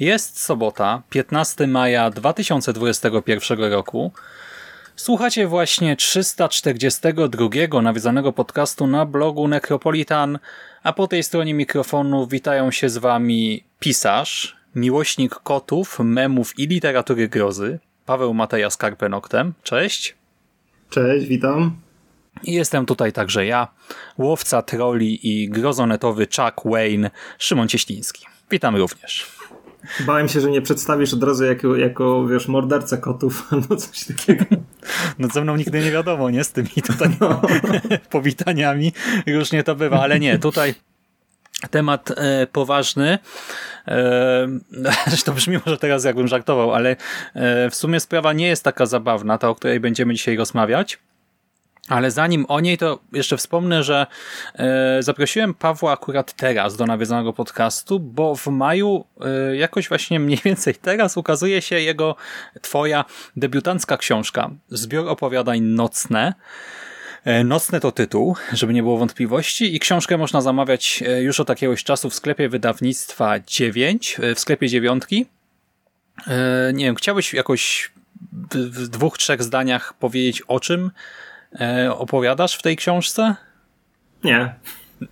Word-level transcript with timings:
Jest 0.00 0.40
sobota, 0.40 1.02
15 1.10 1.66
maja 1.66 2.10
2021 2.10 3.72
roku. 3.72 4.12
Słuchacie 4.96 5.46
właśnie 5.46 5.96
342 5.96 7.82
nawiązanego 7.82 8.32
podcastu 8.32 8.86
na 8.86 9.06
blogu 9.06 9.48
Necropolitan, 9.48 10.38
a 10.82 10.92
po 10.92 11.06
tej 11.06 11.22
stronie 11.22 11.54
mikrofonu 11.54 12.26
witają 12.26 12.70
się 12.70 12.88
z 12.88 12.98
wami 12.98 13.64
pisarz, 13.80 14.56
miłośnik 14.74 15.34
kotów, 15.34 15.98
memów 15.98 16.58
i 16.58 16.66
literatury 16.66 17.28
grozy, 17.28 17.78
Paweł 18.06 18.34
Mateja 18.34 18.70
z 18.70 18.76
Karpenoktem. 18.76 19.54
Cześć. 19.62 20.16
Cześć, 20.90 21.26
witam. 21.26 21.76
I 22.42 22.52
jestem 22.52 22.86
tutaj 22.86 23.12
także 23.12 23.46
ja, 23.46 23.68
łowca 24.18 24.62
troli 24.62 25.42
i 25.42 25.48
grozonetowy 25.48 26.26
Chuck 26.26 26.60
Wayne, 26.64 27.10
Szymon 27.38 27.68
Cieśliński. 27.68 28.26
Witam 28.50 28.76
również. 28.76 29.39
Bałem 30.00 30.28
się, 30.28 30.40
że 30.40 30.50
nie 30.50 30.62
przedstawisz 30.62 31.14
od 31.14 31.22
razu 31.22 31.44
jako, 31.44 31.76
jako 31.76 32.26
wiesz, 32.26 32.48
morderca 32.48 32.96
kotów 32.96 33.42
albo 33.52 33.76
coś 33.76 34.04
takiego. 34.04 34.44
No 35.18 35.28
ze 35.28 35.40
mną 35.40 35.56
nigdy 35.56 35.80
nie 35.80 35.90
wiadomo, 35.90 36.30
nie? 36.30 36.44
Z 36.44 36.52
tymi 36.52 36.68
tutaj 36.86 37.08
no. 37.20 37.42
powitaniami 38.10 38.92
różnie 39.26 39.62
to 39.62 39.74
bywa, 39.74 40.00
ale 40.00 40.20
nie, 40.20 40.38
tutaj 40.38 40.74
temat 41.70 42.10
e, 42.10 42.46
poważny. 42.46 43.18
E, 43.88 44.48
zresztą 45.08 45.32
brzmi 45.32 45.58
może 45.66 45.78
teraz 45.78 46.04
jakbym 46.04 46.28
żartował, 46.28 46.74
ale 46.74 46.96
e, 47.34 47.70
w 47.70 47.74
sumie 47.74 48.00
sprawa 48.00 48.32
nie 48.32 48.46
jest 48.46 48.64
taka 48.64 48.86
zabawna, 48.86 49.38
ta 49.38 49.48
o 49.48 49.54
której 49.54 49.80
będziemy 49.80 50.14
dzisiaj 50.14 50.36
rozmawiać. 50.36 50.98
Ale 51.88 52.10
zanim 52.10 52.46
o 52.48 52.60
niej, 52.60 52.78
to 52.78 52.98
jeszcze 53.12 53.36
wspomnę, 53.36 53.82
że 53.82 54.06
e, 54.54 55.02
zaprosiłem 55.02 55.54
Pawła 55.54 55.92
akurat 55.92 56.32
teraz 56.32 56.76
do 56.76 56.86
nawiedzonego 56.86 57.32
podcastu, 57.32 58.00
bo 58.00 58.36
w 58.36 58.46
maju 58.46 59.04
e, 59.20 59.56
jakoś 59.56 59.88
właśnie 59.88 60.20
mniej 60.20 60.38
więcej 60.44 60.74
teraz 60.74 61.16
ukazuje 61.16 61.62
się 61.62 61.80
jego, 61.80 62.16
twoja 62.62 63.04
debiutancka 63.36 63.96
książka, 63.96 64.50
zbiór 64.68 65.08
opowiadań 65.08 65.60
nocne. 65.60 66.34
E, 67.24 67.44
nocne 67.44 67.80
to 67.80 67.92
tytuł, 67.92 68.36
żeby 68.52 68.74
nie 68.74 68.82
było 68.82 68.98
wątpliwości 68.98 69.76
i 69.76 69.80
książkę 69.80 70.18
można 70.18 70.40
zamawiać 70.40 71.04
już 71.20 71.40
od 71.40 71.48
jakiegoś 71.48 71.84
czasu 71.84 72.10
w 72.10 72.14
sklepie 72.14 72.48
wydawnictwa 72.48 73.40
9, 73.46 74.16
e, 74.22 74.34
w 74.34 74.40
sklepie 74.40 74.68
dziewiątki. 74.68 75.26
Nie 76.72 76.84
wiem, 76.84 76.94
chciałbyś 76.94 77.34
jakoś 77.34 77.90
w 78.52 78.88
dwóch, 78.88 79.18
trzech 79.18 79.42
zdaniach 79.42 79.94
powiedzieć 79.94 80.42
o 80.42 80.60
czym 80.60 80.90
opowiadasz 81.98 82.54
w 82.54 82.62
tej 82.62 82.76
książce? 82.76 83.34
Nie. 84.24 84.54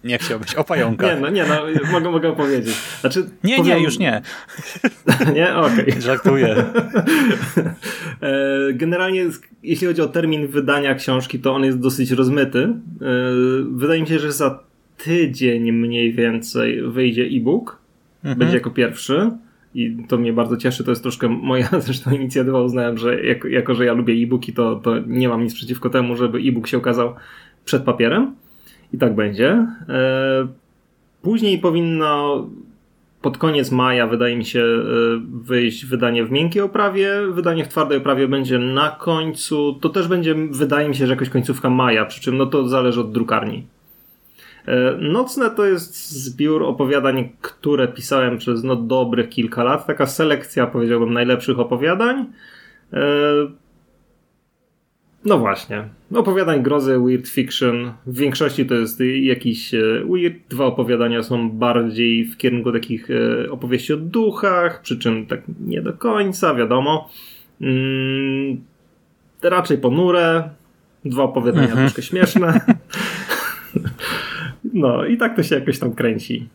Nie 0.04 0.18
chciałbyś, 0.18 0.54
o 0.54 0.64
pająkach. 0.64 1.14
Nie, 1.14 1.20
no, 1.20 1.28
nie, 1.28 1.44
no, 1.44 1.90
mogę, 1.92 2.10
mogę 2.10 2.36
powiedzieć. 2.36 2.74
Znaczy, 3.00 3.24
nie, 3.44 3.56
powiem... 3.56 3.78
nie, 3.78 3.84
już 3.84 3.98
nie. 3.98 4.22
nie? 5.34 5.56
Okej. 5.56 5.88
Okay. 5.88 6.00
Żartuję. 6.00 6.56
E, 8.22 8.72
generalnie, 8.72 9.26
jeśli 9.62 9.86
chodzi 9.86 10.02
o 10.02 10.08
termin 10.08 10.46
wydania 10.46 10.94
książki, 10.94 11.38
to 11.38 11.54
on 11.54 11.64
jest 11.64 11.78
dosyć 11.78 12.10
rozmyty. 12.10 12.62
E, 12.62 12.72
wydaje 13.70 14.00
mi 14.00 14.06
się, 14.06 14.18
że 14.18 14.32
za 14.32 14.60
tydzień 14.96 15.72
mniej 15.72 16.12
więcej 16.12 16.82
wyjdzie 16.82 17.22
e-book. 17.22 17.78
Mhm. 18.18 18.38
Będzie 18.38 18.54
jako 18.54 18.70
pierwszy. 18.70 19.30
I 19.74 19.96
to 20.08 20.18
mnie 20.18 20.32
bardzo 20.32 20.56
cieszy. 20.56 20.84
To 20.84 20.90
jest 20.90 21.02
troszkę 21.02 21.28
moja 21.28 21.68
zresztą 21.86 22.10
inicjatywa. 22.10 22.62
Uznałem, 22.62 22.98
że 22.98 23.22
jako, 23.22 23.48
jako 23.48 23.74
że 23.74 23.84
ja 23.84 23.92
lubię 23.92 24.14
e-booki, 24.14 24.52
to, 24.52 24.76
to 24.76 24.98
nie 25.06 25.28
mam 25.28 25.44
nic 25.44 25.54
przeciwko 25.54 25.90
temu, 25.90 26.16
żeby 26.16 26.38
e-book 26.38 26.66
się 26.66 26.78
ukazał 26.78 27.14
przed 27.64 27.82
papierem. 27.82 28.34
I 28.92 28.98
tak 28.98 29.14
będzie. 29.14 29.66
E, 29.88 30.48
później 31.22 31.58
powinno 31.58 32.46
pod 33.22 33.38
koniec 33.38 33.72
maja, 33.72 34.06
wydaje 34.06 34.36
mi 34.36 34.44
się, 34.44 34.64
wyjść 35.32 35.86
wydanie 35.86 36.24
w 36.24 36.30
miękkiej 36.30 36.62
oprawie. 36.62 37.10
Wydanie 37.32 37.64
w 37.64 37.68
twardej 37.68 37.98
oprawie 37.98 38.28
będzie 38.28 38.58
na 38.58 38.90
końcu. 38.90 39.78
To 39.80 39.88
też 39.88 40.08
będzie, 40.08 40.34
wydaje 40.50 40.88
mi 40.88 40.94
się, 40.94 41.06
że 41.06 41.12
jakoś 41.12 41.28
końcówka 41.28 41.70
maja, 41.70 42.04
przy 42.04 42.20
czym 42.20 42.36
no 42.36 42.46
to 42.46 42.68
zależy 42.68 43.00
od 43.00 43.12
drukarni. 43.12 43.66
Nocne 44.98 45.50
to 45.50 45.64
jest 45.64 46.12
zbiór 46.24 46.62
opowiadań, 46.62 47.28
które 47.40 47.88
pisałem 47.88 48.38
przez 48.38 48.64
no 48.64 48.76
dobrych 48.76 49.28
kilka 49.28 49.64
lat. 49.64 49.86
Taka 49.86 50.06
selekcja, 50.06 50.66
powiedziałbym, 50.66 51.12
najlepszych 51.12 51.58
opowiadań. 51.58 52.26
No 55.24 55.38
właśnie. 55.38 55.88
Opowiadań 56.14 56.62
grozy, 56.62 56.98
weird 57.06 57.28
fiction. 57.28 57.92
W 58.06 58.18
większości 58.18 58.66
to 58.66 58.74
jest 58.74 59.00
jakiś 59.20 59.74
weird. 60.14 60.36
Dwa 60.48 60.64
opowiadania 60.64 61.22
są 61.22 61.50
bardziej 61.50 62.24
w 62.24 62.36
kierunku 62.36 62.72
takich 62.72 63.08
opowieści 63.50 63.92
o 63.92 63.96
duchach, 63.96 64.82
przy 64.82 64.98
czym 64.98 65.26
tak 65.26 65.40
nie 65.60 65.82
do 65.82 65.92
końca, 65.92 66.54
wiadomo. 66.54 67.10
Mm, 67.60 68.60
raczej 69.42 69.78
ponure. 69.78 70.50
Dwa 71.04 71.22
opowiadania 71.22 71.68
mhm. 71.68 71.86
troszkę 71.86 72.02
śmieszne. 72.02 72.60
No 74.72 75.04
i 75.04 75.16
tak 75.16 75.36
to 75.36 75.42
się 75.42 75.54
jakoś 75.54 75.78
tam 75.78 75.92
kręci. 75.92 76.48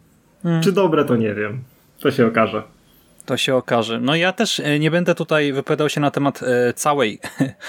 Hmm. 0.44 0.64
Czy 0.64 0.72
dobre, 0.72 1.06
to 1.06 1.16
nie 1.16 1.34
wiem. 1.34 1.60
To 2.00 2.12
się 2.12 2.28
okaże. 2.28 2.64
To 3.26 3.38
się 3.38 3.56
okaże. 3.56 4.00
No 4.00 4.16
ja 4.16 4.34
też 4.34 4.62
nie 4.80 4.92
będę 4.92 5.16
tutaj 5.16 5.54
wypowiadał 5.54 5.90
się 5.90 6.02
na 6.02 6.12
temat 6.12 6.40
całej 6.76 7.20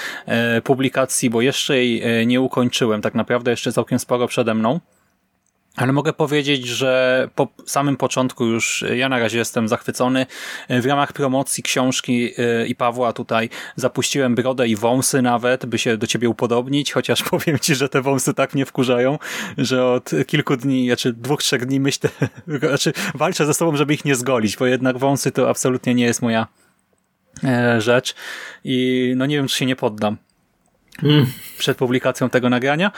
publikacji, 0.65 1.31
bo 1.31 1.43
jeszcze 1.43 1.77
jej 1.77 2.27
nie 2.27 2.41
ukończyłem. 2.41 3.03
Tak 3.03 3.15
naprawdę 3.15 3.51
jeszcze 3.51 3.73
całkiem 3.73 3.99
sporo 3.99 4.27
przede 4.27 4.55
mną. 4.55 4.81
Ale 5.77 5.93
mogę 5.93 6.13
powiedzieć, 6.13 6.67
że 6.67 7.29
po 7.35 7.49
samym 7.67 7.97
początku 7.97 8.47
już 8.47 8.85
ja 8.97 9.09
na 9.09 9.19
razie 9.19 9.39
jestem 9.39 9.69
zachwycony. 9.69 10.27
W 10.69 10.87
ramach 10.87 11.13
promocji 11.13 11.63
książki 11.63 12.31
i 12.67 12.75
Pawła 12.75 13.13
tutaj 13.13 13.49
zapuściłem 13.77 14.35
brodę 14.35 14.69
i 14.69 14.77
wąsy 14.77 15.23
nawet, 15.23 15.67
by 15.67 15.79
się 15.79 15.97
do 15.97 16.07
ciebie 16.07 16.29
upodobnić, 16.29 16.93
chociaż 16.93 17.23
powiem 17.31 17.59
ci, 17.59 17.75
że 17.75 17.89
te 17.89 18.03
wąsy 18.03 18.35
tak 18.35 18.55
mnie 18.55 18.67
wkurzają, 18.67 19.19
że 19.59 19.87
od 19.87 20.11
kilku 20.27 20.57
dni, 20.57 20.87
znaczy 20.87 21.13
dwóch, 21.13 21.43
trzech 21.43 21.67
dni 21.67 21.81
myślę, 21.81 22.11
znaczy 22.69 22.93
walczę 23.15 23.47
ze 23.47 23.55
sobą, 23.55 23.77
żeby 23.77 23.95
ich 23.95 24.05
nie 24.05 24.15
zgolić, 24.15 24.57
bo 24.57 24.67
jednak 24.67 24.99
wąsy 24.99 25.33
to 25.33 25.51
absolutnie 25.51 25.95
nie 25.95 26.05
jest 26.05 26.23
moja 26.23 26.47
rzecz 27.79 28.15
i 28.65 29.13
no 29.17 29.27
nie 29.27 29.37
wiem, 29.37 29.49
czy 29.49 29.59
się 29.59 29.67
nie 29.67 29.77
poddam 29.77 30.17
mm. 31.03 31.27
przed 31.59 31.77
publikacją 31.77 32.31
tego 32.31 32.51
nagrania. 32.51 32.93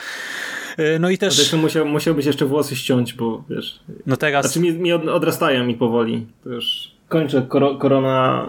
No 1.01 1.11
i 1.11 1.19
też... 1.19 1.37
Zresztą 1.37 1.57
musiał, 1.57 1.87
musiałbyś 1.87 2.27
jeszcze 2.27 2.47
włosy 2.47 2.77
ściąć, 2.77 3.15
bo 3.15 3.45
wiesz... 3.51 3.81
No 4.07 4.17
teraz... 4.17 4.47
Znaczy 4.47 4.61
mi, 4.61 4.73
mi 4.73 4.93
odrastają 4.93 5.65
mi 5.65 5.75
powoli. 5.75 6.27
To 6.45 6.51
już 6.51 6.93
kończę 7.09 7.43
kor 7.43 7.79
korona 7.79 8.47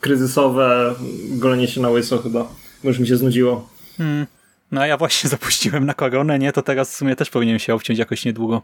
kryzysowe, 0.00 0.94
golenie 1.30 1.68
się 1.68 1.80
na 1.80 1.88
łyso 1.88 2.18
chyba, 2.18 2.48
bo 2.82 2.88
już 2.88 2.98
mi 2.98 3.06
się 3.08 3.16
znudziło. 3.16 3.68
Hmm. 3.96 4.26
No 4.72 4.80
a 4.80 4.86
ja 4.86 4.96
właśnie 4.96 5.30
zapuściłem 5.36 5.86
na 5.86 5.94
koronę, 5.94 6.38
nie? 6.38 6.52
To 6.52 6.62
teraz 6.62 6.92
w 6.92 6.96
sumie 6.96 7.16
też 7.16 7.30
powinienem 7.30 7.58
się 7.58 7.74
obciąć 7.74 7.98
jakoś 7.98 8.24
niedługo. 8.24 8.62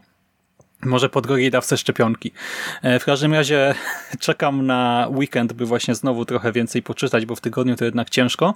Może 0.85 1.09
po 1.09 1.21
drogiej 1.21 1.51
dawce 1.51 1.77
szczepionki. 1.77 2.31
E, 2.81 2.99
w 2.99 3.05
każdym 3.05 3.33
razie 3.33 3.75
czekam 4.19 4.65
na 4.65 5.07
weekend, 5.11 5.53
by 5.53 5.65
właśnie 5.65 5.95
znowu 5.95 6.25
trochę 6.25 6.51
więcej 6.51 6.81
poczytać, 6.81 7.25
bo 7.25 7.35
w 7.35 7.41
tygodniu 7.41 7.75
to 7.75 7.85
jednak 7.85 8.09
ciężko. 8.09 8.53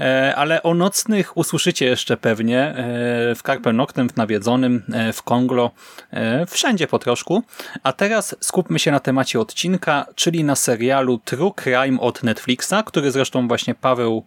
E, 0.00 0.34
ale 0.36 0.62
o 0.62 0.74
nocnych 0.74 1.36
usłyszycie 1.36 1.86
jeszcze 1.86 2.16
pewnie 2.16 2.60
e, 2.60 2.74
w 3.34 3.42
Carpe 3.46 3.72
Noctem, 3.72 4.08
w 4.08 4.16
Nawiedzonym, 4.16 4.82
w 5.12 5.22
Konglo, 5.22 5.70
wszędzie 6.46 6.86
po 6.86 6.98
troszku. 6.98 7.42
A 7.82 7.92
teraz 7.92 8.36
skupmy 8.40 8.78
się 8.78 8.90
na 8.90 9.00
temacie 9.00 9.40
odcinka, 9.40 10.06
czyli 10.14 10.44
na 10.44 10.56
serialu 10.56 11.18
True 11.18 11.54
Crime 11.62 12.00
od 12.00 12.22
Netflixa, 12.22 12.74
który 12.86 13.10
zresztą 13.10 13.48
właśnie 13.48 13.74
Paweł 13.74 14.24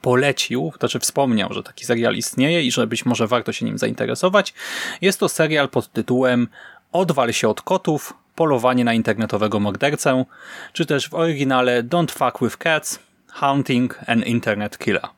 polecił, 0.00 0.70
to 0.72 0.78
znaczy 0.78 0.98
wspomniał, 0.98 1.52
że 1.52 1.62
taki 1.62 1.84
serial 1.84 2.14
istnieje 2.14 2.62
i 2.62 2.72
że 2.72 2.86
być 2.86 3.06
może 3.06 3.26
warto 3.26 3.52
się 3.52 3.66
nim 3.66 3.78
zainteresować. 3.78 4.54
Jest 5.00 5.20
to 5.20 5.28
serial 5.28 5.68
pod 5.68 5.92
tytułem 5.92 6.48
Odwal 6.92 7.32
się 7.32 7.48
od 7.48 7.62
kotów, 7.62 8.14
polowanie 8.34 8.84
na 8.84 8.94
internetowego 8.94 9.60
mordercę, 9.60 10.24
czy 10.72 10.86
też 10.86 11.08
w 11.08 11.14
oryginale 11.14 11.84
Don't 11.84 12.10
Fuck 12.10 12.42
with 12.42 12.56
Cats, 12.56 12.98
Hunting 13.32 14.00
an 14.06 14.22
Internet 14.22 14.78
Killer. 14.78 15.08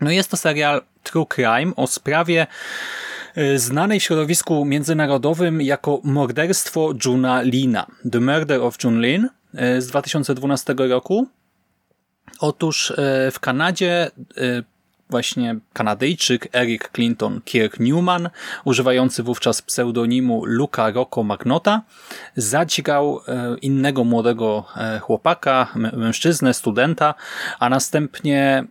No 0.00 0.10
jest 0.10 0.30
to 0.30 0.36
serial 0.36 0.82
True 1.02 1.26
Crime 1.26 1.72
o 1.76 1.86
sprawie 1.86 2.46
y, 3.38 3.58
znanej 3.58 4.00
w 4.00 4.02
środowisku 4.02 4.64
międzynarodowym 4.64 5.62
jako 5.62 6.00
morderstwo 6.04 6.92
Juna 7.04 7.42
Lina, 7.42 7.86
The 8.12 8.20
Murder 8.20 8.60
of 8.60 8.84
Jun 8.84 9.00
Lin 9.02 9.28
y, 9.54 9.82
z 9.82 9.86
2012 9.86 10.74
roku, 10.78 11.26
Otóż 12.40 12.90
e, 12.90 13.30
w 13.30 13.40
Kanadzie 13.40 14.10
e, 14.36 14.62
właśnie 15.10 15.56
Kanadyjczyk 15.72 16.48
Eric 16.52 16.90
Clinton 16.92 17.40
Kirk 17.44 17.80
Newman, 17.80 18.30
używający 18.64 19.22
wówczas 19.22 19.62
pseudonimu 19.62 20.44
Luca 20.44 20.90
Rocco 20.90 21.22
Magnota, 21.22 21.82
zadźgał 22.36 23.20
e, 23.28 23.56
innego 23.62 24.04
młodego 24.04 24.64
chłopaka, 25.00 25.68
mężczyznę, 25.74 26.54
studenta, 26.54 27.14
a 27.58 27.68
następnie 27.68 28.64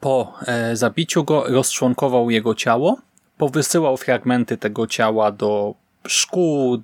po 0.00 0.34
zabiciu 0.72 1.24
go 1.24 1.44
rozczłonkował 1.48 2.30
jego 2.30 2.54
ciało, 2.54 2.98
powysyłał 3.38 3.96
fragmenty 3.96 4.56
tego 4.56 4.86
ciała 4.86 5.32
do 5.32 5.74
szkół, 6.08 6.82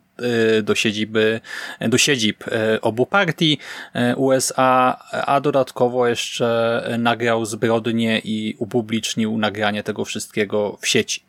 y, 0.59 0.63
do 0.63 0.75
siedziby, 0.75 1.41
do 1.81 1.99
siedzib 1.99 2.49
y, 2.49 2.81
obu 2.81 3.07
partii 3.07 3.59
y, 3.97 4.17
USA, 4.17 4.99
a 5.27 5.41
dodatkowo 5.41 6.07
jeszcze 6.07 6.83
nagrał 6.99 7.45
zbrodnie 7.45 8.21
i 8.25 8.55
upublicznił 8.59 9.39
nagranie 9.39 9.83
tego 9.83 10.05
wszystkiego 10.05 10.79
w 10.81 10.89
sieci. 10.89 11.21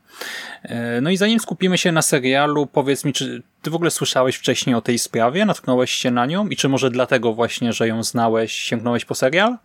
No 1.01 1.09
i 1.09 1.17
zanim 1.17 1.39
skupimy 1.39 1.77
się 1.77 1.91
na 1.91 2.01
serialu, 2.01 2.65
powiedz 2.65 3.05
mi, 3.05 3.13
czy 3.13 3.43
ty 3.61 3.69
w 3.69 3.75
ogóle 3.75 3.91
słyszałeś 3.91 4.35
wcześniej 4.35 4.75
o 4.75 4.81
tej 4.81 4.99
sprawie, 4.99 5.45
natknąłeś 5.45 5.91
się 5.91 6.11
na 6.11 6.25
nią 6.25 6.47
i 6.47 6.55
czy 6.55 6.69
może 6.69 6.89
dlatego 6.89 7.33
właśnie, 7.33 7.73
że 7.73 7.87
ją 7.87 8.03
znałeś, 8.03 8.51
sięgnąłeś 8.53 9.05
po 9.05 9.15
serial? 9.15 9.57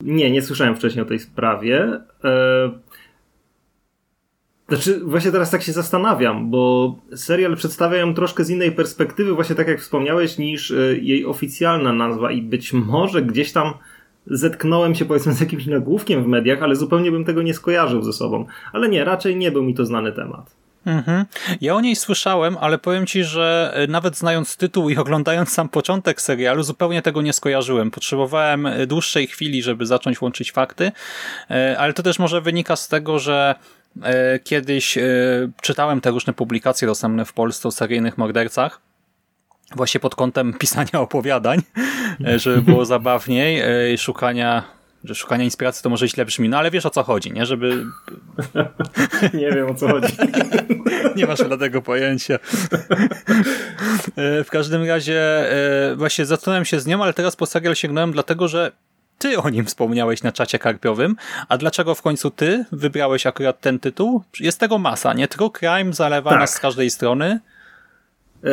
Nie, 0.00 0.30
nie 0.30 0.42
słyszałem 0.42 0.76
wcześniej 0.76 1.02
o 1.02 1.08
tej 1.08 1.18
sprawie. 1.18 2.00
E, 2.24 2.70
znaczy, 4.68 5.00
właśnie 5.04 5.32
teraz 5.32 5.50
tak 5.50 5.62
się 5.62 5.72
zastanawiam, 5.72 6.50
bo 6.50 6.94
serial 7.16 7.56
przedstawia 7.56 7.96
ją 7.96 8.14
troszkę 8.14 8.44
z 8.44 8.50
innej 8.50 8.72
perspektywy, 8.72 9.34
właśnie 9.34 9.56
tak 9.56 9.68
jak 9.68 9.80
wspomniałeś, 9.80 10.38
niż 10.38 10.70
e, 10.70 10.96
jej 10.96 11.26
oficjalna 11.26 11.92
nazwa 11.92 12.30
i 12.30 12.42
być 12.42 12.72
może 12.72 13.22
gdzieś 13.22 13.52
tam 13.52 13.74
zetknąłem 14.26 14.94
się 14.94 15.04
powiedzmy 15.04 15.32
z 15.32 15.40
jakimś 15.40 15.66
nagłówkiem 15.66 16.24
w 16.24 16.26
mediach, 16.26 16.62
ale 16.62 16.76
zupełnie 16.76 17.10
bym 17.10 17.24
tego 17.24 17.42
nie 17.42 17.54
skojarzył 17.54 18.02
ze 18.02 18.12
sobą. 18.12 18.46
Ale 18.72 18.88
nie, 18.88 19.04
raczej 19.04 19.36
nie 19.36 19.52
był 19.52 19.62
mi 19.62 19.74
to 19.74 19.86
znany 19.86 20.12
temat. 20.12 20.56
Mhm. 20.86 21.24
Ja 21.60 21.74
o 21.74 21.80
niej 21.80 21.96
słyszałem, 21.96 22.56
ale 22.60 22.78
powiem 22.78 23.06
ci, 23.06 23.24
że 23.24 23.72
e, 23.74 23.86
nawet 23.86 24.16
znając 24.16 24.56
tytuł 24.56 24.90
i 24.90 24.96
oglądając 25.06 25.52
sam 25.52 25.68
początek 25.68 26.20
serialu, 26.20 26.62
zupełnie 26.62 27.02
tego 27.02 27.22
nie 27.22 27.32
skojarzyłem. 27.32 27.90
Potrzebowałem 27.90 28.66
e, 28.66 28.86
dłuższej 28.86 29.26
chwili, 29.26 29.62
żeby 29.62 29.86
zacząć 29.86 30.20
łączyć 30.20 30.52
fakty, 30.52 30.92
ale 31.78 31.92
to 31.92 32.02
też 32.02 32.18
może 32.18 32.40
wynika 32.40 32.76
z 32.76 32.88
tego, 32.88 33.18
że 33.18 33.54
kiedyś 34.44 34.98
e, 34.98 35.02
czytałem 35.62 36.00
te 36.00 36.10
różne 36.10 36.32
publikacje 36.32 36.88
dostępne 36.88 37.24
w 37.24 37.32
Polsce 37.32 37.68
o 37.68 37.70
seryjnych 37.70 38.18
mordercach, 38.18 38.80
właśnie 39.76 40.00
pod 40.00 40.14
kątem 40.14 40.52
pisania 40.58 41.00
opowiadań, 41.00 41.62
e, 42.26 42.38
żeby 42.38 42.62
było 42.62 42.84
zabawniej, 42.94 43.62
szukania 43.98 44.76
że 45.04 45.14
szukania 45.14 45.44
inspiracji 45.44 45.82
to 45.82 45.90
może 45.90 46.08
źle 46.08 46.24
brzmi, 46.24 46.48
no 46.48 46.58
ale 46.58 46.70
wiesz 46.70 46.86
o 46.86 46.90
co 46.90 47.02
chodzi, 47.02 47.32
nie? 47.32 47.46
Żeby... 47.46 47.84
nie 49.40 49.50
wiem 49.52 49.70
o 49.70 49.74
co 49.74 49.88
chodzi. 49.88 50.16
nie 51.16 51.26
masz 51.26 51.38
dlatego 51.38 51.82
pojęcia. 51.82 52.38
w 54.16 54.46
każdym 54.50 54.84
razie 54.84 55.22
właśnie 55.96 56.26
zatknąłem 56.26 56.64
się 56.64 56.80
z 56.80 56.86
nią, 56.86 57.02
ale 57.02 57.12
teraz 57.12 57.36
po 57.36 57.46
serial 57.46 57.74
sięgnąłem 57.74 58.12
dlatego, 58.12 58.48
że 58.48 58.72
ty 59.18 59.38
o 59.38 59.50
nim 59.50 59.64
wspomniałeś 59.64 60.22
na 60.22 60.32
czacie 60.32 60.58
karpiowym, 60.58 61.16
a 61.48 61.58
dlaczego 61.58 61.94
w 61.94 62.02
końcu 62.02 62.30
ty 62.30 62.64
wybrałeś 62.72 63.26
akurat 63.26 63.60
ten 63.60 63.78
tytuł? 63.78 64.22
Jest 64.40 64.60
tego 64.60 64.78
masa, 64.78 65.14
nie? 65.14 65.28
True 65.28 65.50
Crime 65.50 65.92
zalewa 65.92 66.30
tak. 66.30 66.40
nas 66.40 66.54
z 66.54 66.60
każdej 66.60 66.90
strony. 66.90 67.40
Yy, 68.42 68.50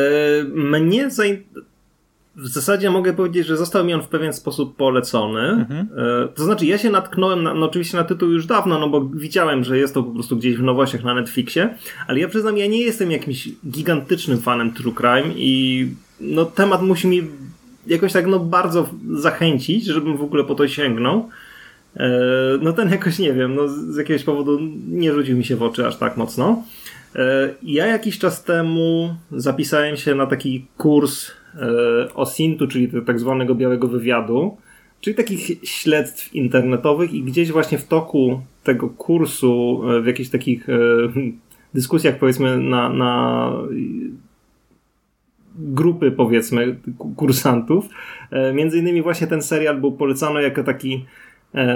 mnie 0.53 1.09
zain... 1.09 1.43
w 2.35 2.47
zasadzie 2.47 2.89
mogę 2.89 3.13
powiedzieć, 3.13 3.47
że 3.47 3.57
został 3.57 3.85
mi 3.85 3.93
on 3.93 4.01
w 4.01 4.07
pewien 4.07 4.33
sposób 4.33 4.75
polecony. 4.75 5.39
Mhm. 5.39 5.89
Yy, 5.97 6.29
to 6.35 6.43
znaczy, 6.43 6.65
ja 6.65 6.77
się 6.77 6.89
natknąłem, 6.89 7.43
na, 7.43 7.53
no 7.53 7.65
oczywiście 7.65 7.97
na 7.97 8.03
tytuł 8.03 8.29
już 8.29 8.45
dawno, 8.45 8.79
no 8.79 8.89
bo 8.89 9.05
widziałem, 9.05 9.63
że 9.63 9.77
jest 9.77 9.93
to 9.93 10.03
po 10.03 10.11
prostu 10.11 10.37
gdzieś 10.37 10.55
w 10.55 10.63
nowościach 10.63 11.03
na 11.03 11.13
Netflixie, 11.13 11.77
ale 12.07 12.19
ja 12.19 12.27
przyznam, 12.27 12.57
ja 12.57 12.67
nie 12.67 12.81
jestem 12.81 13.11
jakimś 13.11 13.49
gigantycznym 13.69 14.41
fanem 14.41 14.73
True 14.73 14.93
Crime 14.93 15.33
i 15.35 15.87
no, 16.19 16.45
temat 16.45 16.81
musi 16.81 17.07
mi 17.07 17.27
jakoś 17.87 18.13
tak 18.13 18.27
no 18.27 18.39
bardzo 18.39 18.89
zachęcić, 19.13 19.85
żebym 19.85 20.17
w 20.17 20.21
ogóle 20.21 20.43
po 20.43 20.55
to 20.55 20.67
sięgnął. 20.67 21.29
E, 21.97 22.09
no 22.61 22.73
ten 22.73 22.91
jakoś 22.91 23.19
nie 23.19 23.33
wiem, 23.33 23.55
no 23.55 23.67
z 23.67 23.97
jakiegoś 23.97 24.23
powodu 24.23 24.59
nie 24.87 25.13
rzucił 25.13 25.37
mi 25.37 25.45
się 25.45 25.55
w 25.55 25.63
oczy 25.63 25.87
aż 25.87 25.97
tak 25.97 26.17
mocno. 26.17 26.63
E, 27.15 27.53
ja 27.63 27.85
jakiś 27.87 28.19
czas 28.19 28.43
temu 28.43 29.15
zapisałem 29.31 29.97
się 29.97 30.15
na 30.15 30.25
taki 30.25 30.65
kurs 30.77 31.31
e, 31.55 32.13
OSINT-u, 32.13 32.67
czyli 32.67 32.89
tak 33.05 33.19
zwanego 33.19 33.55
białego 33.55 33.87
wywiadu, 33.87 34.57
czyli 35.01 35.15
takich 35.15 35.67
śledztw 35.69 36.35
internetowych 36.35 37.13
i 37.13 37.23
gdzieś 37.23 37.51
właśnie 37.51 37.77
w 37.77 37.87
toku 37.87 38.41
tego 38.63 38.89
kursu, 38.89 39.81
w 40.03 40.05
jakichś 40.05 40.29
takich 40.29 40.67
dyskusjach 41.73 42.19
powiedzmy 42.19 42.57
na, 42.57 42.89
na 42.89 43.51
grupy, 45.55 46.11
powiedzmy, 46.11 46.75
kursantów. 47.15 47.85
E, 48.31 48.53
między 48.53 48.77
innymi 48.77 49.01
właśnie 49.01 49.27
ten 49.27 49.41
serial 49.41 49.79
był 49.79 49.91
polecany 49.91 50.41
jako 50.41 50.63
taki 50.63 51.05
e, 51.55 51.75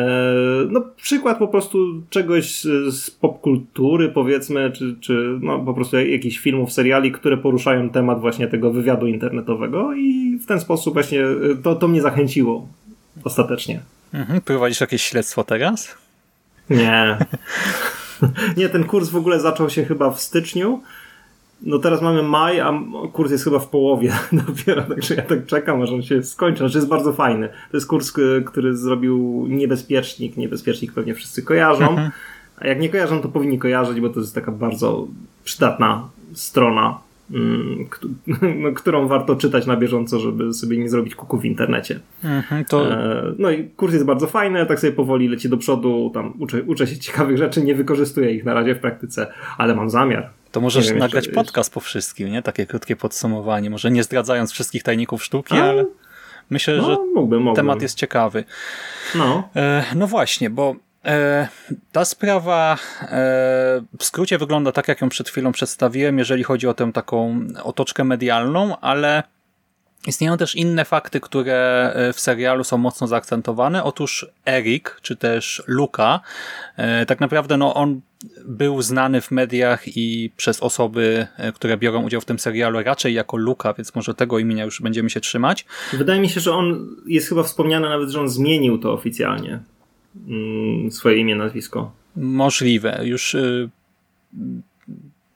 no, 0.70 0.82
przykład 0.96 1.38
po 1.38 1.48
prostu 1.48 2.02
czegoś 2.10 2.62
z 2.92 3.12
popkultury, 3.12 4.10
powiedzmy, 4.10 4.72
czy, 4.72 4.96
czy 5.02 5.40
no, 5.42 5.60
po 5.60 5.74
prostu 5.74 5.98
jakichś 5.98 6.38
filmów, 6.38 6.74
seriali, 6.74 7.12
które 7.12 7.38
poruszają 7.38 7.90
temat 7.90 8.22
właśnie 8.22 8.48
tego 8.48 8.72
wywiadu 8.72 9.08
internetowego 9.08 9.94
i 9.94 10.40
w 10.44 10.46
ten 10.46 10.60
sposób 10.60 10.94
właśnie 10.94 11.26
e, 11.26 11.36
to, 11.64 11.76
to 11.76 11.88
mnie 11.88 12.02
zachęciło 12.02 12.68
ostatecznie. 13.24 13.82
Mhm. 14.14 14.42
Prowadzisz 14.42 14.82
jakieś 14.82 15.04
śledztwo 15.04 15.44
teraz? 15.44 15.98
Nie. 16.70 17.18
Nie, 18.58 18.70
ten 18.70 18.84
kurs 18.84 19.10
w 19.10 19.16
ogóle 19.16 19.40
zaczął 19.40 19.70
się 19.70 19.86
chyba 19.86 20.12
w 20.12 20.20
styczniu 20.20 20.82
no 21.62 21.80
teraz 21.80 22.02
mamy 22.02 22.24
maj, 22.24 22.60
a 22.60 22.82
kurs 23.14 23.32
jest 23.32 23.44
chyba 23.44 23.60
w 23.60 23.68
połowie 23.68 24.14
dopiero, 24.48 24.82
także 24.82 25.16
ja 25.16 25.22
tak 25.22 25.46
czekam, 25.46 25.82
aż 25.82 25.90
on 25.90 26.02
się 26.02 26.24
skończy. 26.24 26.60
Znaczy 26.60 26.78
jest 26.78 26.90
bardzo 26.90 27.14
fajny. 27.14 27.50
To 27.72 27.78
jest 27.78 27.88
kurs, 27.88 28.14
który 28.46 28.78
zrobił 28.78 29.46
Niebezpiecznik. 29.50 30.38
Niebezpiecznik 30.38 30.94
pewnie 30.94 31.14
wszyscy 31.14 31.44
kojarzą. 31.44 31.90
Mhm. 31.90 32.12
A 32.58 32.68
jak 32.68 32.80
nie 32.80 32.90
kojarzą, 32.90 33.22
to 33.22 33.30
powinni 33.30 33.60
kojarzyć, 33.60 34.02
bo 34.02 34.10
to 34.10 34.20
jest 34.20 34.36
taka 34.36 34.52
bardzo 34.52 35.08
przydatna 35.44 36.10
strona, 36.34 37.00
mm, 37.32 37.86
no, 38.64 38.72
którą 38.72 39.08
warto 39.08 39.36
czytać 39.36 39.66
na 39.66 39.78
bieżąco, 39.78 40.20
żeby 40.20 40.54
sobie 40.54 40.78
nie 40.78 40.90
zrobić 40.90 41.16
kuku 41.16 41.38
w 41.38 41.46
internecie. 41.46 42.00
Mhm, 42.24 42.66
to... 42.66 42.92
E, 42.92 43.24
no 43.40 43.52
i 43.52 43.64
kurs 43.64 43.94
jest 43.94 44.06
bardzo 44.06 44.28
fajny, 44.28 44.66
tak 44.66 44.80
sobie 44.80 44.94
powoli 44.94 45.28
leci 45.28 45.50
do 45.50 45.58
przodu, 45.58 46.12
tam 46.14 46.34
uczę, 46.40 46.64
uczę 46.64 46.88
się 46.88 46.98
ciekawych 46.98 47.38
rzeczy, 47.38 47.64
nie 47.64 47.76
wykorzystuję 47.76 48.32
ich 48.32 48.46
na 48.46 48.54
razie 48.54 48.76
w 48.76 48.80
praktyce, 48.80 49.28
ale 49.58 49.76
mam 49.76 49.90
zamiar. 49.90 50.30
To 50.58 50.62
możesz 50.62 50.88
wiem, 50.88 50.98
nagrać 50.98 51.28
podcast 51.28 51.74
po 51.74 51.80
wszystkim, 51.80 52.32
nie? 52.32 52.42
Takie 52.42 52.66
krótkie 52.66 52.96
podsumowanie. 52.96 53.70
Może 53.70 53.92
nie 53.92 54.04
zdradzając 54.04 54.52
wszystkich 54.52 54.84
tajników 54.84 55.24
sztuki, 55.24 55.56
A? 55.56 55.64
ale 55.64 55.86
myślę, 56.50 56.78
no, 56.78 56.84
że 56.84 56.98
mógłbym, 57.16 57.40
mógłbym. 57.40 57.56
temat 57.56 57.82
jest 57.82 57.98
ciekawy. 57.98 58.44
No, 59.16 59.50
e, 59.56 59.84
no 59.96 60.08
właśnie, 60.08 60.50
bo 60.50 60.76
e, 61.06 61.48
ta 61.92 62.06
sprawa 62.06 62.78
e, 63.02 63.08
w 64.00 64.04
skrócie 64.04 64.38
wygląda 64.38 64.72
tak, 64.72 64.88
jak 64.88 65.02
ją 65.02 65.10
przed 65.10 65.30
chwilą 65.30 65.52
przedstawiłem, 65.52 66.20
jeżeli 66.20 66.44
chodzi 66.44 66.68
o 66.68 66.74
tę 66.74 66.92
taką 66.94 67.40
otoczkę 67.64 68.04
medialną, 68.04 68.80
ale 68.80 69.24
Istnieją 70.08 70.38
też 70.38 70.56
inne 70.56 70.86
fakty, 70.86 71.20
które 71.20 71.92
e, 71.96 72.14
w 72.14 72.20
serialu 72.20 72.64
są 72.64 72.78
mocno 72.78 73.08
zaakcentowane. 73.08 73.84
Otóż 73.84 74.26
Eric, 74.46 74.84
czy 75.02 75.16
też 75.16 75.64
Luka, 75.68 76.20
e, 76.78 77.06
tak 77.06 77.20
naprawdę 77.20 77.58
no, 77.58 77.74
on 77.74 78.02
był 78.46 78.82
znany 78.82 79.22
w 79.22 79.32
mediach 79.32 79.98
i 79.98 80.32
przez 80.38 80.64
osoby, 80.64 81.28
e, 81.38 81.52
które 81.52 81.78
biorą 81.78 82.04
udział 82.04 82.22
w 82.22 82.26
tym 82.26 82.40
serialu 82.40 82.84
raczej 82.84 83.14
jako 83.14 83.38
Luka, 83.38 83.74
więc 83.74 83.96
może 83.96 84.14
tego 84.14 84.40
imienia 84.40 84.66
już 84.66 84.82
będziemy 84.82 85.10
się 85.10 85.20
trzymać. 85.20 85.66
Wydaje 85.94 86.22
mi 86.22 86.30
się, 86.30 86.40
że 86.40 86.54
on 86.54 86.96
jest 87.08 87.30
chyba 87.30 87.44
wspomniane 87.44 87.90
nawet, 87.90 88.10
że 88.10 88.20
on 88.20 88.30
zmienił 88.30 88.78
to 88.78 88.94
oficjalnie. 88.94 89.60
Mm, 90.28 90.92
swoje 90.92 91.18
imię, 91.18 91.36
nazwisko. 91.36 91.92
Możliwe. 92.16 93.00
Już 93.04 93.36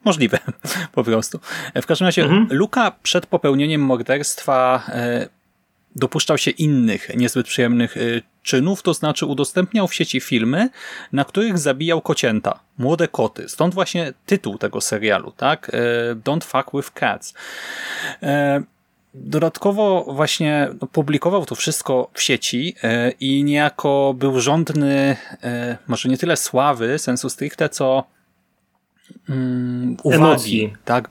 Możliwe, 0.04 0.40
po 0.92 1.04
prostu. 1.04 1.40
W 1.76 1.86
każdym 1.86 2.06
razie 2.06 2.24
mhm. 2.24 2.48
Luka 2.52 2.92
przed 3.04 3.26
popełnieniem 3.26 3.82
morderstwa 3.82 4.84
e, 4.90 5.30
dopuszczał 5.96 6.38
się 6.38 6.52
innych 6.52 7.16
niezbyt 7.16 7.48
przyjemnych 7.48 7.98
e, 7.98 8.02
czynów, 8.44 8.84
to 8.84 8.94
znaczy 8.94 9.26
udostępniał 9.26 9.88
w 9.88 9.94
sieci 9.94 10.20
filmy, 10.20 10.70
na 11.14 11.26
których 11.26 11.58
zabijał 11.58 12.02
kocięta, 12.02 12.60
młode 12.78 13.08
koty. 13.08 13.50
Stąd 13.50 13.74
właśnie 13.74 14.14
tytuł 14.26 14.58
tego 14.58 14.82
serialu, 14.82 15.32
tak? 15.38 15.72
E, 15.74 16.16
Don't 16.16 16.44
fuck 16.44 16.70
with 16.74 16.92
cats. 16.92 17.34
Dodatkowo 19.14 20.06
właśnie 20.14 20.70
no, 20.82 20.88
publikował 20.88 21.46
to 21.46 21.56
wszystko 21.56 22.10
w 22.14 22.22
sieci 22.22 22.76
i 23.20 23.44
niejako 23.44 24.14
był 24.18 24.40
rządny, 24.40 25.18
może 25.88 26.10
nie 26.10 26.18
tyle 26.18 26.38
sławy, 26.38 27.00
sensu 27.00 27.30
stricte, 27.30 27.70
co 27.70 28.04
uwagi, 30.04 30.22
Emocji. 30.24 30.74
tak? 30.86 31.10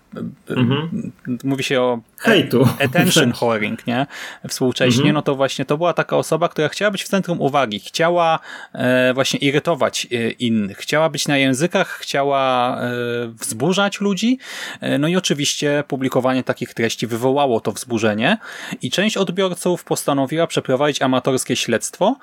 Mhm. 0.49 1.13
Mówi 1.45 1.65
się 1.65 1.81
o 1.81 2.01
hejtu. 2.21 2.69
Attention 2.85 3.33
whoring, 3.41 3.87
nie? 3.87 4.07
Współcześnie, 4.49 5.01
mhm. 5.01 5.15
no 5.15 5.23
to 5.23 5.35
właśnie 5.35 5.65
to 5.65 5.77
była 5.77 5.93
taka 5.93 6.17
osoba, 6.17 6.49
która 6.49 6.69
chciała 6.69 6.91
być 6.91 7.05
w 7.05 7.09
centrum 7.09 7.41
uwagi, 7.41 7.81
chciała 7.81 8.39
e, 8.73 9.15
właśnie 9.15 9.39
irytować 9.39 10.07
e, 10.13 10.31
innych, 10.31 10.79
chciała 10.79 11.09
być 11.09 11.29
na 11.29 11.37
językach, 11.37 11.89
chciała 11.89 12.77
e, 12.81 12.91
wzburzać 13.29 14.01
ludzi, 14.01 14.39
e, 14.81 14.99
no 14.99 15.09
i 15.09 15.17
oczywiście 15.17 15.85
publikowanie 15.89 16.43
takich 16.43 16.75
treści 16.75 17.07
wywołało 17.07 17.61
to 17.61 17.73
wzburzenie. 17.73 18.39
I 18.83 18.91
część 18.91 19.17
odbiorców 19.17 19.85
postanowiła 19.85 20.47
przeprowadzić 20.47 21.03
amatorskie 21.03 21.57
śledztwo, 21.57 22.17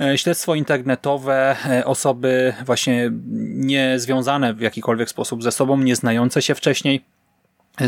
e, 0.00 0.18
śledztwo 0.18 0.54
internetowe, 0.54 1.56
e, 1.70 1.84
osoby 1.84 2.54
właśnie 2.64 3.10
niezwiązane 3.54 4.54
w 4.54 4.60
jakikolwiek 4.60 5.10
sposób 5.10 5.42
ze 5.42 5.52
sobą, 5.52 5.78
nie 5.78 5.96
znające 5.96 6.42
się 6.42 6.54
wcześniej, 6.54 7.04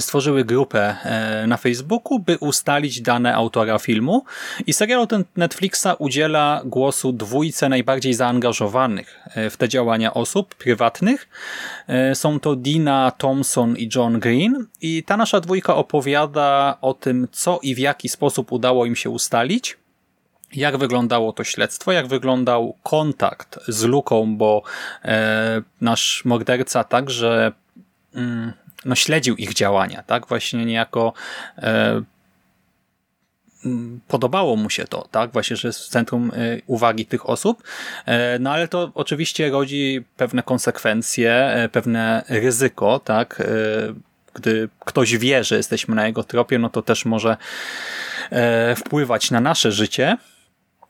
stworzyły 0.00 0.44
grupę 0.44 0.96
e, 1.04 1.46
na 1.46 1.56
Facebooku, 1.56 2.18
by 2.18 2.38
ustalić 2.38 3.00
dane 3.00 3.34
autora 3.34 3.78
filmu. 3.78 4.24
I 4.66 4.72
serial 4.72 5.06
ten 5.06 5.24
Netflixa 5.36 5.86
udziela 5.98 6.62
głosu 6.64 7.12
dwójce 7.12 7.68
najbardziej 7.68 8.14
zaangażowanych 8.14 9.18
e, 9.34 9.50
w 9.50 9.56
te 9.56 9.68
działania 9.68 10.14
osób 10.14 10.54
prywatnych. 10.54 11.28
E, 11.86 12.14
są 12.14 12.40
to 12.40 12.56
Dina 12.56 13.12
Thompson 13.18 13.76
i 13.76 13.88
John 13.94 14.20
Green. 14.20 14.66
I 14.80 15.02
ta 15.02 15.16
nasza 15.16 15.40
dwójka 15.40 15.76
opowiada 15.76 16.78
o 16.80 16.94
tym, 16.94 17.28
co 17.32 17.58
i 17.62 17.74
w 17.74 17.78
jaki 17.78 18.08
sposób 18.08 18.52
udało 18.52 18.86
im 18.86 18.96
się 18.96 19.10
ustalić, 19.10 19.76
jak 20.52 20.76
wyglądało 20.76 21.32
to 21.32 21.44
śledztwo, 21.44 21.92
jak 21.92 22.06
wyglądał 22.06 22.76
kontakt 22.82 23.58
z 23.68 23.84
Luką, 23.84 24.36
bo 24.36 24.62
e, 25.04 25.62
nasz 25.80 26.24
morderca 26.24 26.84
także 26.84 27.52
mm, 28.14 28.52
no, 28.84 28.94
śledził 28.94 29.36
ich 29.36 29.54
działania, 29.54 30.02
tak? 30.02 30.26
Właśnie 30.26 30.64
niejako 30.64 31.12
e, 31.58 32.02
podobało 34.08 34.56
mu 34.56 34.70
się 34.70 34.84
to, 34.84 35.08
tak? 35.10 35.30
Właśnie, 35.32 35.56
że 35.56 35.68
jest 35.68 35.80
w 35.80 35.88
centrum 35.88 36.32
e, 36.34 36.60
uwagi 36.66 37.06
tych 37.06 37.28
osób. 37.28 37.62
E, 38.06 38.38
no 38.38 38.52
ale 38.52 38.68
to 38.68 38.90
oczywiście 38.94 39.50
rodzi 39.50 40.04
pewne 40.16 40.42
konsekwencje, 40.42 41.32
e, 41.32 41.68
pewne 41.68 42.24
ryzyko, 42.28 42.98
tak? 42.98 43.42
Gdy 44.34 44.68
ktoś 44.84 45.16
wie, 45.16 45.44
że 45.44 45.56
jesteśmy 45.56 45.94
na 45.94 46.06
jego 46.06 46.24
tropie, 46.24 46.58
no 46.58 46.70
to 46.70 46.82
też 46.82 47.04
może 47.04 47.36
wpływać 48.76 49.30
na 49.30 49.40
nasze 49.40 49.72
życie. 49.72 50.16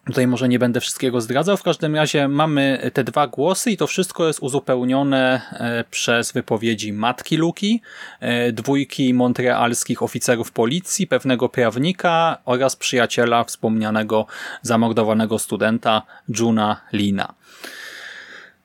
Tutaj 0.08 0.26
może 0.26 0.48
nie 0.48 0.58
będę 0.58 0.80
wszystkiego 0.80 1.20
zdradzał, 1.20 1.56
w 1.56 1.62
każdym 1.62 1.96
razie 1.96 2.28
mamy 2.28 2.90
te 2.92 3.04
dwa 3.04 3.26
głosy 3.26 3.70
i 3.70 3.76
to 3.76 3.86
wszystko 3.86 4.26
jest 4.26 4.40
uzupełnione 4.40 5.40
e, 5.52 5.84
przez 5.90 6.32
wypowiedzi 6.32 6.92
matki 6.92 7.36
Luki, 7.36 7.82
e, 8.20 8.52
dwójki 8.52 9.14
montrealskich 9.14 10.02
oficerów 10.02 10.52
policji, 10.52 11.06
pewnego 11.06 11.48
prawnika 11.48 12.38
oraz 12.44 12.76
przyjaciela 12.76 13.44
wspomnianego 13.44 14.26
zamordowanego 14.62 15.38
studenta 15.38 16.02
Juna 16.38 16.80
Lina. 16.92 17.34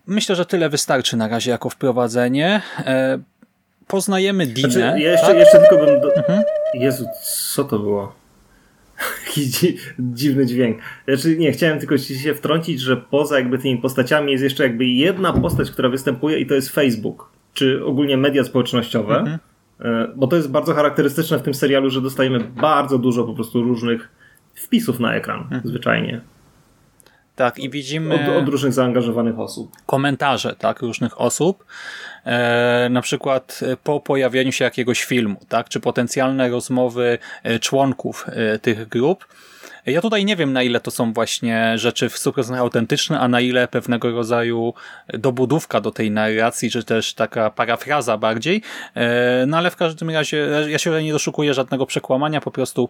Myślę, 0.08 0.36
że 0.36 0.46
tyle 0.46 0.70
wystarczy 0.70 1.18
na 1.18 1.28
razie 1.28 1.52
jako 1.52 1.70
wprowadzenie. 1.70 2.62
E, 2.86 3.20
poznajemy 3.88 4.48
Dinę. 4.48 4.70
Znaczy, 4.70 4.80
ja 4.80 5.12
jeszcze, 5.12 5.28
tak? 5.28 5.38
jeszcze 5.38 5.60
tylko 5.60 5.86
bym... 5.86 6.02
Do... 6.02 6.16
Mhm. 6.16 6.44
Jezu, 6.74 7.06
co 7.54 7.64
to 7.64 7.80
było? 7.80 8.23
Jakiś 9.28 9.46
dzi 9.46 9.78
dziwny 10.00 10.46
dźwięk. 10.46 10.78
Znaczy, 11.08 11.38
nie, 11.38 11.52
chciałem 11.52 11.80
tylko 11.80 11.98
się 11.98 12.34
wtrącić, 12.34 12.80
że 12.80 12.98
poza 12.98 13.40
jakby 13.40 13.58
tymi 13.58 13.78
postaciami 13.78 14.32
jest 14.32 14.44
jeszcze 14.44 14.64
jakby 14.64 14.86
jedna 14.86 15.34
postać, 15.34 15.72
która 15.72 15.90
występuje 15.90 16.40
i 16.40 16.46
to 16.46 16.56
jest 16.56 16.70
Facebook, 16.70 17.30
czy 17.54 17.86
ogólnie 17.86 18.18
media 18.18 18.44
społecznościowe, 18.44 19.20
mhm. 19.20 19.40
E, 19.80 20.08
bo 20.16 20.28
to 20.28 20.36
jest 20.36 20.52
bardzo 20.52 20.74
charakterystyczne 20.74 21.40
w 21.40 21.42
tym 21.42 21.54
serialu, 21.54 21.90
że 21.90 22.02
dostajemy 22.02 22.40
bardzo 22.40 22.98
dużo 22.98 23.24
po 23.24 23.34
prostu 23.34 23.64
różnych 23.64 24.10
wpisów 24.56 25.00
na 25.00 25.16
ekran, 25.16 25.40
mhm. 25.40 25.62
zwyczajnie. 25.66 26.22
Tak, 27.36 27.60
i 27.60 27.70
widzimy. 27.70 28.16
Od, 28.16 28.44
od, 28.44 28.50
różnych 28.50 28.74
zaangażowanych 28.74 29.40
osób. 29.40 29.72
Komentarze, 29.86 30.56
tak, 30.56 30.82
różnych 30.82 31.22
osób. 31.22 31.66
E, 32.25 32.88
na 32.92 33.02
przykład 33.02 33.60
e, 33.62 33.78
po 33.78 34.00
pojawieniu 34.00 34.52
się 34.52 34.66
jakiegoś 34.66 35.04
filmu, 35.04 35.40
tak, 35.50 35.70
czy 35.70 35.80
potencjalne 35.80 36.50
rozmowy 36.50 37.18
e, 37.44 37.60
członków 37.60 38.25
e, 38.28 38.60
tych 38.60 38.88
grup. 38.88 39.28
Ja 39.86 40.02
tutaj 40.02 40.25
nie 40.25 40.36
wiem, 40.36 40.54
na 40.54 40.63
ile 40.63 40.80
to 40.80 40.92
są 40.92 41.13
właśnie 41.13 41.78
rzeczy 41.78 42.10
w 42.10 42.16
100% 42.16 42.58
autentyczne, 42.58 43.20
a 43.20 43.28
na 43.28 43.42
ile 43.42 43.68
pewnego 43.68 44.12
rodzaju 44.12 44.74
dobudówka 45.13 45.82
do 45.82 45.92
tej 45.92 46.12
narracji, 46.12 46.72
czy 46.72 46.84
też 46.84 47.13
taka 47.13 47.50
parafraza 47.50 48.18
bardziej. 48.18 48.62
No 49.48 49.58
ale 49.58 49.72
w 49.72 49.75
każdym 49.75 50.10
razie 50.10 50.48
ja 50.68 50.78
się 50.78 51.04
nie 51.04 51.12
doszukuję 51.12 51.54
żadnego 51.54 51.86
przekłamania, 51.86 52.42
po 52.42 52.52
prostu 52.52 52.90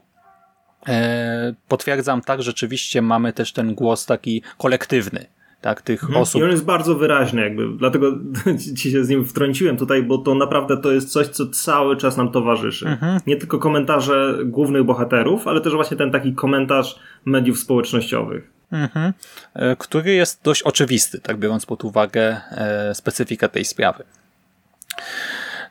potwierdzam 1.68 2.22
tak, 2.22 2.44
rzeczywiście 2.44 3.02
mamy 3.02 3.34
też 3.34 3.54
ten 3.54 3.76
głos 3.76 4.06
taki 4.06 4.42
kolektywny, 4.58 5.26
tak, 5.62 5.82
tych 5.82 6.04
mhm. 6.04 6.22
osób. 6.22 6.42
I 6.42 6.44
on 6.44 6.52
jest 6.52 6.66
bardzo 6.66 6.96
wyraźny, 6.96 7.42
jakby, 7.42 7.68
dlatego 7.78 8.12
ci 8.78 8.92
się 8.92 9.04
z 9.04 9.10
nim 9.10 9.26
wtrąciłem 9.26 9.78
tutaj, 9.78 10.04
bo 10.04 10.18
to 10.18 10.36
naprawdę 10.36 10.78
to 10.78 10.92
jest 10.92 11.12
coś, 11.12 11.28
co 11.28 11.48
cały 11.48 11.98
czas 11.98 12.18
nam 12.18 12.32
towarzyszy. 12.32 12.88
Mhm. 12.88 13.20
Nie 13.28 13.36
tylko 13.36 13.60
komentarze 13.60 14.38
głównych 14.46 14.84
bohaterów, 14.84 15.48
ale 15.48 15.62
też 15.62 15.74
właśnie 15.74 15.98
ten 15.98 16.12
taki 16.12 16.34
komentarz 16.34 17.00
mediów 17.26 17.60
społecznościowych. 17.60 18.54
Mhm. 18.72 19.14
E, 19.54 19.76
który 19.76 20.14
jest 20.14 20.44
dość 20.44 20.62
oczywisty, 20.62 21.20
tak 21.20 21.38
biorąc 21.38 21.66
pod 21.66 21.84
uwagę 21.84 22.42
e, 22.52 22.96
specyfikę 22.96 23.50
tej 23.50 23.66
sprawy. 23.66 24.04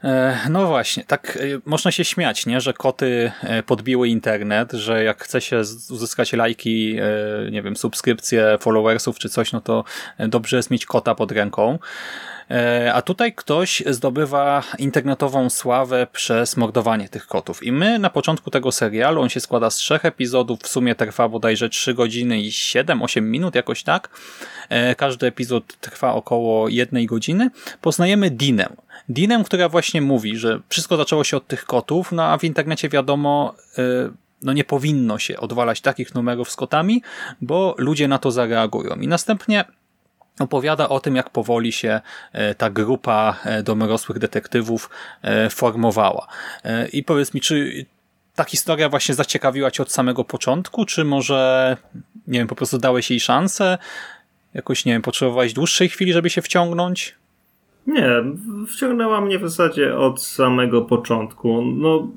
E, 0.04 0.38
no 0.50 0.66
właśnie, 0.66 1.04
tak 1.04 1.36
e, 1.36 1.40
można 1.64 1.90
się 1.92 2.04
śmiać, 2.04 2.46
nie? 2.46 2.60
że 2.60 2.72
koty 2.72 3.32
e, 3.42 3.62
podbiły 3.62 4.08
internet, 4.08 4.72
że 4.72 5.04
jak 5.04 5.24
chce 5.24 5.40
się 5.40 5.62
uzyskać 5.90 6.32
lajki, 6.32 6.96
nie 7.50 7.62
wiem, 7.62 7.76
subskrypcje, 7.76 8.58
followersów 8.60 9.18
czy 9.18 9.28
coś, 9.28 9.52
no 9.52 9.60
to 9.60 9.84
dobrze 10.18 10.56
jest 10.56 10.70
mieć 10.70 10.86
kota 10.86 11.14
pod 11.14 11.32
ręką. 11.32 11.78
A 12.92 13.02
tutaj 13.02 13.32
ktoś 13.32 13.82
zdobywa 13.86 14.62
internetową 14.78 15.50
sławę 15.50 16.06
przez 16.12 16.56
mordowanie 16.56 17.08
tych 17.08 17.26
kotów. 17.26 17.62
I 17.62 17.72
my 17.72 17.98
na 17.98 18.10
początku 18.10 18.50
tego 18.50 18.72
serialu, 18.72 19.22
on 19.22 19.28
się 19.28 19.40
składa 19.40 19.70
z 19.70 19.76
trzech 19.76 20.04
epizodów, 20.04 20.60
w 20.60 20.68
sumie 20.68 20.94
trwa 20.94 21.28
bodajże 21.28 21.68
3 21.68 21.94
godziny 21.94 22.40
i 22.40 22.50
7-8 22.50 23.22
minut, 23.22 23.54
jakoś 23.54 23.82
tak. 23.82 24.08
Każdy 24.96 25.26
epizod 25.26 25.76
trwa 25.80 26.14
około 26.14 26.68
jednej 26.68 27.06
godziny. 27.06 27.50
Poznajemy 27.80 28.30
Dinę. 28.30 28.68
Dinem, 29.08 29.44
która 29.44 29.68
właśnie 29.68 30.02
mówi, 30.02 30.36
że 30.36 30.60
wszystko 30.68 30.96
zaczęło 30.96 31.24
się 31.24 31.36
od 31.36 31.46
tych 31.46 31.64
kotów, 31.64 32.12
no 32.12 32.24
a 32.24 32.38
w 32.38 32.44
internecie 32.44 32.88
wiadomo, 32.88 33.54
y, 33.78 33.82
no 34.42 34.52
nie 34.52 34.64
powinno 34.64 35.18
się 35.18 35.36
odwalać 35.36 35.80
takich 35.80 36.14
numerów 36.14 36.50
z 36.50 36.56
kotami, 36.56 37.02
bo 37.40 37.74
ludzie 37.78 38.08
na 38.08 38.18
to 38.18 38.30
zareagują. 38.30 38.96
I 38.96 39.08
następnie 39.08 39.64
opowiada 40.38 40.88
o 40.88 41.00
tym, 41.00 41.16
jak 41.16 41.30
powoli 41.30 41.72
się 41.72 42.00
y, 42.34 42.54
ta 42.54 42.70
grupa 42.70 43.36
y, 43.60 43.62
domorosłych 43.62 44.18
detektywów 44.18 44.90
formowała. 45.50 46.26
I 46.92 47.04
powiedz 47.04 47.34
mi, 47.34 47.40
czy 47.40 47.86
ta 48.34 48.44
historia 48.44 48.88
właśnie 48.88 49.14
zaciekawiła 49.14 49.70
cię 49.70 49.82
od 49.82 49.92
samego 49.92 50.24
początku, 50.24 50.84
czy 50.84 51.04
może, 51.04 51.76
nie 52.26 52.38
wiem, 52.38 52.48
po 52.48 52.54
prostu 52.54 52.78
dałeś 52.78 53.10
jej 53.10 53.20
szansę? 53.20 53.78
Jakoś, 54.54 54.84
nie 54.84 54.92
wiem, 54.92 55.02
potrzebowałeś 55.02 55.52
dłuższej 55.52 55.88
chwili, 55.88 56.12
żeby 56.12 56.30
się 56.30 56.42
wciągnąć? 56.42 57.14
Nie, 57.86 58.08
wciągnęła 58.68 59.20
mnie 59.20 59.38
w 59.38 59.42
zasadzie 59.42 59.96
od 59.96 60.22
samego 60.22 60.82
początku. 60.82 61.62
No, 61.62 62.08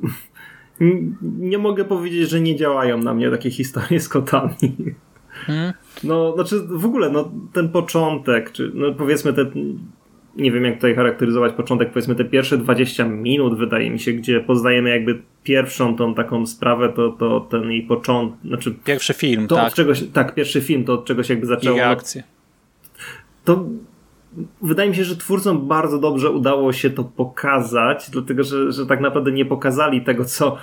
nie 1.39 1.57
mogę 1.57 1.85
powiedzieć, 1.85 2.29
że 2.29 2.41
nie 2.41 2.55
działają 2.55 2.97
na 2.97 3.13
mnie 3.13 3.31
takie 3.31 3.51
historie 3.51 3.99
z 3.99 4.09
kotami. 4.09 4.75
Hmm? 5.29 5.73
No, 6.03 6.33
znaczy 6.35 6.61
w 6.69 6.85
ogóle, 6.85 7.09
no, 7.09 7.31
ten 7.53 7.69
początek, 7.69 8.51
czy 8.51 8.71
no, 8.73 8.93
powiedzmy 8.93 9.33
te, 9.33 9.45
nie 10.35 10.51
wiem 10.51 10.63
jak 10.63 10.75
tutaj 10.75 10.95
charakteryzować 10.95 11.53
początek, 11.53 11.91
powiedzmy 11.91 12.15
te 12.15 12.25
pierwsze 12.25 12.57
20 12.57 13.05
minut 13.05 13.57
wydaje 13.57 13.89
mi 13.91 13.99
się, 13.99 14.13
gdzie 14.13 14.39
poznajemy 14.39 14.89
jakby 14.89 15.21
pierwszą 15.43 15.95
tą 15.95 16.15
taką 16.15 16.45
sprawę, 16.45 16.93
to, 16.95 17.09
to 17.09 17.39
ten 17.39 17.71
jej 17.71 17.83
początek, 17.83 18.39
znaczy... 18.45 18.75
Pierwszy 18.85 19.13
film, 19.13 19.47
to 19.47 19.55
tak. 19.55 19.67
Od 19.67 19.73
czegoś, 19.73 20.03
tak, 20.13 20.35
pierwszy 20.35 20.61
film, 20.61 20.83
to 20.83 20.93
od 20.93 21.05
czegoś 21.05 21.29
jakby 21.29 21.45
zaczęło. 21.45 21.77
I 21.77 21.79
reakcje. 21.79 22.23
To 23.43 23.65
wydaje 24.61 24.89
mi 24.89 24.95
się, 24.95 25.03
że 25.03 25.15
twórcom 25.15 25.67
bardzo 25.67 25.99
dobrze 25.99 26.31
udało 26.31 26.73
się 26.73 26.89
to 26.89 27.03
pokazać, 27.03 28.09
dlatego 28.11 28.43
że, 28.43 28.71
że 28.71 28.85
tak 28.85 29.01
naprawdę 29.01 29.31
nie 29.31 29.45
pokazali 29.45 30.01
tego, 30.01 30.25
co 30.25 30.57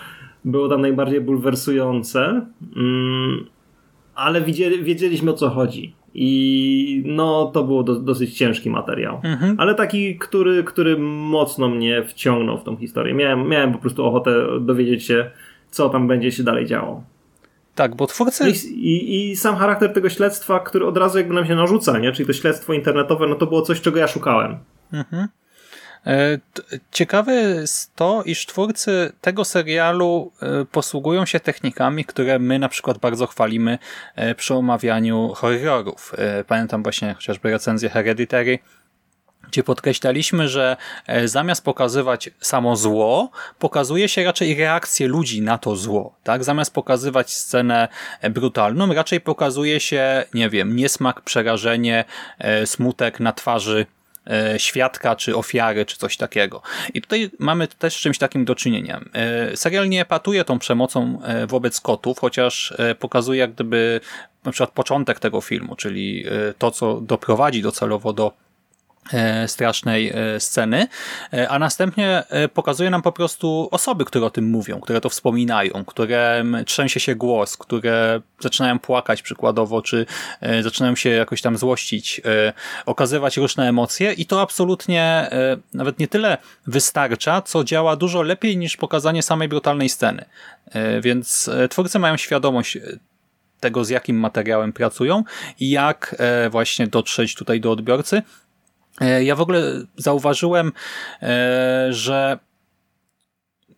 było 0.44 0.68
tam 0.68 0.80
najbardziej 0.80 1.20
bulwersujące, 1.20 2.46
mm, 2.76 3.46
ale 4.14 4.40
wiedzieli, 4.40 4.84
wiedzieliśmy 4.84 5.30
o 5.30 5.34
co 5.34 5.50
chodzi. 5.50 5.94
I 6.14 7.02
no, 7.06 7.50
to 7.54 7.64
było 7.64 7.82
do, 7.82 8.00
dosyć 8.00 8.38
ciężki 8.38 8.70
materiał. 8.70 9.20
Mhm. 9.22 9.54
Ale 9.58 9.74
taki, 9.74 10.18
który, 10.18 10.64
który 10.64 10.98
mocno 10.98 11.68
mnie 11.68 12.04
wciągnął 12.04 12.58
w 12.58 12.64
tą 12.64 12.76
historię. 12.76 13.14
Miałem, 13.14 13.48
miałem 13.48 13.72
po 13.72 13.78
prostu 13.78 14.04
ochotę 14.04 14.60
dowiedzieć 14.60 15.04
się, 15.04 15.30
co 15.70 15.88
tam 15.88 16.08
będzie 16.08 16.32
się 16.32 16.42
dalej 16.42 16.66
działo. 16.66 17.04
Tak, 17.74 17.94
bo 17.94 18.06
twórcy... 18.06 18.50
I, 18.50 18.52
i, 18.68 19.30
I, 19.30 19.36
sam 19.36 19.56
charakter 19.56 19.92
tego 19.92 20.10
śledztwa, 20.10 20.60
który 20.60 20.86
od 20.86 20.96
razu 20.96 21.18
jakby 21.18 21.34
nam 21.34 21.46
się 21.46 21.54
narzuca, 21.54 21.98
nie? 21.98 22.12
czyli 22.12 22.26
to 22.26 22.32
śledztwo 22.32 22.72
internetowe, 22.72 23.26
no 23.26 23.34
to 23.34 23.46
było 23.46 23.62
coś, 23.62 23.80
czego 23.80 23.98
ja 23.98 24.08
szukałem. 24.08 24.58
Mhm. 24.92 25.28
E, 26.06 26.38
ciekawe 26.90 27.32
jest 27.32 27.94
to, 27.96 28.22
iż 28.26 28.46
twórcy 28.46 29.12
tego 29.20 29.44
serialu 29.44 30.32
e, 30.42 30.64
posługują 30.64 31.26
się 31.26 31.40
technikami, 31.40 32.04
które 32.04 32.38
my 32.38 32.58
na 32.58 32.68
przykład 32.68 32.98
bardzo 32.98 33.26
chwalimy 33.26 33.78
e, 34.16 34.34
przy 34.34 34.54
omawianiu 34.54 35.28
horrorów. 35.28 36.12
Pamiętam 36.46 36.82
właśnie 36.82 37.14
chociażby 37.14 37.50
recenzję 37.50 37.88
Hereditary, 37.88 38.58
gdzie 39.52 39.62
podkreślaliśmy, 39.62 40.48
że 40.48 40.76
zamiast 41.24 41.64
pokazywać 41.64 42.30
samo 42.40 42.76
zło, 42.76 43.30
pokazuje 43.58 44.08
się 44.08 44.24
raczej 44.24 44.54
reakcję 44.54 45.08
ludzi 45.08 45.42
na 45.42 45.58
to 45.58 45.76
zło. 45.76 46.14
Tak? 46.24 46.44
Zamiast 46.44 46.74
pokazywać 46.74 47.34
scenę 47.34 47.88
brutalną, 48.30 48.94
raczej 48.94 49.20
pokazuje 49.20 49.80
się, 49.80 50.24
nie 50.34 50.50
wiem, 50.50 50.76
niesmak, 50.76 51.20
przerażenie, 51.20 52.04
smutek 52.64 53.20
na 53.20 53.32
twarzy 53.32 53.86
E, 54.30 54.58
świadka, 54.58 55.16
czy 55.16 55.36
ofiary, 55.36 55.86
czy 55.86 55.96
coś 55.96 56.16
takiego. 56.16 56.62
I 56.94 57.02
tutaj 57.02 57.30
mamy 57.38 57.68
też 57.68 57.94
z 57.94 58.00
czymś 58.00 58.18
takim 58.18 58.44
do 58.44 58.54
czynienia. 58.54 59.00
E, 59.12 59.56
serial 59.56 59.88
nie 59.88 60.00
epatuje 60.00 60.44
tą 60.44 60.58
przemocą 60.58 61.22
e, 61.22 61.46
wobec 61.46 61.80
kotów, 61.80 62.18
chociaż 62.18 62.74
pokazuje 62.98 63.40
jak 63.40 63.52
gdyby 63.52 64.00
na 64.44 64.52
przykład 64.52 64.70
początek 64.70 65.20
tego 65.20 65.40
filmu, 65.40 65.76
czyli 65.76 66.24
to, 66.58 66.70
co 66.70 67.00
doprowadzi 67.00 67.62
docelowo 67.62 68.12
do 68.12 68.32
E, 68.32 68.41
strasznej 69.46 70.12
e, 70.14 70.40
sceny, 70.40 70.86
e, 71.32 71.48
a 71.48 71.58
następnie 71.58 72.24
pokazuje 72.54 72.90
nam 72.90 73.02
po 73.02 73.12
prostu 73.12 73.68
osoby, 73.70 74.04
które 74.04 74.26
o 74.26 74.30
tym 74.30 74.50
mówią, 74.50 74.80
które 74.80 75.00
to 75.00 75.08
wspominają, 75.08 75.84
które 75.84 76.44
trzęsie 76.66 77.00
się 77.00 77.14
głos, 77.14 77.56
które 77.56 78.20
zaczynają 78.40 78.78
płakać 78.78 79.22
przykładowo, 79.22 79.82
czy 79.82 80.06
zaczynają 80.62 80.96
się 80.96 81.10
jakoś 81.10 81.42
tam 81.42 81.58
złościć, 81.58 82.20
okazywać 82.86 83.36
różne 83.36 83.68
emocje 83.68 84.12
i 84.12 84.26
to 84.26 84.40
absolutnie 84.40 85.30
nawet 85.74 85.98
nie 85.98 86.08
tyle 86.08 86.38
wystarcza, 86.66 87.42
co 87.42 87.64
działa 87.64 87.96
dużo 87.96 88.22
lepiej 88.22 88.56
niż 88.56 88.76
pokazanie 88.76 89.22
samej 89.22 89.48
brutalnej 89.48 89.88
sceny. 89.88 90.24
Więc 91.00 91.50
twórcy 91.70 91.98
mają 91.98 92.16
świadomość 92.16 92.78
tego, 93.60 93.84
z 93.84 93.88
jakim 93.88 94.16
materiałem 94.16 94.72
pracują 94.72 95.24
i 95.60 95.70
jak 95.70 96.16
właśnie 96.50 96.86
dotrzeć 96.86 97.34
tutaj 97.34 97.60
do 97.60 97.70
odbiorcy, 97.70 98.22
E, 98.22 98.51
ja 99.22 99.36
w 99.36 99.40
ogóle 99.40 99.62
zauważyłem, 99.96 100.72
e, 101.22 101.86
że 101.90 102.38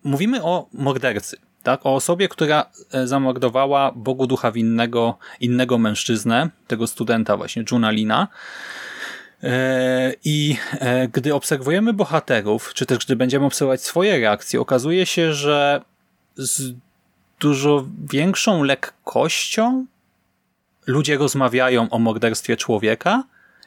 mówimy 0.04 0.44
o 0.44 0.68
mordercy, 0.72 1.36
tak? 1.62 1.86
o 1.86 1.94
osobie, 1.94 2.28
która 2.28 2.70
e, 2.92 3.06
zamordowała 3.06 3.92
Bogu 3.92 4.26
ducha 4.26 4.52
winnego 4.52 5.18
innego 5.40 5.78
mężczyznę, 5.78 6.50
tego 6.66 6.86
studenta 6.86 7.36
właśnie, 7.36 7.64
Junalina. 7.70 8.28
I 10.24 10.56
gdy 11.12 11.34
obserwujemy 11.34 11.92
bohaterów, 11.92 12.74
czy 12.74 12.86
też 12.86 12.98
gdy 13.06 13.16
będziemy 13.16 13.46
obserwować 13.46 13.82
swoje 13.82 14.18
reakcje, 14.18 14.60
okazuje 14.60 15.06
się, 15.06 15.32
że 15.32 15.80
z 16.36 16.74
dużo 17.40 17.86
większą 18.10 18.62
lekkością 18.62 19.86
ludzie 20.86 21.16
rozmawiają 21.16 21.90
o 21.90 21.98
morderstwie 21.98 22.56
człowieka, 22.56 23.24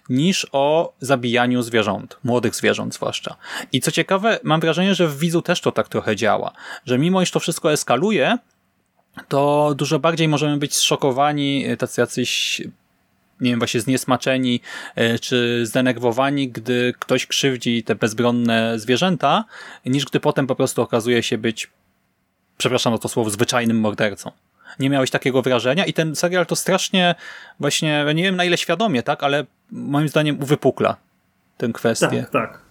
niż 0.09 0.47
o 0.51 0.93
zabijaniu 0.99 1.61
zwierząt, 1.61 2.17
młodych 2.23 2.55
zwierząt 2.55 2.93
zwłaszcza. 2.93 3.35
I 3.71 3.81
co 3.81 3.91
ciekawe, 3.91 4.39
mam 4.43 4.59
wrażenie, 4.59 4.95
że 4.95 5.07
w 5.07 5.19
widzu 5.19 5.41
też 5.41 5.61
to 5.61 5.71
tak 5.71 5.89
trochę 5.89 6.15
działa, 6.15 6.51
że 6.85 6.97
mimo 6.97 7.21
iż 7.21 7.31
to 7.31 7.39
wszystko 7.39 7.71
eskaluje, 7.71 8.37
to 9.27 9.73
dużo 9.77 9.99
bardziej 9.99 10.27
możemy 10.27 10.57
być 10.57 10.75
zszokowani, 10.75 11.65
e, 11.65 11.77
tacy 11.77 12.01
jacyś 12.01 12.61
nie 13.41 13.49
wiem, 13.49 13.59
właśnie 13.59 13.81
zniesmaczeni 13.81 14.61
e, 14.95 15.19
czy 15.19 15.65
zdenerwowani, 15.65 16.49
gdy 16.49 16.93
ktoś 16.99 17.25
krzywdzi 17.25 17.83
te 17.83 17.95
bezbronne 17.95 18.79
zwierzęta, 18.79 19.45
niż 19.85 20.05
gdy 20.05 20.19
potem 20.19 20.47
po 20.47 20.55
prostu 20.55 20.81
okazuje 20.81 21.23
się 21.23 21.37
być, 21.37 21.69
przepraszam 22.57 22.93
za 22.93 22.99
to 22.99 23.09
słowo, 23.09 23.29
zwyczajnym 23.29 23.79
mordercą 23.79 24.31
nie 24.79 24.89
miałeś 24.89 25.11
takiego 25.11 25.41
wrażenia 25.41 25.85
i 25.85 25.93
ten 25.93 26.15
serial 26.15 26.45
to 26.45 26.55
strasznie 26.55 27.15
właśnie, 27.59 28.05
nie 28.15 28.23
wiem 28.23 28.35
na 28.35 28.45
ile 28.45 28.57
świadomie, 28.57 29.03
tak, 29.03 29.23
ale 29.23 29.45
moim 29.71 30.07
zdaniem 30.07 30.41
uwypukla 30.41 30.97
tę 31.57 31.69
kwestię. 31.73 32.07
Tak, 32.07 32.29
tak. 32.29 32.61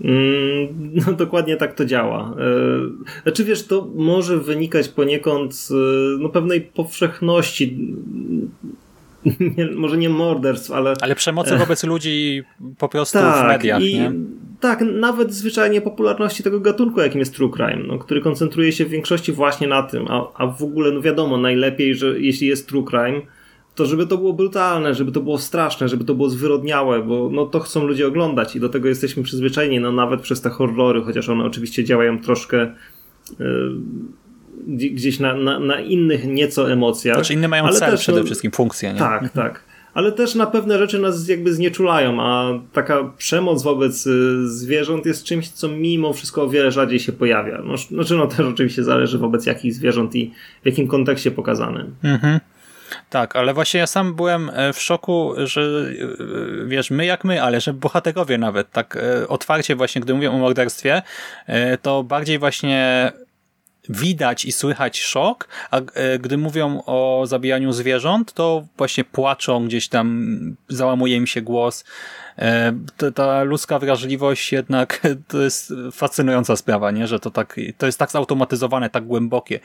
Mm, 0.00 0.68
no 1.06 1.12
dokładnie 1.12 1.56
tak 1.56 1.74
to 1.74 1.84
działa. 1.84 2.34
E, 2.38 3.22
znaczy 3.22 3.44
wiesz, 3.44 3.66
to 3.66 3.88
może 3.94 4.38
wynikać 4.38 4.88
poniekąd 4.88 5.54
z 5.54 5.70
no, 6.20 6.28
pewnej 6.28 6.60
powszechności 6.60 7.78
nie, 9.56 9.66
może 9.70 9.96
nie 9.96 10.08
morderstw, 10.08 10.70
ale... 10.70 10.94
Ale 11.00 11.14
przemocy 11.14 11.56
wobec 11.56 11.84
ludzi 11.84 12.42
po 12.78 12.88
prostu 12.88 13.18
tak, 13.18 13.44
w 13.44 13.48
mediach, 13.48 13.82
i, 13.82 13.94
nie? 13.94 14.12
Tak, 14.60 14.80
nawet 14.80 15.34
zwyczajnie 15.34 15.80
popularności 15.80 16.42
tego 16.42 16.60
gatunku, 16.60 17.00
jakim 17.00 17.18
jest 17.18 17.34
true 17.34 17.50
crime, 17.50 17.82
no, 17.86 17.98
który 17.98 18.20
koncentruje 18.20 18.72
się 18.72 18.84
w 18.84 18.88
większości 18.88 19.32
właśnie 19.32 19.68
na 19.68 19.82
tym, 19.82 20.06
a, 20.08 20.32
a 20.34 20.46
w 20.46 20.62
ogóle, 20.62 20.90
no 20.90 21.00
wiadomo, 21.00 21.36
najlepiej, 21.36 21.94
że 21.94 22.20
jeśli 22.20 22.46
jest 22.46 22.68
true 22.68 22.84
crime, 22.90 23.20
to 23.76 23.86
żeby 23.86 24.06
to 24.06 24.18
było 24.18 24.32
brutalne, 24.32 24.94
żeby 24.94 25.12
to 25.12 25.20
było 25.20 25.38
straszne, 25.38 25.88
żeby 25.88 26.04
to 26.04 26.14
było 26.14 26.28
zwyrodniałe, 26.30 27.02
bo 27.02 27.30
no 27.32 27.46
to 27.46 27.60
chcą 27.60 27.86
ludzie 27.86 28.06
oglądać 28.06 28.56
i 28.56 28.60
do 28.60 28.68
tego 28.68 28.88
jesteśmy 28.88 29.22
przyzwyczajeni, 29.22 29.80
no 29.80 29.92
nawet 29.92 30.20
przez 30.20 30.40
te 30.40 30.50
horrory, 30.50 31.02
chociaż 31.02 31.28
one 31.28 31.44
oczywiście 31.44 31.84
działają 31.84 32.20
troszkę... 32.20 32.72
Yy, 33.38 33.46
gdzieś 34.68 35.20
na, 35.20 35.34
na, 35.34 35.58
na, 35.58 35.80
innych 35.80 36.26
nieco 36.26 36.72
emocjach. 36.72 37.16
Znaczy 37.16 37.34
inne 37.34 37.48
mają 37.48 37.68
cel 37.68 37.90
też, 37.90 38.00
przede 38.00 38.18
no, 38.18 38.24
wszystkim, 38.24 38.50
funkcję. 38.50 38.92
Nie? 38.92 38.98
Tak, 38.98 39.22
mhm. 39.22 39.30
tak. 39.30 39.64
Ale 39.94 40.12
też 40.12 40.34
na 40.34 40.46
pewne 40.46 40.78
rzeczy 40.78 40.98
nas 40.98 41.28
jakby 41.28 41.54
znieczulają, 41.54 42.20
a 42.20 42.60
taka 42.72 43.04
przemoc 43.18 43.62
wobec 43.62 44.06
y, 44.06 44.48
zwierząt 44.48 45.06
jest 45.06 45.24
czymś, 45.24 45.48
co 45.48 45.68
mimo 45.68 46.12
wszystko 46.12 46.42
o 46.42 46.48
wiele 46.48 46.72
rzadziej 46.72 47.00
się 47.00 47.12
pojawia. 47.12 47.62
No, 47.64 47.76
znaczy 47.76 48.16
no 48.16 48.26
też 48.26 48.40
oczywiście 48.40 48.84
zależy 48.84 49.18
wobec 49.18 49.46
jakich 49.46 49.74
zwierząt 49.74 50.14
i 50.14 50.32
w 50.62 50.66
jakim 50.66 50.88
kontekście 50.88 51.30
pokazanym. 51.30 51.94
Mhm. 52.02 52.40
Tak, 53.10 53.36
ale 53.36 53.54
właśnie 53.54 53.80
ja 53.80 53.86
sam 53.86 54.14
byłem 54.14 54.50
e, 54.50 54.72
w 54.72 54.82
szoku, 54.82 55.32
że 55.44 55.62
e, 55.62 56.66
wiesz, 56.66 56.90
my 56.90 57.06
jak 57.06 57.24
my, 57.24 57.42
ale 57.42 57.60
że 57.60 57.72
bohaterowie 57.72 58.38
nawet 58.38 58.72
tak 58.72 58.96
e, 58.96 59.28
otwarcie 59.28 59.76
właśnie, 59.76 60.00
gdy 60.00 60.14
mówią 60.14 60.32
o 60.32 60.38
morderstwie, 60.38 61.02
to 61.82 62.02
bardziej 62.02 62.38
właśnie 62.38 63.12
widać 63.88 64.44
i 64.44 64.52
słychać 64.52 65.00
szok, 65.00 65.48
a 65.70 65.80
gdy 66.20 66.38
mówią 66.38 66.82
o 66.86 67.22
zabijaniu 67.26 67.72
zwierząt, 67.72 68.32
to 68.32 68.66
właśnie 68.76 69.04
płaczą 69.04 69.66
gdzieś 69.66 69.88
tam, 69.88 70.56
załamuje 70.68 71.16
im 71.16 71.26
się 71.26 71.42
głos. 71.42 71.84
Ta 73.14 73.42
ludzka 73.42 73.78
wrażliwość 73.78 74.52
jednak 74.52 75.00
to 75.28 75.42
jest 75.42 75.72
fascynująca 75.92 76.56
sprawa, 76.56 76.90
nie? 76.90 77.06
że 77.06 77.20
to 77.20 77.30
tak, 77.30 77.60
to 77.78 77.86
jest 77.86 77.98
tak 77.98 78.10
zautomatyzowane, 78.10 78.90
tak 78.90 79.06
głębokie. 79.06 79.60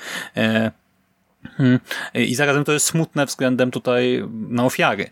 E, 1.45 1.49
hmm. 1.57 1.79
I 2.13 2.35
zarazem 2.35 2.63
to 2.63 2.71
jest 2.71 2.85
smutne 2.85 3.25
względem 3.25 3.71
tutaj 3.71 4.23
na 4.31 4.65
ofiary 4.65 5.09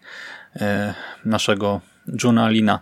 naszego 1.26 1.82
Juna. 2.24 2.80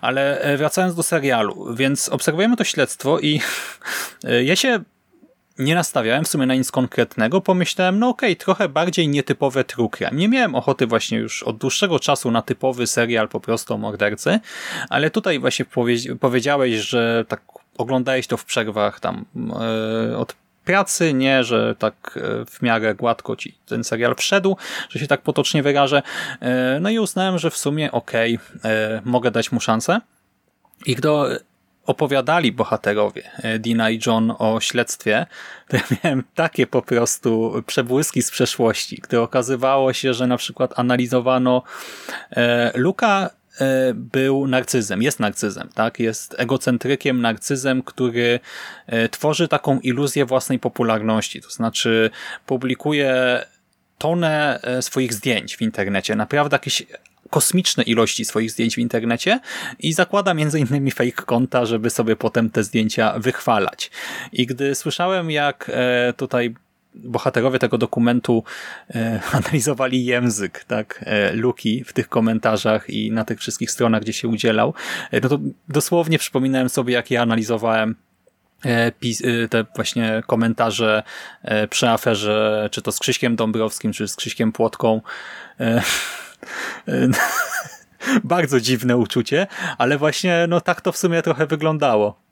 Ale 0.00 0.54
wracając 0.58 0.94
do 0.94 1.02
serialu, 1.02 1.74
więc 1.74 2.08
obserwujemy 2.08 2.56
to 2.56 2.64
śledztwo 2.64 3.20
i 3.20 3.40
ja 4.50 4.56
się 4.56 4.80
nie 5.60 5.74
nastawiałem 5.74 6.24
w 6.24 6.28
sumie 6.28 6.46
na 6.46 6.54
nic 6.54 6.70
konkretnego, 6.70 7.40
pomyślałem, 7.40 7.98
no 7.98 8.08
okej, 8.08 8.32
okay, 8.32 8.44
trochę 8.44 8.68
bardziej 8.68 9.08
nietypowe 9.08 9.64
true. 9.64 9.90
Nie 10.12 10.28
miałem 10.28 10.54
ochoty 10.54 10.86
właśnie 10.86 11.18
już 11.18 11.42
od 11.42 11.56
dłuższego 11.56 11.98
czasu 11.98 12.30
na 12.30 12.42
typowy 12.42 12.86
serial 12.86 13.28
po 13.28 13.40
prostu 13.40 13.74
o 13.74 13.78
mordercy, 13.78 14.40
ale 14.88 15.10
tutaj 15.10 15.38
właśnie 15.38 15.64
powiedziałeś, 16.20 16.74
że 16.74 17.24
tak 17.28 17.40
oglądałeś 17.78 18.26
to 18.26 18.36
w 18.36 18.44
przerwach 18.44 19.00
tam 19.00 19.24
e, 20.12 20.16
od 20.16 20.36
pracy, 20.70 21.14
nie, 21.14 21.44
że 21.44 21.74
tak 21.78 22.18
e, 22.22 22.44
w 22.44 22.62
miarę 22.62 22.94
gładko 22.94 23.36
ci 23.36 23.58
ten 23.66 23.84
serial 23.84 24.14
wszedł, 24.14 24.56
że 24.88 24.98
się 24.98 25.06
tak 25.06 25.22
potocznie 25.22 25.62
wyrażę. 25.62 26.02
E, 26.40 26.78
no 26.80 26.90
i 26.90 26.98
uznałem, 26.98 27.38
że 27.38 27.50
w 27.50 27.56
sumie 27.56 27.92
okej, 27.92 28.38
okay, 28.58 29.00
mogę 29.04 29.30
dać 29.30 29.52
mu 29.52 29.60
szansę. 29.60 30.00
I 30.86 30.94
gdy 30.94 31.08
opowiadali 31.86 32.52
bohaterowie 32.52 33.22
Dina 33.58 33.90
i 33.90 34.00
John 34.06 34.34
o 34.38 34.60
śledztwie, 34.60 35.26
to 35.68 35.76
ja 35.76 35.82
miałem 36.04 36.24
takie 36.34 36.66
po 36.66 36.82
prostu 36.82 37.62
przebłyski 37.66 38.22
z 38.22 38.30
przeszłości, 38.30 39.00
gdy 39.02 39.20
okazywało 39.20 39.92
się, 39.92 40.14
że 40.14 40.26
na 40.26 40.36
przykład 40.36 40.78
analizowano 40.78 41.62
Luka 42.74 43.30
E, 43.30 43.39
był 43.94 44.46
narcyzem, 44.46 45.02
jest 45.02 45.20
narcyzem, 45.20 45.68
tak? 45.74 45.98
Jest 45.98 46.34
egocentrykiem, 46.38 47.20
narcyzem, 47.20 47.82
który 47.82 48.40
e, 48.86 49.08
tworzy 49.08 49.48
taką 49.48 49.80
iluzję 49.80 50.24
własnej 50.24 50.58
popularności, 50.58 51.40
to 51.40 51.50
znaczy 51.50 52.10
publikuje 52.46 53.40
tonę 53.98 54.60
e, 54.62 54.82
swoich 54.82 55.14
zdjęć 55.14 55.56
w 55.56 55.62
internecie, 55.62 56.16
naprawdę 56.16 56.54
jakieś 56.54 56.82
kosmiczne 57.30 57.82
ilości 57.82 58.24
swoich 58.24 58.50
zdjęć 58.50 58.74
w 58.74 58.78
internecie 58.78 59.40
i 59.78 59.92
zakłada 59.92 60.34
między 60.34 60.60
innymi 60.60 60.90
fake 60.90 61.22
konta, 61.26 61.66
żeby 61.66 61.90
sobie 61.90 62.16
potem 62.16 62.50
te 62.50 62.64
zdjęcia 62.64 63.18
wychwalać. 63.18 63.90
I 64.32 64.46
gdy 64.46 64.74
słyszałem, 64.74 65.30
jak 65.30 65.70
tutaj 66.16 66.54
bohaterowie 66.94 67.58
tego 67.58 67.78
dokumentu 67.78 68.44
e, 68.94 69.20
analizowali 69.32 70.04
język 70.04 70.64
tak, 70.64 71.04
e, 71.06 71.32
Luki 71.32 71.84
w 71.84 71.92
tych 71.92 72.08
komentarzach 72.08 72.90
i 72.90 73.12
na 73.12 73.24
tych 73.24 73.38
wszystkich 73.38 73.70
stronach, 73.70 74.02
gdzie 74.02 74.12
się 74.12 74.28
udzielał, 74.28 74.74
e, 75.10 75.20
no 75.20 75.28
to 75.28 75.38
dosłownie 75.68 76.18
przypominałem 76.18 76.68
sobie, 76.68 76.94
jak 76.94 77.10
ja 77.10 77.22
analizowałem 77.22 77.96
e, 78.64 78.86
e, 78.86 78.92
te 79.48 79.64
właśnie 79.74 80.22
komentarze 80.26 81.02
przy 81.70 81.88
aferze, 81.88 82.68
czy 82.72 82.82
to 82.82 82.92
z 82.92 82.98
Krzyśkiem 82.98 83.36
Dąbrowskim, 83.36 83.92
czy 83.92 84.08
z 84.08 84.16
Krzyśkiem 84.16 84.52
Płotką. 84.52 85.00
Bardzo 88.24 88.60
dziwne 88.60 88.96
uczucie, 88.96 89.46
ale 89.78 89.98
właśnie 89.98 90.46
no 90.48 90.60
tak 90.60 90.80
to 90.80 90.92
w 90.92 90.96
sumie 90.96 91.22
trochę 91.22 91.46
wyglądało. 91.46 92.29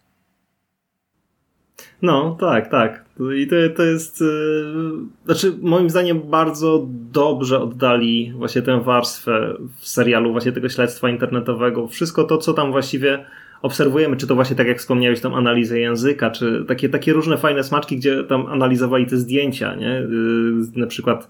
No, 2.03 2.37
tak, 2.41 2.71
tak. 2.71 3.05
I 3.37 3.47
to, 3.47 3.57
to 3.77 3.83
jest. 3.83 4.21
Yy, 4.21 4.93
znaczy, 5.25 5.59
moim 5.63 5.91
zdaniem, 5.91 6.21
bardzo 6.31 6.87
dobrze 7.13 7.61
oddali 7.61 8.33
właśnie 8.37 8.63
tę 8.63 8.81
warstwę 8.81 9.55
w 9.77 9.89
serialu, 9.89 10.33
właśnie 10.33 10.53
tego 10.53 10.69
śledztwa 10.69 11.11
internetowego. 11.11 11.89
Wszystko 11.89 12.25
to, 12.25 12.39
co 12.39 12.55
tam 12.55 12.73
właściwie 12.73 13.25
obserwujemy, 13.63 14.17
czy 14.17 14.27
to 14.27 14.35
właśnie 14.35 14.57
tak 14.57 14.67
jak 14.67 14.79
wspomniałeś, 14.79 15.21
tam 15.21 15.35
analizę 15.35 15.81
języka, 15.81 16.31
czy 16.31 16.65
takie, 16.69 16.89
takie 16.89 17.13
różne 17.13 17.37
fajne 17.37 17.65
smaczki, 17.65 17.97
gdzie 17.97 18.25
tam 18.25 18.47
analizowali 18.47 19.07
te 19.07 19.17
zdjęcia, 19.17 19.75
nie? 19.75 19.89
Yy, 19.89 20.81
na 20.81 20.87
przykład 20.87 21.29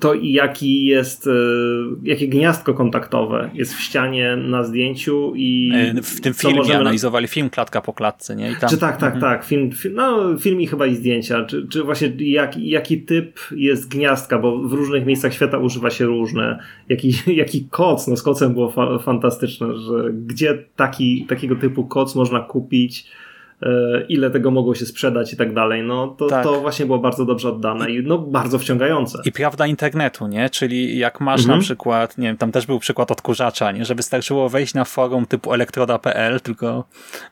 to 0.00 0.14
jaki 0.14 0.84
jest, 0.84 1.26
e, 1.26 1.30
jakie 2.02 2.28
gniazdko 2.28 2.74
kontaktowe 2.74 3.50
jest 3.54 3.74
w 3.74 3.80
ścianie 3.80 4.36
na 4.36 4.64
zdjęciu 4.64 5.32
i 5.36 5.72
e, 5.74 6.02
w 6.02 6.20
tym 6.20 6.34
filmie 6.34 6.56
możemy... 6.56 6.80
analizowali 6.80 7.28
film 7.28 7.50
klatka 7.50 7.80
po 7.80 7.92
klatce, 7.92 8.36
nie? 8.36 8.50
I 8.50 8.56
tam... 8.56 8.70
Czy 8.70 8.78
tak, 8.78 8.96
tak, 8.96 9.14
mhm. 9.14 9.20
tak, 9.20 9.44
film, 9.44 9.72
film, 9.72 9.94
no 9.94 10.38
film 10.38 10.60
i 10.60 10.66
chyba 10.66 10.86
i 10.86 10.94
zdjęcia, 10.94 11.44
czy, 11.44 11.66
czy 11.68 11.84
właśnie 11.84 12.12
jak, 12.18 12.56
jaki 12.56 13.00
typ 13.00 13.38
jest 13.56 13.88
gniazdka, 13.88 14.38
bo 14.38 14.58
w 14.58 14.72
różnych 14.72 15.06
miejscach 15.06 15.34
świata 15.34 15.58
używa 15.58 15.90
się 15.90 16.04
różne, 16.04 16.58
jaki, 16.88 17.14
jaki 17.42 17.68
koc, 17.70 18.08
no 18.08 18.16
z 18.16 18.22
kocem 18.22 18.52
było 18.52 18.70
fa 18.70 18.98
fantastyczne, 18.98 19.66
że 19.76 20.12
gdzie 20.12 20.64
taki, 20.76 21.26
takiego 21.28 21.56
typu 21.56 21.84
koc 21.84 22.14
można 22.14 22.40
kupić, 22.40 23.06
E, 23.06 23.25
ile 24.08 24.30
tego 24.30 24.50
mogło 24.50 24.74
się 24.74 24.86
sprzedać 24.86 25.32
i 25.32 25.36
tak 25.36 25.54
dalej. 25.54 25.82
No 25.82 26.08
to, 26.08 26.26
tak. 26.26 26.44
to 26.44 26.60
właśnie 26.60 26.86
było 26.86 26.98
bardzo 26.98 27.24
dobrze 27.24 27.48
oddane 27.48 27.90
i 27.90 28.02
no 28.02 28.18
bardzo 28.18 28.58
wciągające. 28.58 29.18
I 29.24 29.32
prawda 29.32 29.66
internetu, 29.66 30.26
nie? 30.26 30.50
Czyli 30.50 30.98
jak 30.98 31.20
masz 31.20 31.40
mhm. 31.40 31.58
na 31.58 31.64
przykład, 31.64 32.18
nie 32.18 32.28
wiem, 32.28 32.36
tam 32.36 32.52
też 32.52 32.66
był 32.66 32.78
przykład 32.78 33.10
odkurzacza, 33.10 33.72
nie? 33.72 33.84
Że 33.84 33.94
wystarczyło 33.94 34.48
wejść 34.48 34.74
na 34.74 34.84
forum 34.84 35.26
typu 35.26 35.52
elektroda.pl, 35.52 36.40
tylko 36.40 36.84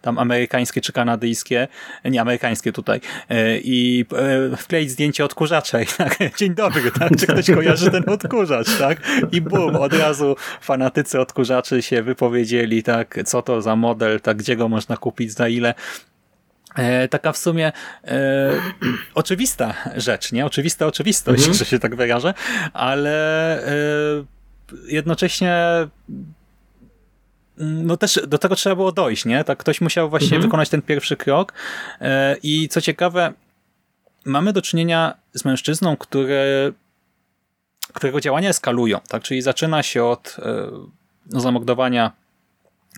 tam 0.02 0.18
amerykańskie 0.18 0.80
czy 0.80 0.92
kanadyjskie, 0.92 1.68
nie 2.04 2.20
amerykańskie 2.20 2.72
tutaj, 2.72 3.00
e, 3.28 3.58
i 3.58 4.04
e, 4.52 4.56
wkleić 4.56 4.90
zdjęcie 4.90 5.24
odkurzacza 5.24 5.80
i 5.80 5.86
tak, 5.86 6.18
dzień 6.38 6.54
dobry, 6.54 6.90
tak? 6.98 7.16
Czy 7.16 7.26
ktoś 7.26 7.50
kojarzy 7.50 7.90
ten 7.90 8.04
odkurzacz, 8.08 8.78
tak? 8.78 9.00
I 9.32 9.40
bum, 9.40 9.76
od 9.76 9.92
razu 9.92 10.36
fanatycy 10.60 11.20
odkurzaczy 11.20 11.82
się 11.82 12.02
wypowiedzieli, 12.02 12.82
tak? 12.82 13.18
Co 13.24 13.42
to 13.42 13.62
za 13.62 13.76
model, 13.76 14.20
tak? 14.20 14.36
Gdzie 14.36 14.56
go 14.56 14.68
można 14.68 14.96
kupić, 14.96 15.32
za 15.32 15.48
ile? 15.48 15.74
E, 16.74 17.08
taka 17.08 17.32
w 17.32 17.38
sumie 17.38 17.72
e, 18.04 18.50
oczywista 19.14 19.74
rzecz, 19.96 20.32
nie? 20.32 20.46
Oczywista 20.46 20.86
oczywistość, 20.86 21.38
mhm. 21.38 21.58
że 21.58 21.64
się 21.64 21.78
tak 21.78 21.96
wyrażę, 21.96 22.34
ale 22.72 23.58
e, 23.66 23.72
jednocześnie 24.86 25.54
mm, 27.58 27.86
no 27.86 27.96
też 27.96 28.20
do 28.26 28.38
tego 28.38 28.56
trzeba 28.56 28.76
było 28.76 28.92
dojść, 28.92 29.24
nie? 29.24 29.44
Tak 29.44 29.58
ktoś 29.58 29.80
musiał 29.80 30.10
właśnie 30.10 30.36
mhm. 30.36 30.42
wykonać 30.42 30.68
ten 30.68 30.82
pierwszy 30.82 31.16
krok 31.16 31.52
e, 32.00 32.36
i 32.42 32.68
co 32.68 32.80
ciekawe, 32.80 33.32
mamy 34.24 34.52
do 34.52 34.62
czynienia 34.62 35.14
z 35.34 35.44
mężczyzną, 35.44 35.96
który, 35.96 36.72
którego 37.92 38.20
działania 38.20 38.48
eskalują, 38.48 39.00
tak? 39.08 39.22
Czyli 39.22 39.42
zaczyna 39.42 39.82
się 39.82 40.04
od 40.04 40.36
e, 40.38 40.70
no, 41.30 41.40
zamordowania 41.40 42.23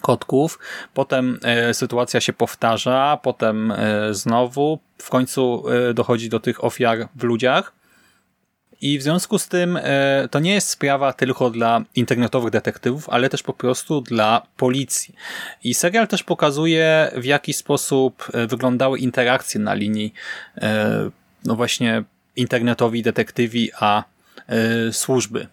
kotków, 0.03 0.59
potem 0.95 1.39
e, 1.43 1.75
sytuacja 1.75 2.21
się 2.21 2.33
powtarza, 2.33 3.19
potem 3.23 3.73
e, 3.73 4.15
znowu, 4.15 4.79
w 4.99 5.11
końcu 5.11 5.65
e, 5.69 5.95
dochodzi 5.95 6.29
do 6.29 6.41
tych 6.41 6.65
ofiar 6.65 7.09
w 7.17 7.23
ludziach. 7.23 7.73
I 8.81 8.99
w 8.99 9.03
związku 9.03 9.39
z 9.39 9.49
tym 9.49 9.79
to 10.31 10.41
nie 10.41 10.55
jest 10.55 10.69
sprawa 10.69 11.13
tylko 11.13 11.51
dla 11.51 11.81
internetowych 11.95 12.51
detektywów, 12.51 13.09
ale 13.09 13.29
też 13.29 13.43
po 13.43 13.53
prostu 13.53 14.01
dla 14.01 14.47
policji. 14.57 15.15
I 15.65 15.75
serial 15.75 16.09
też 16.09 16.23
pokazuje, 16.23 17.11
w 17.17 17.25
jaki 17.25 17.53
sposób 17.53 18.33
wyglądały 18.49 18.99
interakcje 18.99 19.61
na 19.61 19.75
linii 19.75 20.13
no 21.45 21.57
właśnie 21.57 22.05
internetowi 22.37 23.03
detektywi, 23.03 23.71
a 23.81 24.05
służby 24.93 25.47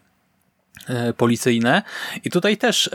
policyjne. 1.18 1.82
I 2.24 2.30
tutaj 2.30 2.58
też 2.58 2.90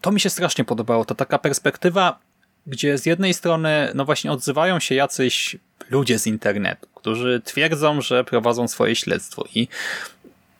to 0.00 0.12
mi 0.12 0.20
się 0.20 0.30
strasznie 0.30 0.64
podobało. 0.64 1.04
To 1.04 1.14
taka 1.14 1.38
perspektywa, 1.38 2.18
gdzie 2.66 2.98
z 2.98 3.06
jednej 3.06 3.34
strony, 3.34 3.92
no 3.94 4.04
właśnie 4.04 4.32
odzywają 4.32 4.80
się 4.80 4.94
jacyś 4.94 5.56
ludzie 5.90 6.18
z 6.18 6.26
internetu, 6.26 6.88
którzy 6.94 7.40
twierdzą, 7.44 8.00
że 8.00 8.24
prowadzą 8.24 8.68
swoje 8.68 8.96
śledztwo 8.96 9.44
i 9.54 9.68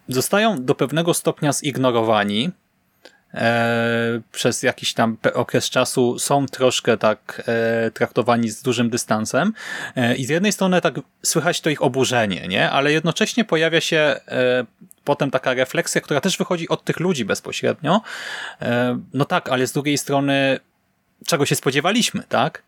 zostają 0.08 0.64
do 0.64 0.74
pewnego 0.74 1.14
stopnia 1.14 1.52
zignorowani, 1.52 2.50
e, 3.34 4.20
przez 4.32 4.62
jakiś 4.62 4.94
tam 4.94 5.16
okres 5.34 5.70
czasu 5.70 6.18
są 6.18 6.46
troszkę 6.46 6.96
tak 6.96 7.42
e, 7.46 7.90
traktowani 7.90 8.50
z 8.50 8.62
dużym 8.62 8.90
dystansem 8.90 9.52
e, 9.96 10.16
i 10.16 10.26
z 10.26 10.28
jednej 10.28 10.52
strony 10.52 10.80
tak 10.80 10.94
słychać 11.22 11.60
to 11.60 11.70
ich 11.70 11.82
oburzenie, 11.82 12.48
nie? 12.48 12.70
ale 12.70 12.92
jednocześnie 12.92 13.44
pojawia 13.44 13.80
się 13.80 13.96
e, 14.28 14.64
potem 15.08 15.30
taka 15.30 15.54
refleksja, 15.54 16.00
która 16.00 16.20
też 16.20 16.38
wychodzi 16.38 16.68
od 16.68 16.84
tych 16.84 17.00
ludzi 17.00 17.24
bezpośrednio. 17.24 18.00
E, 18.62 18.98
no 19.14 19.24
tak, 19.24 19.48
ale 19.48 19.66
z 19.66 19.72
drugiej 19.72 19.98
strony 19.98 20.60
czego 21.26 21.46
się 21.46 21.54
spodziewaliśmy, 21.54 22.22
tak? 22.28 22.62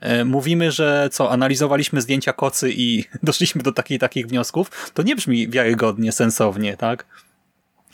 E, 0.00 0.24
mówimy, 0.24 0.72
że 0.72 1.08
co, 1.12 1.30
analizowaliśmy 1.30 2.00
zdjęcia 2.00 2.32
kocy 2.32 2.72
i 2.72 3.04
doszliśmy 3.22 3.62
do 3.62 3.72
takich 3.72 4.00
takich 4.00 4.26
wniosków, 4.26 4.90
to 4.94 5.02
nie 5.02 5.16
brzmi 5.16 5.48
wiarygodnie, 5.48 6.12
sensownie, 6.12 6.76
tak? 6.76 7.06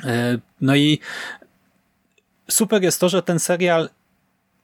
E, 0.04 0.38
no 0.60 0.76
i 0.76 0.98
super 2.50 2.82
jest 2.82 3.00
to, 3.00 3.08
że 3.08 3.22
ten 3.22 3.38
serial 3.38 3.88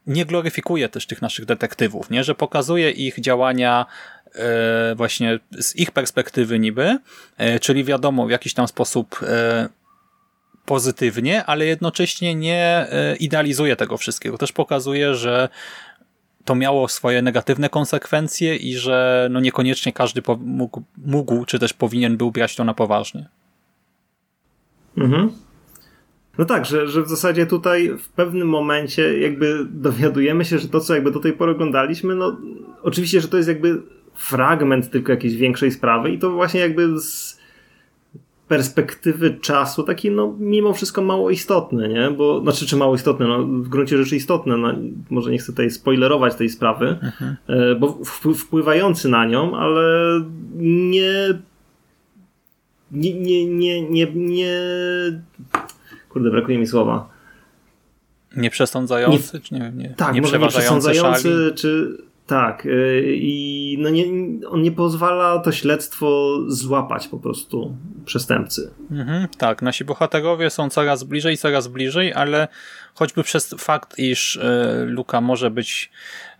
nie 0.09 0.25
gloryfikuje 0.25 0.88
też 0.88 1.07
tych 1.07 1.23
naszych 1.23 1.44
detektywów, 1.44 2.11
nie? 2.11 2.25
że 2.25 2.35
pokazuje 2.35 2.90
ich 2.90 3.21
działania 3.21 3.87
E, 4.35 4.94
właśnie 4.94 5.38
z 5.61 5.77
ich 5.77 5.90
perspektywy 5.90 6.59
niby, 6.59 6.99
e, 7.37 7.61
czyli 7.61 7.85
wiadomo 7.85 8.27
w 8.27 8.31
jakiś 8.31 8.55
tam 8.55 8.68
sposób 8.68 9.21
e, 9.23 9.68
pozytywnie, 10.64 11.44
ale 11.44 11.66
jednocześnie 11.66 12.35
nie 12.35 12.87
idealizuje 13.21 13.77
tego 13.77 13.97
wszystkiego. 13.97 14.38
Też 14.38 14.53
pokazuje, 14.53 15.14
że 15.14 15.49
to 16.44 16.55
miało 16.55 16.88
swoje 16.88 17.23
negatywne 17.23 17.68
konsekwencje 17.68 18.57
i 18.57 18.75
że 18.75 19.29
no 19.31 19.40
niekoniecznie 19.40 19.92
każdy 19.92 20.23
mógł, 20.38 20.83
mógł, 20.97 21.44
czy 21.44 21.59
też 21.59 21.73
powinien 21.73 22.16
był 22.16 22.31
brać 22.31 22.57
to 22.57 22.64
na 22.64 22.75
poważnie. 22.75 23.29
Mhm. 24.99 25.33
No 26.38 26.44
tak, 26.44 26.66
że, 26.66 26.88
że 26.88 27.03
w 27.03 27.09
zasadzie 27.09 27.46
tutaj 27.46 27.90
w 27.98 28.09
pewnym 28.09 28.48
momencie 28.48 29.20
jakby 29.20 29.66
dowiadujemy 29.70 30.44
się, 30.44 30.59
że 30.59 30.68
to, 30.68 30.81
co 30.81 30.94
jakby 30.94 31.11
do 31.11 31.20
tej 31.20 31.33
pory 31.33 31.53
oglądaliśmy, 31.53 32.14
no 32.14 32.37
oczywiście, 32.83 33.20
że 33.20 33.29
to 33.29 33.37
jest 33.37 33.48
jakby 33.48 33.83
fragment 34.14 34.90
tylko 34.90 35.12
jakiejś 35.12 35.37
większej 35.37 35.72
sprawy 35.72 36.11
i 36.11 36.18
to 36.18 36.31
właśnie 36.31 36.61
jakby 36.61 37.01
z, 37.01 37.38
perspektywy 38.48 39.38
czasu 39.40 39.83
taki 39.83 40.11
no 40.11 40.37
mimo 40.38 40.72
wszystko 40.72 41.03
mało 41.03 41.31
istotny, 41.31 41.88
nie? 41.88 42.11
Bo, 42.11 42.40
znaczy 42.40 42.66
czy 42.66 42.77
mało 42.77 42.94
istotny, 42.94 43.29
no 43.29 43.42
w 43.42 43.68
gruncie 43.68 43.98
rzeczy 43.98 44.16
istotny, 44.16 44.57
no, 44.57 44.74
może 45.11 45.31
nie 45.31 45.38
chcę 45.38 45.53
tutaj 45.53 45.70
spoilerować 45.70 46.35
tej 46.35 46.48
sprawy, 46.48 46.98
mhm. 47.03 47.37
bo 47.81 47.98
wpływający 48.35 49.09
na 49.09 49.27
nią, 49.27 49.57
ale 49.57 50.24
nie 50.57 51.38
nie, 52.92 53.14
nie, 53.14 53.46
nie, 53.46 53.83
nie, 53.83 54.07
nie 54.14 54.61
brakuje 56.20 56.59
mi 56.59 56.66
słowa. 56.66 57.09
Nie 58.37 58.50
przesądzający, 58.50 59.37
nie, 59.37 59.40
czy 59.40 59.54
nie, 59.54 59.72
nie, 59.74 59.94
tak, 59.96 60.14
nie 60.14 60.20
może 60.20 60.38
nie 60.38 60.48
przesądzający, 60.48 61.52
czy 61.57 61.98
tak, 62.28 62.66
y, 62.66 63.02
i 63.16 63.76
no 63.81 63.90
nie, 63.90 64.04
on 64.48 64.62
nie 64.62 64.72
pozwala 64.72 65.38
to 65.38 65.52
śledztwo 65.52 66.38
złapać 66.46 67.09
po 67.09 67.18
prostu 67.18 67.76
przestępcy. 68.04 68.70
Mhm, 68.90 69.28
tak, 69.38 69.62
nasi 69.62 69.85
bohaterowie 69.85 70.50
są 70.50 70.70
coraz 70.70 71.04
bliżej, 71.04 71.37
coraz 71.37 71.68
bliżej, 71.68 72.14
ale 72.14 72.48
choćby 72.94 73.22
przez 73.22 73.54
fakt, 73.59 73.98
iż 73.98 74.37
y, 74.37 74.40
Luka 74.87 75.20
może 75.20 75.50
być 75.50 75.90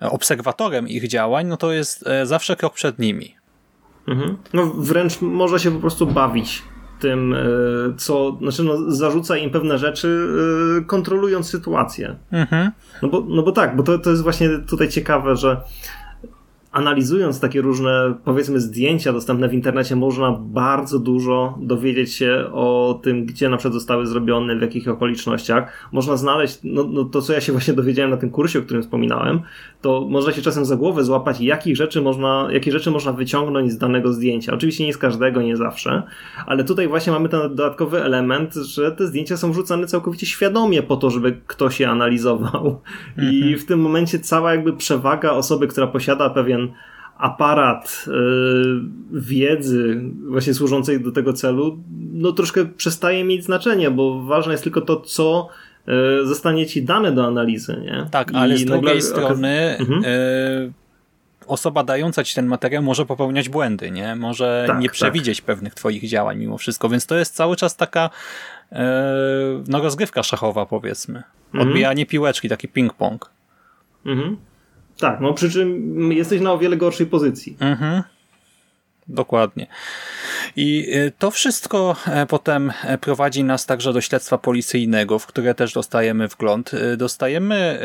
obserwatorem 0.01 0.89
ich 0.89 1.09
działań, 1.09 1.47
no 1.47 1.57
to 1.57 1.73
jest 1.73 2.07
y, 2.23 2.27
zawsze 2.27 2.57
krok 2.57 2.75
przed 2.75 2.99
nimi. 2.99 3.35
Mhm. 4.09 4.37
No 4.53 4.67
wręcz 4.67 5.21
może 5.21 5.61
się 5.61 5.71
po 5.71 5.81
prostu 5.81 6.07
bawić 6.07 6.63
tym, 6.99 7.37
co, 7.97 8.39
znaczy 8.43 8.63
no, 8.63 8.93
zarzuca 8.93 9.37
im 9.37 9.51
pewne 9.51 9.79
rzeczy, 9.79 10.29
kontrolując 10.87 11.51
sytuację. 11.51 12.17
Mhm. 12.31 12.71
No, 13.03 13.09
bo, 13.09 13.25
no 13.29 13.43
bo 13.43 13.53
tak, 13.53 13.77
bo 13.77 13.83
to, 13.83 13.99
to 13.99 14.11
jest 14.11 14.23
właśnie 14.23 14.49
tutaj 14.59 14.89
ciekawe, 14.89 15.37
że 15.37 15.61
analizując 16.79 17.41
takie 17.41 17.61
różne, 17.61 18.15
powiedzmy, 18.25 18.61
zdjęcia 18.61 19.13
dostępne 19.13 19.49
w 19.49 19.55
internecie, 19.55 19.97
można 19.97 20.33
bardzo 20.41 20.99
dużo 20.99 21.59
dowiedzieć 21.61 22.15
się 22.15 22.45
o 22.53 23.01
tym, 23.03 23.27
gdzie 23.27 23.49
na 23.49 23.57
przykład 23.57 23.75
zostały 23.75 24.07
zrobione, 24.07 24.57
w 24.57 24.63
jakich 24.63 24.89
okolicznościach. 24.89 25.89
Można 25.93 26.17
znaleźć, 26.17 26.59
no, 26.65 26.85
no 26.85 27.05
to 27.05 27.23
co 27.23 27.33
ja 27.33 27.41
się 27.41 27.53
właśnie 27.59 27.75
dowiedziałem 27.75 28.11
na 28.11 28.17
tym 28.17 28.31
kursie, 28.31 28.59
o 28.59 28.63
którym 28.63 28.83
wspominałem, 28.83 29.41
to 29.81 30.07
można 30.11 30.33
się 30.33 30.43
czasem 30.43 30.65
za 30.65 30.77
głowę 30.77 31.05
złapać, 31.05 31.41
jakich 31.41 31.77
rzeczy 31.77 32.03
można, 32.03 32.49
jakie 32.51 32.73
rzeczy 32.73 32.91
można 32.91 33.13
wyciągnąć 33.13 33.73
z 33.73 33.79
danego 33.79 34.13
zdjęcia. 34.13 34.53
Oczywiście 34.55 34.87
nie 34.87 34.93
z 34.93 34.99
każdego, 34.99 35.43
nie 35.43 35.57
zawsze, 35.57 36.03
ale 36.47 36.65
tutaj 36.65 36.89
właśnie 36.89 37.13
mamy 37.13 37.29
ten 37.29 37.41
dodatkowy 37.41 38.05
element, 38.05 38.55
że 38.55 38.93
te 38.93 39.07
zdjęcia 39.07 39.37
są 39.37 39.53
wrzucane 39.53 39.87
całkowicie 39.87 40.27
świadomie 40.27 40.83
po 40.83 40.97
to, 40.97 41.11
żeby 41.11 41.41
ktoś 41.47 41.81
je 41.81 41.91
analizował. 41.91 42.81
Mhm. 43.19 43.37
I 43.37 43.57
w 43.57 43.67
tym 43.67 43.81
momencie 43.81 44.19
cała 44.19 44.55
jakby 44.55 44.73
przewaga 44.73 45.31
osoby, 45.31 45.67
która 45.67 45.87
posiada 45.87 46.31
pewien 46.31 46.68
aparat 47.19 48.05
yy, 48.07 48.83
wiedzy 49.13 50.01
właśnie 50.29 50.55
służącej 50.55 51.01
do 51.01 51.13
tego 51.13 51.33
celu, 51.33 51.79
no 52.13 52.33
troszkę 52.33 52.65
przestaje 52.65 53.25
mieć 53.25 53.45
znaczenie, 53.45 53.91
bo 53.91 54.23
ważne 54.23 54.53
jest 54.53 54.65
tylko 54.65 54.81
to, 54.81 55.01
co 55.01 55.49
yy, 55.87 56.27
zostanie 56.27 56.67
ci 56.67 56.83
dane 56.83 57.13
do 57.13 57.27
analizy, 57.27 57.81
nie? 57.85 58.07
Tak, 58.11 58.31
ale 58.35 58.55
I 58.55 58.59
z 58.59 58.65
drugiej 58.65 59.03
strony 59.03 59.77
mhm. 59.79 60.03
yy, 60.03 60.73
osoba 61.47 61.85
dająca 61.85 62.25
ci 62.25 62.35
ten 62.35 62.47
materiał 62.47 62.83
może 62.83 63.07
popełniać 63.07 63.49
błędy, 63.49 63.91
nie? 63.91 64.17
Może 64.17 64.65
tak, 64.67 64.79
nie 64.79 64.87
tak. 64.87 64.93
przewidzieć 64.93 65.39
tak. 65.39 65.47
pewnych 65.47 65.75
twoich 65.75 66.09
działań 66.09 66.39
mimo 66.39 66.59
wszystko, 66.59 66.89
więc 66.89 67.07
to 67.07 67.17
jest 67.17 67.35
cały 67.35 67.57
czas 67.57 67.77
taka 67.77 68.11
no 69.69 69.83
rozgrywka 69.83 70.23
szachowa 70.23 70.67
powiedzmy. 70.67 71.23
Mhm. 71.55 71.69
Odbijanie 71.69 72.07
piłeczki, 72.07 72.49
taki 72.49 72.69
ping-pong. 72.69 73.19
Mhm. 74.07 74.37
Tak, 74.99 75.21
no 75.21 75.35
przy 75.35 75.51
czym 75.51 76.13
jesteś 76.13 76.41
na 76.41 76.53
o 76.53 76.59
wiele 76.59 76.77
gorszej 76.77 77.07
pozycji. 77.07 77.57
Mhm. 77.61 78.03
Dokładnie. 79.09 79.67
I 80.57 80.97
y, 80.97 81.13
to 81.19 81.31
wszystko 81.31 81.97
e, 82.07 82.27
potem 82.27 82.73
e, 82.85 82.99
prowadzi 82.99 83.45
nas 83.45 83.67
także 83.67 83.93
do 83.93 84.01
śledztwa 84.01 84.39
policyjnego, 84.39 85.19
w 85.19 85.27
które 85.27 85.55
też 85.55 85.73
dostajemy 85.73 86.29
wgląd. 86.29 86.71
Dostajemy 86.97 87.79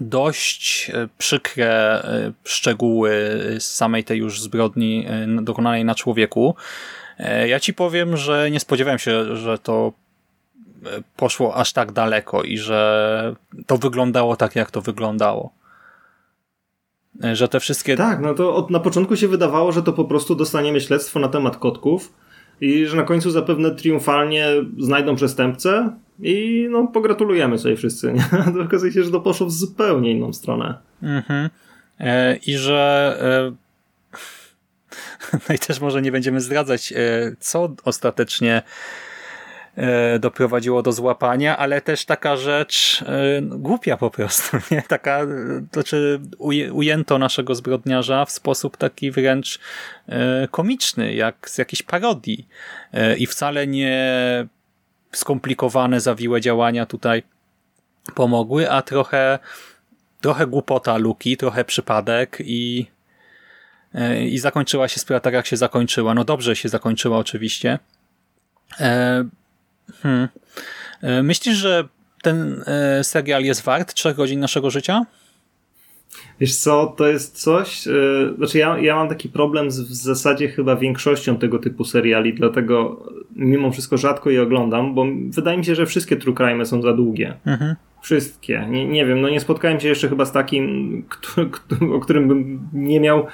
dość 0.00 0.90
przykre 1.18 2.02
szczegóły 2.44 3.12
z 3.58 3.64
samej 3.64 4.04
tej 4.04 4.18
już 4.18 4.40
zbrodni 4.40 5.06
dokonanej 5.42 5.84
na 5.84 5.94
człowieku. 5.94 6.54
E, 7.18 7.48
ja 7.48 7.60
ci 7.60 7.74
powiem, 7.74 8.16
że 8.16 8.50
nie 8.50 8.60
spodziewałem 8.60 8.98
się, 8.98 9.36
że 9.36 9.58
to 9.58 9.92
poszło 11.16 11.56
aż 11.56 11.72
tak 11.72 11.92
daleko 11.92 12.42
i 12.42 12.58
że 12.58 13.34
to 13.66 13.78
wyglądało 13.78 14.36
tak, 14.36 14.56
jak 14.56 14.70
to 14.70 14.80
wyglądało. 14.80 15.52
Że 17.32 17.48
te 17.48 17.60
wszystkie. 17.60 17.96
Tak, 17.96 18.20
no 18.20 18.34
to 18.34 18.54
od, 18.54 18.70
na 18.70 18.80
początku 18.80 19.16
się 19.16 19.28
wydawało, 19.28 19.72
że 19.72 19.82
to 19.82 19.92
po 19.92 20.04
prostu 20.04 20.34
dostaniemy 20.34 20.80
śledztwo 20.80 21.20
na 21.20 21.28
temat 21.28 21.56
kotków 21.56 22.12
i 22.60 22.86
że 22.86 22.96
na 22.96 23.02
końcu 23.02 23.30
zapewne 23.30 23.70
triumfalnie 23.70 24.46
znajdą 24.78 25.16
przestępcę 25.16 25.96
i 26.22 26.66
no 26.70 26.86
pogratulujemy 26.86 27.58
sobie 27.58 27.76
wszyscy. 27.76 28.12
Nie? 28.12 28.24
Okazuje 28.66 28.92
się, 28.92 29.02
że 29.02 29.10
to 29.10 29.20
poszło 29.20 29.46
w 29.46 29.52
zupełnie 29.52 30.10
inną 30.10 30.32
stronę. 30.32 30.78
Mhm. 31.02 31.50
E, 32.00 32.36
I 32.36 32.56
że 32.56 33.16
e, 33.20 33.52
no 35.48 35.54
i 35.54 35.58
też 35.58 35.80
może 35.80 36.02
nie 36.02 36.12
będziemy 36.12 36.40
zdradzać, 36.40 36.92
e, 36.92 36.96
co 37.40 37.74
ostatecznie 37.84 38.56
E, 38.56 38.62
doprowadziło 40.20 40.82
do 40.82 40.92
złapania, 40.92 41.56
ale 41.56 41.80
też 41.80 42.04
taka 42.04 42.36
rzecz 42.36 43.04
e, 43.06 43.42
głupia 43.42 43.96
po 43.96 44.10
prostu, 44.10 44.56
nie? 44.70 44.82
Taka, 44.82 45.20
to 45.70 45.80
znaczy 45.80 46.20
ujęto 46.72 47.18
naszego 47.18 47.54
zbrodniarza 47.54 48.24
w 48.24 48.30
sposób 48.30 48.76
taki 48.76 49.10
wręcz 49.10 49.58
e, 50.08 50.48
komiczny, 50.48 51.14
jak 51.14 51.50
z 51.50 51.58
jakiejś 51.58 51.82
parodii 51.82 52.48
i 53.18 53.26
wcale 53.26 53.66
nie 53.66 54.02
skomplikowane, 55.12 56.00
zawiłe 56.00 56.40
działania 56.40 56.86
tutaj 56.86 57.22
pomogły, 58.14 58.70
a 58.70 58.82
trochę 58.82 59.38
trochę 60.20 60.46
głupota 60.46 60.96
Luki, 60.96 61.36
trochę 61.36 61.64
przypadek 61.64 62.38
i 62.40 62.86
i 64.28 64.38
zakończyła 64.38 64.88
się 64.88 65.00
sprawa 65.00 65.20
tak, 65.20 65.34
jak 65.34 65.46
się 65.46 65.56
zakończyła. 65.56 66.14
No 66.14 66.24
dobrze 66.24 66.56
się 66.56 66.68
zakończyła 66.68 67.18
oczywiście. 67.18 67.78
Hmm. 70.02 70.28
E, 71.02 71.22
myślisz, 71.22 71.56
że 71.56 71.88
ten 72.22 72.64
e, 72.66 73.04
serial 73.04 73.44
jest 73.44 73.62
wart 73.62 73.94
3 73.94 74.14
godzin 74.14 74.40
naszego 74.40 74.70
życia? 74.70 75.06
Wiesz 76.40 76.56
co, 76.56 76.94
to 76.96 77.06
jest 77.06 77.42
coś, 77.42 77.86
yy, 77.86 78.34
znaczy 78.36 78.58
ja, 78.58 78.78
ja 78.78 78.96
mam 78.96 79.08
taki 79.08 79.28
problem 79.28 79.70
z 79.70 79.80
w 79.80 79.94
zasadzie 79.94 80.48
chyba 80.48 80.76
większością 80.76 81.36
tego 81.36 81.58
typu 81.58 81.84
seriali, 81.84 82.34
dlatego 82.34 83.04
mimo 83.36 83.70
wszystko 83.70 83.96
rzadko 83.96 84.30
je 84.30 84.42
oglądam, 84.42 84.94
bo 84.94 85.06
wydaje 85.28 85.58
mi 85.58 85.64
się, 85.64 85.74
że 85.74 85.86
wszystkie 85.86 86.16
true 86.16 86.34
crime 86.34 86.66
są 86.66 86.82
za 86.82 86.92
długie. 86.92 87.34
Mhm. 87.46 87.76
Wszystkie. 88.02 88.66
Nie, 88.70 88.86
nie 88.86 89.06
wiem, 89.06 89.20
no 89.20 89.28
nie 89.28 89.40
spotkałem 89.40 89.80
się 89.80 89.88
jeszcze 89.88 90.08
chyba 90.08 90.24
z 90.24 90.32
takim, 90.32 91.04
który, 91.08 91.50
o 91.96 92.00
którym 92.00 92.28
bym 92.28 92.68
nie 92.72 93.00
miał 93.00 93.26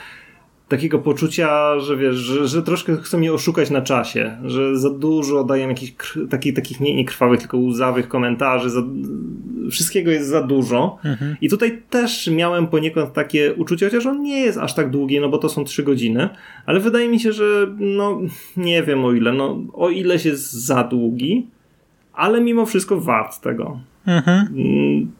takiego 0.68 0.98
poczucia, 0.98 1.78
że 1.80 1.96
wiesz, 1.96 2.16
że, 2.16 2.48
że 2.48 2.62
troszkę 2.62 2.96
chcą 2.96 3.18
mnie 3.18 3.32
oszukać 3.32 3.70
na 3.70 3.82
czasie, 3.82 4.36
że 4.44 4.78
za 4.78 4.90
dużo 4.90 5.44
dają 5.44 5.68
jakichś 5.68 5.92
takich, 6.30 6.54
takich 6.54 6.80
nie, 6.80 6.94
nie 6.94 7.04
krwawych, 7.04 7.40
tylko 7.40 7.58
łzawych 7.58 8.08
komentarzy, 8.08 8.70
za, 8.70 8.82
wszystkiego 9.70 10.10
jest 10.10 10.28
za 10.28 10.42
dużo. 10.42 10.98
Mhm. 11.04 11.36
I 11.40 11.48
tutaj 11.48 11.82
też 11.90 12.30
miałem 12.30 12.66
poniekąd 12.66 13.12
takie 13.12 13.54
uczucie, 13.54 13.86
chociaż 13.86 14.06
on 14.06 14.22
nie 14.22 14.40
jest 14.40 14.58
aż 14.58 14.74
tak 14.74 14.90
długi, 14.90 15.20
no 15.20 15.28
bo 15.28 15.38
to 15.38 15.48
są 15.48 15.64
trzy 15.64 15.82
godziny, 15.82 16.28
ale 16.66 16.80
wydaje 16.80 17.08
mi 17.08 17.20
się, 17.20 17.32
że 17.32 17.66
no 17.78 18.20
nie 18.56 18.82
wiem 18.82 19.04
o 19.04 19.12
ile, 19.12 19.32
no 19.32 19.62
o 19.72 19.90
ileś 19.90 20.24
jest 20.24 20.52
za 20.52 20.84
długi, 20.84 21.46
ale 22.12 22.40
mimo 22.40 22.66
wszystko 22.66 23.00
wart 23.00 23.40
tego. 23.40 23.80
Mhm. 24.06 24.46
Mm, 24.56 25.12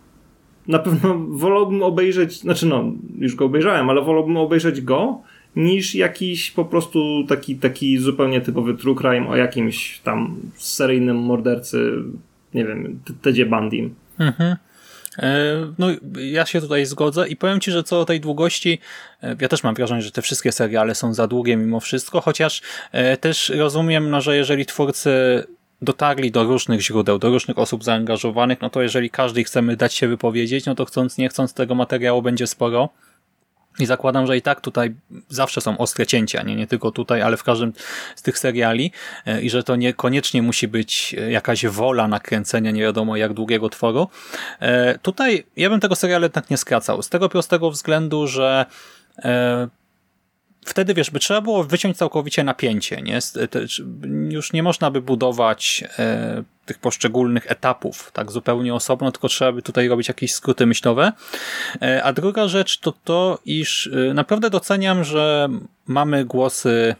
na 0.68 0.78
pewno 0.78 1.18
wolałbym 1.28 1.82
obejrzeć, 1.82 2.40
znaczy 2.40 2.66
no, 2.66 2.92
już 3.18 3.34
go 3.34 3.44
obejrzałem, 3.44 3.90
ale 3.90 4.02
wolałbym 4.02 4.37
obejrzeć 4.37 4.80
go, 4.80 5.20
niż 5.56 5.94
jakiś 5.94 6.50
po 6.50 6.64
prostu 6.64 7.24
taki, 7.28 7.56
taki 7.56 7.98
zupełnie 7.98 8.40
typowy 8.40 8.74
true 8.74 8.96
crime 8.96 9.28
o 9.28 9.37
jakimś 9.37 10.00
tam 10.00 10.37
seryjnym 10.56 11.16
mordercy, 11.16 11.92
nie 12.54 12.64
wiem, 12.64 13.00
Tedzie 13.22 13.46
Bandim. 13.46 13.94
Mhm. 14.18 14.56
E, 15.18 15.54
no, 15.78 15.87
ja 16.20 16.46
się 16.46 16.61
tutaj 16.61 16.87
zgodzę 16.87 17.28
i 17.28 17.37
powiem 17.37 17.61
Ci, 17.61 17.70
że 17.70 17.82
co 17.82 17.98
do 17.98 18.04
tej 18.04 18.20
długości, 18.20 18.78
e, 19.22 19.37
ja 19.40 19.48
też 19.48 19.62
mam 19.62 19.74
wrażenie, 19.74 20.02
że 20.02 20.11
te 20.11 20.22
wszystkie 20.22 20.52
seriale 20.52 20.94
są 20.94 21.14
za 21.14 21.26
długie 21.26 21.56
mimo 21.56 21.80
wszystko, 21.80 22.20
chociaż 22.20 22.62
e, 22.92 23.16
też 23.16 23.48
rozumiem, 23.48 24.11
no, 24.11 24.20
że 24.20 24.37
jeżeli 24.37 24.66
twórcy 24.66 25.11
dotarli 25.82 26.30
do 26.30 26.44
różnych 26.44 26.80
źródeł, 26.82 27.18
do 27.18 27.28
różnych 27.28 27.58
osób 27.58 27.84
zaangażowanych, 27.84 28.61
no 28.61 28.70
to 28.70 28.82
jeżeli 28.82 29.11
każdy 29.11 29.44
chcemy 29.44 29.76
dać 29.76 29.94
się 29.94 30.08
wypowiedzieć, 30.08 30.66
no 30.66 30.74
to 30.74 30.84
chcąc, 30.84 31.18
nie 31.18 31.28
chcąc 31.28 31.54
tego 31.54 31.74
materiału 31.74 32.22
będzie 32.22 32.46
sporo. 32.46 32.88
I 33.78 33.86
zakładam, 33.86 34.26
że 34.26 34.36
i 34.36 34.42
tak 34.42 34.60
tutaj 34.60 34.94
zawsze 35.28 35.60
są 35.60 35.78
ostre 35.78 36.06
cięcia, 36.06 36.42
nie, 36.42 36.56
nie 36.56 36.66
tylko 36.66 36.90
tutaj, 36.90 37.22
ale 37.22 37.36
w 37.36 37.42
każdym 37.42 37.72
z 38.16 38.22
tych 38.22 38.38
seriali 38.38 38.92
e, 39.26 39.42
i 39.42 39.50
że 39.50 39.62
to 39.62 39.76
niekoniecznie 39.76 40.42
musi 40.42 40.68
być 40.68 41.14
e, 41.18 41.30
jakaś 41.30 41.66
wola 41.66 42.08
nakręcenia 42.08 42.70
nie 42.70 42.82
wiadomo 42.82 43.16
jak 43.16 43.32
długiego 43.32 43.68
tworu. 43.68 44.08
E, 44.60 44.98
tutaj 44.98 45.44
ja 45.56 45.70
bym 45.70 45.80
tego 45.80 45.96
serialu 45.96 46.24
jednak 46.24 46.50
nie 46.50 46.56
skracał, 46.56 47.02
z 47.02 47.08
tego 47.08 47.28
prostego 47.28 47.70
względu, 47.70 48.26
że 48.26 48.66
wtedy, 50.66 50.94
wiesz, 50.94 51.10
by 51.10 51.18
trzeba 51.18 51.40
było 51.40 51.64
wyciąć 51.64 51.96
całkowicie 51.96 52.44
napięcie, 52.44 53.02
nie? 53.02 53.18
Już 54.30 54.52
nie 54.52 54.62
można 54.62 54.90
by 54.90 55.02
budować 55.02 55.84
tych 56.68 56.78
poszczególnych 56.78 57.50
etapów 57.50 58.11
tak 58.12 58.33
zupełnie 58.33 58.74
osobno, 58.74 59.12
tylko 59.12 59.28
trzeba 59.28 59.52
by 59.52 59.62
tutaj 59.62 59.88
robić 59.88 60.09
jakieś 60.09 60.33
skróty 60.33 60.66
myślowe. 60.66 61.12
E, 61.83 62.04
a 62.04 62.12
druga 62.12 62.48
rzecz 62.48 62.78
to 62.78 62.92
to, 63.04 63.38
iż 63.44 63.90
e, 64.11 64.14
naprawdę 64.14 64.50
doceniam, 64.50 65.04
że 65.04 65.48
mamy 65.87 66.24
głosy 66.24 66.94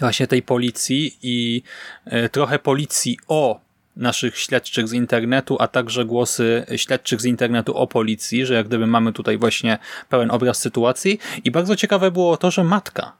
właśnie 0.00 0.26
tej 0.26 0.42
policji 0.42 1.18
i 1.22 1.62
e, 2.04 2.28
trochę 2.28 2.58
policji 2.58 3.18
o 3.28 3.60
naszych 3.96 4.38
śledczych 4.38 4.88
z 4.88 4.92
internetu, 4.92 5.56
a 5.60 5.68
także 5.68 6.04
głosy 6.04 6.66
śledczych 6.76 7.20
z 7.20 7.24
internetu 7.24 7.76
o 7.76 7.86
policji, 7.86 8.46
że 8.46 8.54
jak 8.54 8.66
gdyby 8.66 8.86
mamy 8.86 9.12
tutaj 9.12 9.38
właśnie 9.38 9.78
pełen 10.08 10.30
obraz 10.30 10.58
sytuacji 10.58 11.18
i 11.44 11.50
bardzo 11.50 11.76
ciekawe 11.76 12.10
było 12.10 12.36
to, 12.36 12.50
że 12.50 12.64
matka 12.64 13.12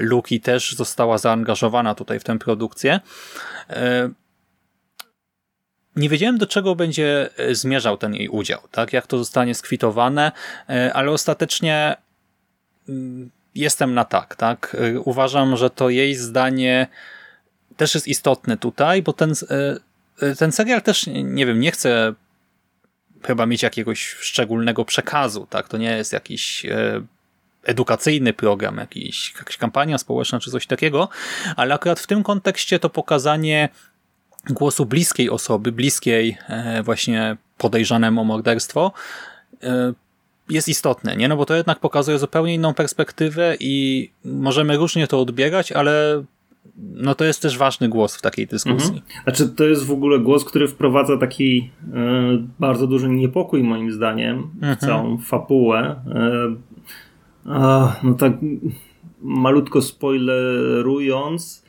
Luki 0.00 0.40
też 0.40 0.74
została 0.76 1.18
zaangażowana 1.18 1.94
tutaj 1.94 2.20
w 2.20 2.24
tę 2.24 2.38
produkcję. 2.38 3.00
E, 5.98 6.00
nie 6.00 6.08
wiedziałem, 6.08 6.38
do 6.38 6.46
czego 6.46 6.74
będzie 6.74 7.30
e, 7.36 7.54
zmierzał 7.54 7.96
ten 7.96 8.14
jej 8.14 8.28
udział, 8.28 8.60
tak? 8.70 8.92
jak 8.92 9.06
to 9.06 9.18
zostanie 9.18 9.54
skwitowane, 9.54 10.32
ale 10.94 11.10
ostatecznie 11.10 11.96
mm, 12.88 13.30
jestem 13.54 13.94
na 13.94 14.04
tak. 14.04 14.36
tak? 14.36 14.76
Uważam, 15.04 15.56
że 15.56 15.70
to 15.70 15.90
jej 15.90 16.14
zdanie 16.14 16.86
też 17.78 17.94
jest 17.94 18.08
istotny 18.08 18.56
tutaj, 18.56 19.02
bo 19.02 19.12
ten, 19.12 19.32
e, 19.50 19.76
e, 20.26 20.34
ten 20.34 20.52
serial 20.52 20.82
też, 20.82 21.06
nie 21.06 21.46
wiem, 21.46 21.60
nie 21.60 21.70
chce 21.70 22.14
chyba 23.22 23.46
mieć 23.46 23.62
jakiegoś 23.62 24.16
szczególnego 24.20 24.84
przekazu, 24.84 25.46
tak? 25.50 25.68
To 25.68 25.76
nie 25.76 25.96
jest 25.96 26.12
jakiś 26.12 26.66
e, 26.66 27.02
edukacyjny 27.64 28.32
program, 28.32 28.76
jakiś, 28.76 29.34
jakaś 29.38 29.56
kampania 29.56 29.98
społeczna 29.98 30.40
czy 30.40 30.50
coś 30.50 30.66
takiego, 30.66 31.08
ale 31.56 31.74
akurat 31.74 32.00
w 32.00 32.06
tym 32.06 32.22
kontekście 32.22 32.78
to 32.78 32.90
pokazanie 32.90 33.68
głosu 34.50 34.86
bliskiej 34.86 35.30
osoby, 35.30 35.72
bliskiej 35.72 36.36
właśnie 36.84 37.36
podejrzanemu 37.58 38.20
o 38.20 38.24
morderstwo 38.24 38.92
jest 40.50 40.68
istotne, 40.68 41.16
nie? 41.16 41.28
No 41.28 41.36
bo 41.36 41.46
to 41.46 41.56
jednak 41.56 41.78
pokazuje 41.78 42.18
zupełnie 42.18 42.54
inną 42.54 42.74
perspektywę 42.74 43.56
i 43.60 44.10
możemy 44.24 44.76
różnie 44.76 45.06
to 45.06 45.20
odbierać, 45.20 45.72
ale 45.72 46.24
no 46.76 47.14
to 47.14 47.24
jest 47.24 47.42
też 47.42 47.58
ważny 47.58 47.88
głos 47.88 48.16
w 48.16 48.22
takiej 48.22 48.46
dyskusji. 48.46 48.96
Mhm. 48.96 49.22
Znaczy, 49.24 49.48
to 49.48 49.64
jest 49.64 49.84
w 49.84 49.90
ogóle 49.90 50.18
głos, 50.18 50.44
który 50.44 50.68
wprowadza 50.68 51.16
taki 51.16 51.70
e, 51.94 52.44
bardzo 52.58 52.86
duży 52.86 53.08
niepokój, 53.08 53.62
moim 53.62 53.92
zdaniem, 53.92 54.50
mhm. 54.54 54.76
w 54.76 54.80
całą 54.80 55.18
fabułę. 55.18 55.96
E, 56.14 56.54
no 58.02 58.14
tak 58.18 58.32
malutko 59.20 59.82
spoilerując, 59.82 61.64
e, 61.64 61.67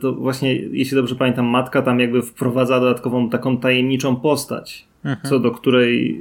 to 0.00 0.12
właśnie, 0.12 0.54
jeśli 0.54 0.96
dobrze 0.96 1.14
pamiętam, 1.14 1.46
matka 1.46 1.82
tam 1.82 2.00
jakby 2.00 2.22
wprowadza 2.22 2.80
dodatkową 2.80 3.30
taką 3.30 3.56
tajemniczą 3.56 4.16
postać, 4.16 4.86
mhm. 5.04 5.30
co 5.30 5.38
do 5.38 5.50
której 5.50 6.20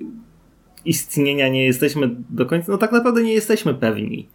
istnienia 0.86 1.50
nie 1.50 1.66
jesteśmy 1.66 2.10
do 2.30 2.46
końca, 2.46 2.72
no 2.72 2.78
tak 2.78 2.92
naprawdę 2.92 3.24
nie 3.24 3.34
jesteśmy 3.34 3.74
pewni. 3.74 4.28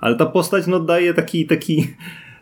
Ale 0.00 0.16
ta 0.16 0.26
postać 0.26 0.66
no 0.66 0.80
daje 0.80 1.14
taki, 1.14 1.46
taki 1.46 1.86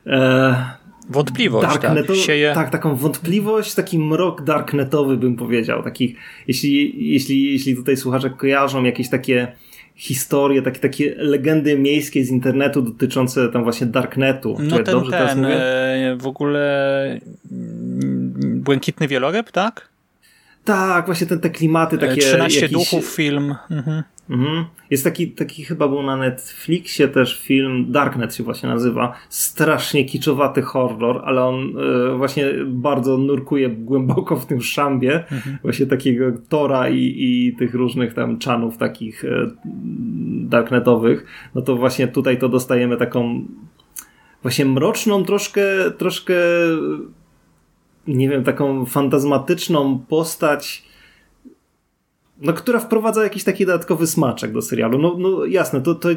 E, 0.08 0.78
Wątpliwość, 1.10 1.68
darkneto, 1.68 2.12
tak, 2.12 2.22
sieje... 2.22 2.52
tak, 2.54 2.70
taką 2.70 2.96
wątpliwość, 2.96 3.74
taki 3.74 3.98
mrok 3.98 4.42
darknetowy 4.42 5.16
bym 5.16 5.36
powiedział. 5.36 5.82
Taki, 5.82 6.16
jeśli, 6.48 6.94
jeśli, 7.12 7.52
jeśli 7.52 7.76
tutaj 7.76 7.96
słuchacze 7.96 8.30
kojarzą 8.30 8.84
jakieś 8.84 9.08
takie 9.08 9.52
historie, 9.98 10.62
takie, 10.62 10.80
takie 10.80 11.14
legendy 11.16 11.78
miejskie 11.78 12.24
z 12.24 12.30
internetu 12.30 12.82
dotyczące 12.82 13.48
tam 13.48 13.62
właśnie 13.62 13.86
darknetu. 13.86 14.56
No 14.60 14.76
ten, 14.76 14.84
dobrze 14.84 15.10
ten, 15.10 15.44
e, 15.44 16.16
w 16.16 16.26
ogóle 16.26 17.20
mm, 17.52 18.60
Błękitny 18.60 19.08
Wieloryb, 19.08 19.50
tak? 19.50 19.88
Tak, 20.68 21.06
właśnie 21.06 21.26
te, 21.26 21.38
te 21.38 21.50
klimaty 21.50 21.98
takie... 21.98 22.20
13 22.20 22.60
jakiś... 22.60 22.78
duchów 22.78 23.04
film. 23.04 23.54
Mhm. 23.70 24.02
Mhm. 24.30 24.64
Jest 24.90 25.04
taki, 25.04 25.30
taki 25.30 25.64
chyba 25.64 25.88
był 25.88 26.02
na 26.02 26.16
Netflixie 26.16 27.08
też 27.08 27.42
film, 27.42 27.92
Darknet 27.92 28.34
się 28.34 28.44
właśnie 28.44 28.68
nazywa, 28.68 29.14
strasznie 29.28 30.04
kiczowaty 30.04 30.62
horror, 30.62 31.22
ale 31.24 31.44
on 31.44 31.74
e, 31.78 32.16
właśnie 32.16 32.44
bardzo 32.66 33.18
nurkuje 33.18 33.68
głęboko 33.68 34.36
w 34.36 34.46
tym 34.46 34.60
szambie, 34.60 35.14
mhm. 35.14 35.58
właśnie 35.62 35.86
takiego 35.86 36.24
Tora 36.48 36.88
i, 36.88 37.14
i 37.16 37.56
tych 37.58 37.74
różnych 37.74 38.14
tam 38.14 38.38
czanów 38.38 38.76
takich 38.76 39.24
e, 39.24 39.28
darknetowych, 40.48 41.26
no 41.54 41.62
to 41.62 41.76
właśnie 41.76 42.08
tutaj 42.08 42.38
to 42.38 42.48
dostajemy 42.48 42.96
taką 42.96 43.44
właśnie 44.42 44.64
mroczną, 44.64 45.24
troszkę, 45.24 45.62
troszkę 45.98 46.34
nie 48.08 48.28
wiem, 48.28 48.44
taką 48.44 48.86
fantazmatyczną 48.86 49.98
postać 49.98 50.88
no, 52.40 52.52
która 52.52 52.80
wprowadza 52.80 53.22
jakiś 53.22 53.44
taki 53.44 53.66
dodatkowy 53.66 54.06
smaczek 54.06 54.52
do 54.52 54.62
serialu. 54.62 54.98
No, 54.98 55.14
no 55.18 55.44
jasne, 55.44 55.80
to, 55.80 55.94
to... 55.94 56.08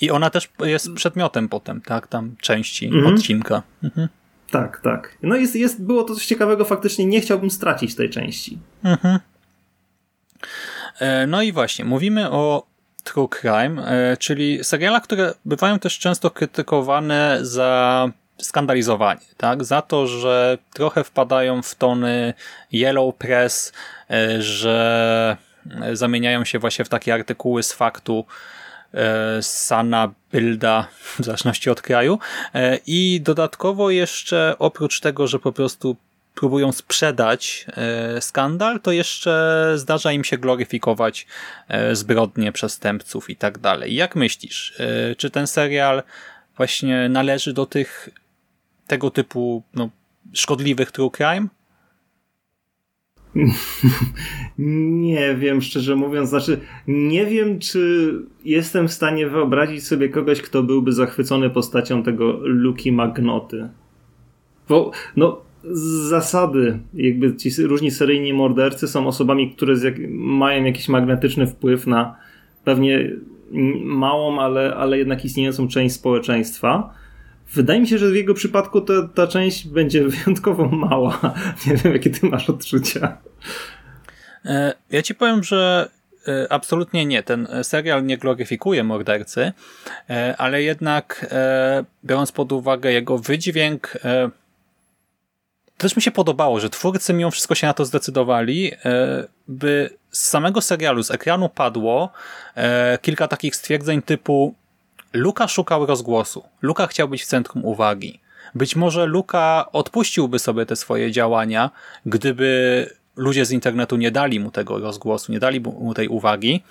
I 0.00 0.10
ona 0.10 0.30
też 0.30 0.48
jest 0.60 0.92
przedmiotem 0.94 1.48
potem, 1.48 1.80
tak, 1.80 2.06
tam 2.06 2.36
części 2.40 2.86
mhm. 2.86 3.14
odcinka. 3.14 3.62
Mhm. 3.82 4.08
Tak, 4.50 4.80
tak. 4.80 5.18
No 5.22 5.36
jest, 5.36 5.56
jest, 5.56 5.82
było 5.82 6.04
to 6.04 6.14
coś 6.14 6.26
ciekawego, 6.26 6.64
faktycznie 6.64 7.06
nie 7.06 7.20
chciałbym 7.20 7.50
stracić 7.50 7.94
tej 7.94 8.10
części. 8.10 8.58
Mhm. 8.84 9.18
E, 11.00 11.26
no 11.26 11.42
i 11.42 11.52
właśnie, 11.52 11.84
mówimy 11.84 12.30
o 12.30 12.66
True 13.04 13.28
Crime, 13.28 13.86
e, 13.86 14.16
czyli 14.16 14.64
serialach, 14.64 15.02
które 15.02 15.34
bywają 15.44 15.78
też 15.78 15.98
często 15.98 16.30
krytykowane 16.30 17.38
za 17.42 18.10
skandalizowanie, 18.42 19.20
tak? 19.36 19.64
Za 19.64 19.82
to, 19.82 20.06
że 20.06 20.58
trochę 20.74 21.04
wpadają 21.04 21.62
w 21.62 21.74
tony 21.74 22.34
yellow 22.72 23.14
press, 23.14 23.72
e, 24.10 24.42
że 24.42 25.36
zamieniają 25.92 26.44
się 26.44 26.58
właśnie 26.58 26.84
w 26.84 26.88
takie 26.88 27.14
artykuły 27.14 27.62
z 27.62 27.72
faktu 27.72 28.24
e, 28.94 29.42
Sana, 29.42 30.12
Bilda, 30.32 30.88
w 31.18 31.24
zależności 31.24 31.70
od 31.70 31.82
kraju. 31.82 32.18
E, 32.54 32.78
I 32.86 33.20
dodatkowo 33.20 33.90
jeszcze 33.90 34.54
oprócz 34.58 35.00
tego, 35.00 35.26
że 35.26 35.38
po 35.38 35.52
prostu 35.52 35.96
próbują 36.34 36.72
sprzedać 36.72 37.66
skandal, 38.20 38.80
to 38.80 38.92
jeszcze 38.92 39.72
zdarza 39.76 40.12
im 40.12 40.24
się 40.24 40.38
gloryfikować 40.38 41.26
zbrodnie 41.92 42.52
przestępców 42.52 43.30
i 43.30 43.36
tak 43.36 43.58
dalej. 43.58 43.94
Jak 43.94 44.16
myślisz, 44.16 44.74
czy 45.16 45.30
ten 45.30 45.46
serial 45.46 46.02
właśnie 46.56 47.08
należy 47.08 47.52
do 47.52 47.66
tych 47.66 48.08
tego 48.86 49.10
typu 49.10 49.62
no, 49.74 49.90
szkodliwych 50.32 50.90
true 50.90 51.10
crime? 51.10 51.48
Nie 54.58 55.34
wiem, 55.34 55.62
szczerze 55.62 55.96
mówiąc. 55.96 56.28
Znaczy, 56.28 56.60
nie 56.88 57.26
wiem, 57.26 57.58
czy 57.58 58.12
jestem 58.44 58.88
w 58.88 58.92
stanie 58.92 59.28
wyobrazić 59.28 59.86
sobie 59.86 60.08
kogoś, 60.08 60.42
kto 60.42 60.62
byłby 60.62 60.92
zachwycony 60.92 61.50
postacią 61.50 62.02
tego 62.02 62.32
Luki 62.42 62.92
Magnoty. 62.92 63.68
Bo, 64.68 64.90
no, 65.16 65.40
z 65.70 66.08
zasady, 66.08 66.78
jakby 66.94 67.36
ci 67.36 67.62
różni 67.62 67.90
seryjni 67.90 68.32
mordercy 68.32 68.88
są 68.88 69.06
osobami, 69.06 69.50
które 69.50 69.74
jak, 69.84 69.94
mają 70.10 70.64
jakiś 70.64 70.88
magnetyczny 70.88 71.46
wpływ 71.46 71.86
na 71.86 72.16
pewnie 72.64 73.10
małą, 73.84 74.40
ale, 74.40 74.74
ale 74.74 74.98
jednak 74.98 75.24
istniejącą 75.24 75.68
część 75.68 75.94
społeczeństwa. 75.94 76.94
Wydaje 77.52 77.80
mi 77.80 77.88
się, 77.88 77.98
że 77.98 78.10
w 78.10 78.14
jego 78.14 78.34
przypadku 78.34 78.80
ta, 78.80 79.08
ta 79.14 79.26
część 79.26 79.66
będzie 79.66 80.04
wyjątkowo 80.08 80.68
mała. 80.68 81.34
Nie 81.66 81.76
wiem, 81.76 81.92
jakie 81.92 82.10
ty 82.10 82.26
masz 82.26 82.50
odczucia. 82.50 83.18
E, 84.44 84.74
ja 84.90 85.02
ci 85.02 85.14
powiem, 85.14 85.42
że 85.42 85.90
e, 86.28 86.52
absolutnie 86.52 87.06
nie. 87.06 87.22
Ten 87.22 87.48
serial 87.62 88.06
nie 88.06 88.18
gloryfikuje 88.18 88.84
mordercy, 88.84 89.52
e, 90.10 90.34
ale 90.38 90.62
jednak 90.62 91.34
biorąc 92.04 92.32
pod 92.32 92.52
uwagę 92.52 92.92
jego 92.92 93.18
wydźwięk, 93.18 93.98
też 95.76 95.96
mi 95.96 96.02
się 96.02 96.10
podobało, 96.10 96.60
że 96.60 96.70
twórcy 96.70 97.12
mimo 97.12 97.30
wszystko 97.30 97.54
się 97.54 97.66
na 97.66 97.74
to 97.74 97.84
zdecydowali, 97.84 98.72
by 99.48 99.90
z 100.10 100.28
samego 100.28 100.60
serialu, 100.60 101.02
z 101.02 101.10
ekranu 101.10 101.48
padło 101.48 102.12
kilka 103.02 103.28
takich 103.28 103.56
stwierdzeń 103.56 104.02
typu 104.02 104.54
Luka 105.14 105.48
szukał 105.48 105.86
rozgłosu. 105.86 106.44
Luka 106.62 106.86
chciał 106.86 107.08
być 107.08 107.22
w 107.22 107.26
centrum 107.26 107.64
uwagi. 107.64 108.20
Być 108.54 108.76
może 108.76 109.06
Luka 109.06 109.68
odpuściłby 109.72 110.38
sobie 110.38 110.66
te 110.66 110.76
swoje 110.76 111.12
działania, 111.12 111.70
gdyby 112.06 112.90
ludzie 113.16 113.46
z 113.46 113.50
internetu 113.50 113.96
nie 113.96 114.10
dali 114.10 114.40
mu 114.40 114.50
tego 114.50 114.78
rozgłosu, 114.78 115.32
nie 115.32 115.38
dali 115.38 115.60
mu 115.60 115.94
tej 115.94 116.08
uwagi, 116.08 116.62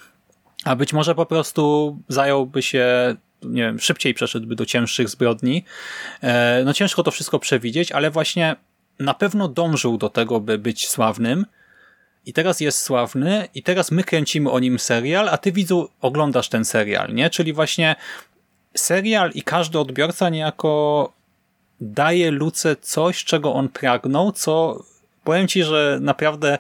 a 0.64 0.76
być 0.76 0.94
może 0.94 1.16
po 1.16 1.26
prostu 1.26 1.98
zająłby 2.08 2.62
się, 2.62 3.16
nie 3.44 3.62
wiem, 3.62 3.80
szybciej 3.80 4.14
przeszedłby 4.14 4.56
do 4.56 4.66
cięższych 4.66 5.10
zbrodni. 5.10 5.66
E, 6.22 6.62
no 6.66 6.74
ciężko 6.74 7.04
to 7.04 7.12
wszystko 7.12 7.40
przewidzieć, 7.40 7.92
ale 7.92 8.12
właśnie 8.12 8.56
na 9.00 9.14
pewno 9.14 9.48
dążył 9.48 9.98
do 9.98 10.10
tego, 10.10 10.40
by 10.40 10.58
być 10.58 10.90
sławnym, 10.90 11.46
i 12.26 12.34
teraz 12.34 12.60
jest 12.60 12.82
sławny 12.82 13.48
i 13.56 13.64
teraz 13.64 13.92
my 13.92 14.04
kręcimy 14.04 14.52
o 14.52 14.60
nim 14.60 14.80
serial, 14.80 15.30
a 15.30 15.38
ty 15.38 15.52
widzu 15.52 15.90
oglądasz 16.02 16.50
ten 16.50 16.66
serial, 16.66 17.14
nie? 17.14 17.30
Czyli 17.30 17.54
właśnie 17.54 17.96
serial 18.76 19.32
i 19.32 19.44
każdy 19.44 19.80
odbiorca 19.80 20.30
niejako 20.30 21.14
daje 21.82 22.32
Luce 22.32 22.76
coś, 22.76 23.24
czego 23.24 23.54
on 23.54 23.70
pragnął, 23.70 24.32
co 24.32 24.84
powiem 25.24 25.48
ci, 25.48 25.64
że 25.64 25.98
naprawdę 26.02 26.60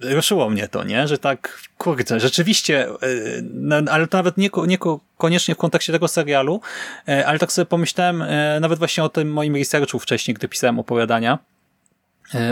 ruszyło 0.00 0.50
mnie 0.50 0.68
to, 0.68 0.84
nie? 0.84 1.08
Że 1.08 1.18
tak, 1.18 1.60
kurczę, 1.78 2.20
rzeczywiście, 2.20 2.88
e, 2.88 2.96
no, 3.42 3.76
ale 3.90 4.06
to 4.06 4.16
nawet 4.16 4.36
nie, 4.36 4.50
nie 4.66 4.78
koniecznie 5.18 5.54
w 5.54 5.58
kontekście 5.58 5.92
tego 5.92 6.08
serialu, 6.08 6.60
e, 7.08 7.26
ale 7.26 7.38
tak 7.38 7.52
sobie 7.52 7.66
pomyślałem 7.66 8.22
e, 8.22 8.60
nawet 8.60 8.78
właśnie 8.78 9.04
o 9.04 9.08
tym 9.08 9.32
moim 9.32 9.56
researchu 9.56 9.98
wcześniej, 9.98 10.34
gdy 10.34 10.48
pisałem 10.48 10.78
opowiadania 10.78 11.38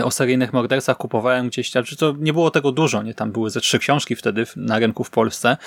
o 0.03 0.11
seryjnych 0.11 0.53
mordercach, 0.53 0.97
kupowałem 0.97 1.47
gdzieś, 1.49 1.71
czy 1.71 1.95
to 1.95 2.15
nie 2.19 2.33
było 2.33 2.51
tego 2.51 2.71
dużo, 2.71 3.03
nie? 3.03 3.13
Tam 3.13 3.31
były 3.31 3.49
ze 3.49 3.61
trzy 3.61 3.79
książki 3.79 4.15
wtedy 4.15 4.45
na 4.55 4.79
rynku 4.79 5.03
w 5.03 5.09
Polsce, 5.09 5.57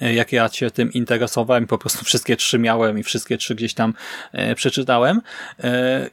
jak 0.00 0.32
ja 0.32 0.48
się 0.48 0.70
tym 0.70 0.92
interesowałem, 0.92 1.66
po 1.66 1.78
prostu 1.78 2.04
wszystkie 2.12 2.36
trzy 2.36 2.58
miałem 2.58 2.98
i 2.98 3.02
wszystkie 3.02 3.38
trzy 3.38 3.54
gdzieś 3.54 3.74
tam 3.74 3.94
przeczytałem 4.54 5.20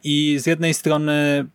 i 0.04 0.38
z 0.40 0.46
jednej 0.46 0.74
strony 0.74 1.46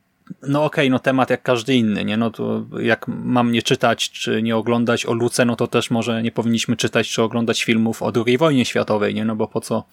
no 0.42 0.64
okej, 0.64 0.84
okay, 0.84 0.90
no 0.90 0.98
temat 0.98 1.30
jak 1.30 1.42
każdy 1.42 1.74
inny, 1.74 2.04
nie? 2.04 2.16
No 2.16 2.30
to 2.30 2.64
jak 2.80 3.08
mam 3.08 3.52
nie 3.52 3.62
czytać, 3.62 4.10
czy 4.10 4.42
nie 4.42 4.56
oglądać 4.56 5.06
o 5.06 5.12
Luce, 5.12 5.44
no 5.44 5.56
to 5.56 5.66
też 5.66 5.90
może 5.90 6.22
nie 6.22 6.32
powinniśmy 6.32 6.76
czytać, 6.76 7.10
czy 7.10 7.22
oglądać 7.22 7.64
filmów 7.64 8.02
o 8.02 8.12
II 8.26 8.38
wojnie 8.38 8.64
światowej, 8.64 9.14
nie? 9.14 9.24
No 9.24 9.36
bo 9.36 9.48
po 9.48 9.60
co 9.60 9.84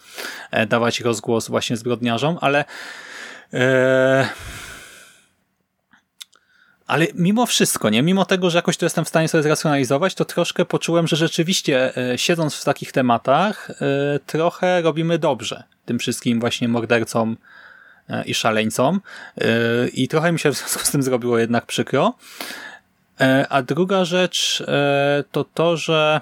e, 0.51 0.67
dawać 0.67 0.99
rozgłos 0.99 1.49
właśnie 1.49 1.77
zbrodniarzom, 1.77 2.37
ale 2.41 2.65
e, 3.53 4.29
ale 6.91 7.07
mimo 7.15 7.45
wszystko, 7.45 7.89
nie? 7.89 8.03
Mimo 8.03 8.25
tego, 8.25 8.49
że 8.49 8.57
jakoś 8.57 8.77
to 8.77 8.85
jestem 8.85 9.05
w 9.05 9.09
stanie 9.09 9.27
sobie 9.27 9.43
zracjonalizować, 9.43 10.15
to 10.15 10.25
troszkę 10.25 10.65
poczułem, 10.65 11.07
że 11.07 11.15
rzeczywiście 11.15 11.97
e, 11.97 12.17
siedząc 12.17 12.55
w 12.55 12.63
takich 12.63 12.91
tematach, 12.91 13.71
trochę 14.25 14.81
robimy 14.81 15.19
dobrze 15.19 15.63
tym 15.85 15.99
wszystkim 15.99 16.39
właśnie 16.39 16.67
mordercom 16.67 17.37
E, 18.11 18.23
i 18.23 18.33
szaleńcom 18.33 19.01
e, 19.37 19.87
i 19.87 20.07
trochę 20.07 20.31
mi 20.31 20.39
się 20.39 20.51
w 20.51 20.57
związku 20.57 20.79
z 20.79 20.91
tym 20.91 21.03
zrobiło 21.03 21.37
jednak 21.37 21.65
przykro. 21.65 22.13
E, 23.21 23.45
a 23.49 23.61
druga 23.61 24.05
rzecz 24.05 24.63
to 25.31 25.43
to, 25.43 25.77
że 25.77 26.21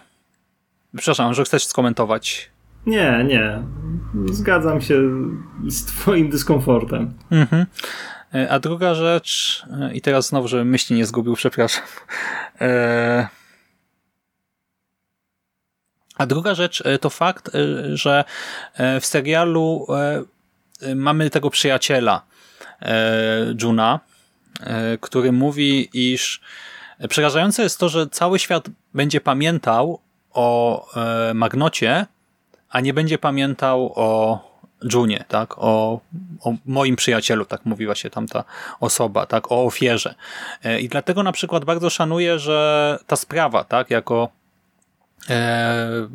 przepraszam, 0.97 1.33
że 1.33 1.43
chcesz 1.43 1.65
skomentować. 1.65 2.49
Nie, 2.85 3.25
nie. 3.27 3.63
Zgadzam 4.31 4.81
się 4.81 5.01
z 5.67 5.85
twoim 5.85 6.29
dyskomfortem. 6.29 7.13
Mhm. 7.31 7.65
A 8.49 8.59
druga 8.59 8.95
rzecz, 8.95 9.63
i 9.93 10.01
teraz 10.01 10.27
znowu, 10.27 10.47
żebym 10.47 10.69
myśli 10.69 10.95
nie 10.95 11.05
zgubił, 11.05 11.35
przepraszam. 11.35 11.83
A 16.17 16.25
druga 16.25 16.55
rzecz 16.55 16.83
to 17.01 17.09
fakt, 17.09 17.51
że 17.93 18.23
w 19.01 19.05
serialu 19.05 19.87
mamy 20.95 21.29
tego 21.29 21.49
przyjaciela 21.49 22.21
e, 22.81 23.55
Juna, 23.61 23.99
e, 24.59 24.97
który 24.97 25.31
mówi, 25.31 25.89
iż 25.93 26.41
przerażające 27.09 27.63
jest 27.63 27.79
to, 27.79 27.89
że 27.89 28.07
cały 28.07 28.39
świat 28.39 28.69
będzie 28.93 29.21
pamiętał 29.21 29.99
o 30.31 30.85
e, 30.95 31.33
Magnocie, 31.33 32.05
a 32.69 32.79
nie 32.79 32.93
będzie 32.93 33.17
pamiętał 33.17 33.93
o 33.95 34.39
Junie, 34.93 35.25
tak? 35.27 35.57
O, 35.57 35.99
o 36.41 36.53
moim 36.65 36.95
przyjacielu, 36.95 37.45
tak 37.45 37.65
mówiła 37.65 37.95
się 37.95 38.09
tamta 38.09 38.43
osoba, 38.79 39.25
tak? 39.25 39.51
O 39.51 39.65
ofierze. 39.65 40.15
I 40.79 40.89
dlatego 40.89 41.23
na 41.23 41.31
przykład 41.31 41.65
bardzo 41.65 41.89
szanuję, 41.89 42.39
że 42.39 42.99
ta 43.07 43.15
sprawa, 43.15 43.63
tak? 43.63 43.89
Jako 43.89 44.29
e, 45.29 46.07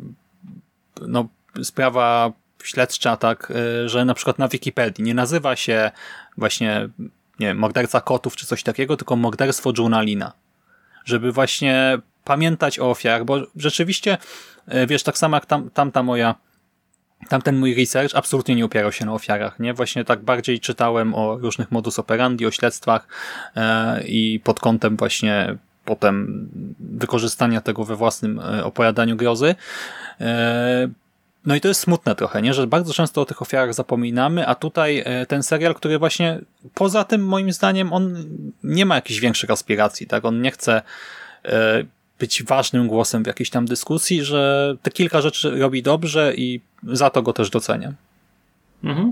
no, 1.01 1.27
sprawa 1.63 2.31
śledcza, 2.63 3.17
tak, 3.17 3.51
y, 3.85 3.89
że 3.89 4.05
na 4.05 4.13
przykład 4.13 4.39
na 4.39 4.47
Wikipedii 4.47 5.03
nie 5.03 5.13
nazywa 5.13 5.55
się 5.55 5.91
właśnie, 6.37 6.89
nie 7.39 7.47
wiem, 7.47 7.57
morderca 7.57 8.01
kotów 8.01 8.35
czy 8.35 8.45
coś 8.45 8.63
takiego, 8.63 8.97
tylko 8.97 9.15
morderstwo 9.15 9.71
Journalina. 9.77 10.33
Żeby 11.05 11.31
właśnie 11.31 11.97
pamiętać 12.23 12.79
o 12.79 12.89
ofiarach, 12.89 13.25
bo 13.25 13.37
rzeczywiście, 13.55 14.17
y, 14.73 14.87
wiesz, 14.87 15.03
tak 15.03 15.17
samo 15.17 15.37
jak 15.37 15.45
tam, 15.45 15.69
tamta 15.69 16.03
moja 16.03 16.35
Tamten 17.29 17.57
mój 17.57 17.75
research 17.75 18.15
absolutnie 18.15 18.55
nie 18.55 18.65
opierał 18.65 18.91
się 18.91 19.05
na 19.05 19.13
ofiarach, 19.13 19.59
nie? 19.59 19.73
Właśnie 19.73 20.05
tak 20.05 20.21
bardziej 20.21 20.59
czytałem 20.59 21.15
o 21.15 21.37
różnych 21.37 21.71
modus 21.71 21.99
operandi, 21.99 22.45
o 22.45 22.51
śledztwach 22.51 23.07
e, 23.55 24.03
i 24.03 24.39
pod 24.43 24.59
kątem 24.59 24.97
właśnie 24.97 25.57
potem 25.85 26.49
wykorzystania 26.79 27.61
tego 27.61 27.83
we 27.83 27.95
własnym 27.95 28.39
e, 28.39 28.63
opowiadaniu 28.63 29.15
grozy. 29.15 29.55
E, 30.21 30.87
no 31.45 31.55
i 31.55 31.61
to 31.61 31.67
jest 31.67 31.81
smutne 31.81 32.15
trochę, 32.15 32.41
nie? 32.41 32.53
że 32.53 32.67
bardzo 32.67 32.93
często 32.93 33.21
o 33.21 33.25
tych 33.25 33.41
ofiarach 33.41 33.73
zapominamy, 33.73 34.47
a 34.47 34.55
tutaj 34.55 35.03
ten 35.27 35.43
serial, 35.43 35.75
który 35.75 35.99
właśnie 35.99 36.39
poza 36.73 37.03
tym 37.03 37.25
moim 37.25 37.51
zdaniem 37.51 37.93
on 37.93 38.25
nie 38.63 38.85
ma 38.85 38.95
jakichś 38.95 39.19
większych 39.19 39.51
aspiracji, 39.51 40.07
tak? 40.07 40.25
On 40.25 40.41
nie 40.41 40.51
chce 40.51 40.81
być 42.19 42.43
ważnym 42.43 42.87
głosem 42.87 43.23
w 43.23 43.27
jakiejś 43.27 43.49
tam 43.49 43.65
dyskusji, 43.65 44.23
że 44.23 44.75
te 44.81 44.91
kilka 44.91 45.21
rzeczy 45.21 45.59
robi 45.59 45.83
dobrze 45.83 46.33
i 46.37 46.61
za 46.83 47.09
to 47.09 47.21
go 47.21 47.33
też 47.33 47.49
doceniam. 47.49 47.93
Mhm. 48.83 49.11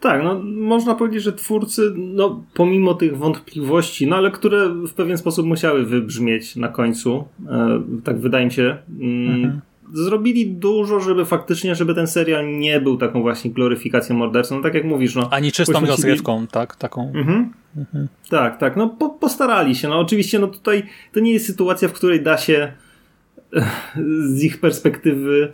Tak, 0.00 0.22
no 0.24 0.40
można 0.44 0.94
powiedzieć, 0.94 1.22
że 1.22 1.32
twórcy, 1.32 1.92
no 1.96 2.44
pomimo 2.54 2.94
tych 2.94 3.18
wątpliwości, 3.18 4.06
no 4.06 4.16
ale 4.16 4.30
które 4.30 4.68
w 4.68 4.92
pewien 4.92 5.18
sposób 5.18 5.46
musiały 5.46 5.86
wybrzmieć 5.86 6.56
na 6.56 6.68
końcu, 6.68 7.24
e, 7.48 7.82
tak 8.04 8.20
wydaje 8.20 8.44
mi 8.44 8.52
się, 8.52 8.76
mm, 9.00 9.34
mhm 9.34 9.60
zrobili 9.92 10.50
dużo, 10.50 11.00
żeby 11.00 11.24
faktycznie, 11.24 11.74
żeby 11.74 11.94
ten 11.94 12.06
serial 12.06 12.58
nie 12.58 12.80
był 12.80 12.96
taką 12.96 13.22
właśnie 13.22 13.50
gloryfikacją 13.50 14.16
morderstwa. 14.16 14.56
No 14.56 14.62
tak 14.62 14.74
jak 14.74 14.84
mówisz, 14.84 15.14
no. 15.14 15.28
Ani 15.30 15.52
czystą 15.52 15.72
poświęcili... 15.72 15.96
rozrywką, 15.96 16.46
tak? 16.46 16.76
Taką. 16.76 17.12
Mhm. 17.14 17.52
Mhm. 17.76 18.08
Tak, 18.30 18.58
tak. 18.58 18.76
No 18.76 18.88
po, 18.88 19.08
postarali 19.08 19.74
się. 19.74 19.88
No 19.88 19.98
oczywiście, 19.98 20.38
no 20.38 20.46
tutaj 20.46 20.82
to 21.12 21.20
nie 21.20 21.32
jest 21.32 21.46
sytuacja, 21.46 21.88
w 21.88 21.92
której 21.92 22.22
da 22.22 22.38
się 22.38 22.72
z 24.34 24.44
ich 24.44 24.60
perspektywy 24.60 25.52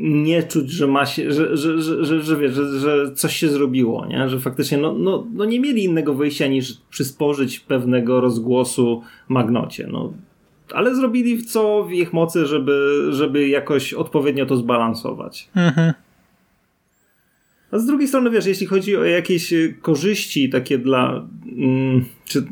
nie 0.00 0.42
czuć, 0.42 0.70
że 0.70 0.86
ma 0.86 1.06
się, 1.06 1.32
że, 1.32 1.56
że, 1.56 1.82
że, 1.82 2.04
że, 2.04 2.22
że, 2.22 2.36
wiesz, 2.36 2.54
że, 2.54 2.78
że 2.78 3.12
coś 3.14 3.36
się 3.36 3.48
zrobiło, 3.48 4.06
nie? 4.06 4.28
że 4.28 4.40
faktycznie 4.40 4.78
no, 4.78 4.92
no, 4.92 5.26
no 5.32 5.44
nie 5.44 5.60
mieli 5.60 5.84
innego 5.84 6.14
wyjścia 6.14 6.46
niż 6.46 6.80
przysporzyć 6.90 7.60
pewnego 7.60 8.20
rozgłosu 8.20 9.02
Magnocie. 9.28 9.88
No, 9.92 10.12
ale 10.72 10.94
zrobili 10.94 11.44
co 11.44 11.84
w 11.84 11.92
ich 11.92 12.12
mocy, 12.12 12.46
żeby, 12.46 13.06
żeby 13.10 13.48
jakoś 13.48 13.94
odpowiednio 13.94 14.46
to 14.46 14.56
zbalansować. 14.56 15.48
Mhm. 15.56 15.92
A 17.70 17.78
z 17.78 17.86
drugiej 17.86 18.08
strony, 18.08 18.30
wiesz, 18.30 18.46
jeśli 18.46 18.66
chodzi 18.66 18.96
o 18.96 19.04
jakieś 19.04 19.54
korzyści 19.82 20.50
takie 20.50 20.78
dla. 20.78 21.26
Mm, 21.56 22.04
czy, 22.24 22.44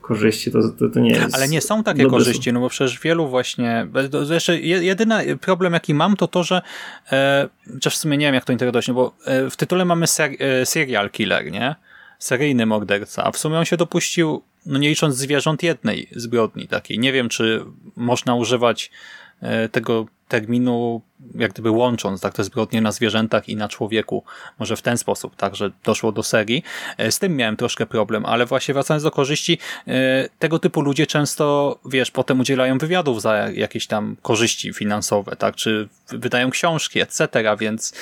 korzyści, 0.00 0.50
to, 0.50 0.58
to, 0.78 0.88
to, 0.88 1.00
nie 1.00 1.10
jest. 1.10 1.34
Ale 1.34 1.48
nie 1.48 1.60
są 1.60 1.82
takie 1.82 2.06
korzyści, 2.06 2.52
no 2.52 2.60
bo 2.60 2.68
przecież 2.68 3.00
wielu 3.00 3.28
właśnie. 3.28 3.86
Jeszcze 4.30 4.60
jedyny 4.60 5.36
problem, 5.36 5.72
jaki 5.72 5.94
mam, 5.94 6.16
to 6.16 6.28
to, 6.28 6.44
że. 6.44 6.62
E, 7.12 7.48
chociaż 7.74 7.94
w 7.94 7.98
sumie 7.98 8.16
nie 8.16 8.26
wiem, 8.26 8.34
jak 8.34 8.44
to 8.44 8.52
interpretować, 8.52 8.90
bo 8.90 9.14
e, 9.24 9.50
w 9.50 9.56
tytule 9.56 9.84
mamy 9.84 10.06
ser, 10.06 10.30
e, 10.38 10.66
serial 10.66 11.10
killer, 11.10 11.52
nie? 11.52 11.74
Seryjny 12.18 12.66
morderca, 12.66 13.24
a 13.24 13.30
w 13.30 13.38
sumie 13.38 13.58
on 13.58 13.64
się 13.64 13.76
dopuścił 13.76 14.42
no 14.66 14.78
nie 14.78 14.88
licząc 14.88 15.16
zwierząt, 15.16 15.62
jednej 15.62 16.08
zbrodni 16.16 16.68
takiej. 16.68 16.98
Nie 16.98 17.12
wiem, 17.12 17.28
czy 17.28 17.64
można 17.96 18.34
używać 18.34 18.90
e, 19.40 19.68
tego 19.68 20.06
terminu 20.28 21.02
jak 21.34 21.52
gdyby 21.52 21.70
łącząc 21.70 22.20
tak 22.20 22.34
te 22.34 22.44
zbrodnie 22.44 22.80
na 22.80 22.92
zwierzętach 22.92 23.48
i 23.48 23.56
na 23.56 23.68
człowieku. 23.68 24.24
Może 24.58 24.76
w 24.76 24.82
ten 24.82 24.98
sposób, 24.98 25.36
tak, 25.36 25.56
że 25.56 25.70
doszło 25.84 26.12
do 26.12 26.22
serii. 26.22 26.62
E, 26.98 27.12
z 27.12 27.18
tym 27.18 27.36
miałem 27.36 27.56
troszkę 27.56 27.86
problem, 27.86 28.26
ale 28.26 28.46
właśnie 28.46 28.74
wracając 28.74 29.02
do 29.02 29.10
korzyści, 29.10 29.58
e, 29.88 30.28
tego 30.38 30.58
typu 30.58 30.80
ludzie 30.80 31.06
często, 31.06 31.78
wiesz, 31.84 32.10
potem 32.10 32.40
udzielają 32.40 32.78
wywiadów 32.78 33.22
za 33.22 33.34
jakieś 33.36 33.86
tam 33.86 34.16
korzyści 34.22 34.72
finansowe, 34.72 35.36
tak, 35.36 35.56
czy 35.56 35.88
wydają 36.08 36.50
książki, 36.50 37.00
etc., 37.00 37.28
więc 37.58 37.94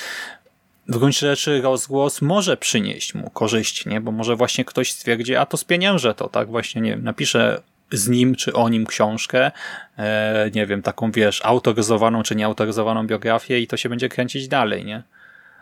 w 0.89 0.99
gruncie 0.99 1.26
rzeczy 1.26 1.61
rozgłos 1.61 2.22
może 2.22 2.57
przynieść 2.57 3.14
mu 3.14 3.30
korzyść, 3.30 3.86
nie? 3.86 4.01
Bo 4.01 4.12
może 4.12 4.36
właśnie 4.36 4.64
ktoś 4.64 4.93
stwierdzi, 4.93 5.36
a 5.36 5.47
to 5.47 5.57
spieniężę 5.57 6.14
to, 6.14 6.28
tak? 6.28 6.49
Właśnie, 6.49 6.80
nie 6.80 6.91
wiem, 6.91 7.05
napiszę 7.05 7.61
z 7.93 8.09
nim 8.09 8.34
czy 8.34 8.53
o 8.53 8.68
nim 8.68 8.86
książkę, 8.86 9.51
e, 9.99 10.51
nie 10.55 10.66
wiem, 10.66 10.82
taką, 10.82 11.12
wiesz, 11.12 11.41
autoryzowaną 11.45 12.22
czy 12.22 12.36
nieautoryzowaną 12.36 13.07
biografię 13.07 13.61
i 13.61 13.66
to 13.66 13.76
się 13.76 13.89
będzie 13.89 14.09
kręcić 14.09 14.49
dalej, 14.49 14.84
nie? 14.84 15.03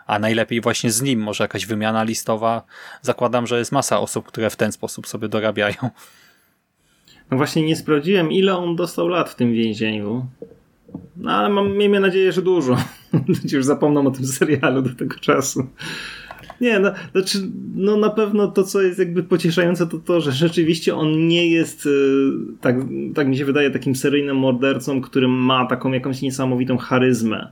A 0.05 0.19
najlepiej 0.19 0.61
właśnie 0.61 0.91
z 0.91 1.01
nim, 1.01 1.19
może 1.19 1.43
jakaś 1.43 1.65
wymiana 1.65 2.03
listowa. 2.03 2.63
Zakładam, 3.01 3.47
że 3.47 3.59
jest 3.59 3.71
masa 3.71 3.99
osób, 3.99 4.27
które 4.27 4.49
w 4.49 4.55
ten 4.55 4.71
sposób 4.71 5.07
sobie 5.07 5.27
dorabiają. 5.27 5.75
No 7.31 7.37
właśnie 7.37 7.61
nie 7.61 7.75
sprawdziłem, 7.75 8.31
ile 8.31 8.57
on 8.57 8.75
dostał 8.75 9.07
lat 9.07 9.29
w 9.29 9.35
tym 9.35 9.53
więzieniu. 9.53 10.25
No 11.17 11.31
ale 11.31 11.49
mam, 11.49 11.77
miejmy 11.77 11.99
nadzieję, 11.99 12.31
że 12.31 12.41
dużo. 12.41 12.77
Ludzie 13.27 13.57
już 13.57 13.65
zapomną 13.65 14.07
o 14.07 14.11
tym 14.11 14.25
serialu 14.25 14.81
do 14.81 14.95
tego 14.95 15.15
czasu. 15.15 15.67
Nie, 16.61 16.79
no, 16.79 16.91
znaczy, 17.11 17.37
no 17.75 17.97
na 17.97 18.09
pewno 18.09 18.47
to, 18.47 18.63
co 18.63 18.81
jest 18.81 18.99
jakby 18.99 19.23
pocieszające, 19.23 19.87
to 19.87 19.97
to, 19.97 20.21
że 20.21 20.31
rzeczywiście 20.31 20.95
on 20.95 21.27
nie 21.27 21.49
jest, 21.49 21.85
y, 21.85 22.31
tak, 22.61 22.75
tak 23.15 23.27
mi 23.27 23.37
się 23.37 23.45
wydaje, 23.45 23.71
takim 23.71 23.95
seryjnym 23.95 24.37
mordercą, 24.37 25.01
który 25.01 25.27
ma 25.27 25.65
taką 25.65 25.91
jakąś 25.91 26.21
niesamowitą 26.21 26.77
charyzmę. 26.77 27.51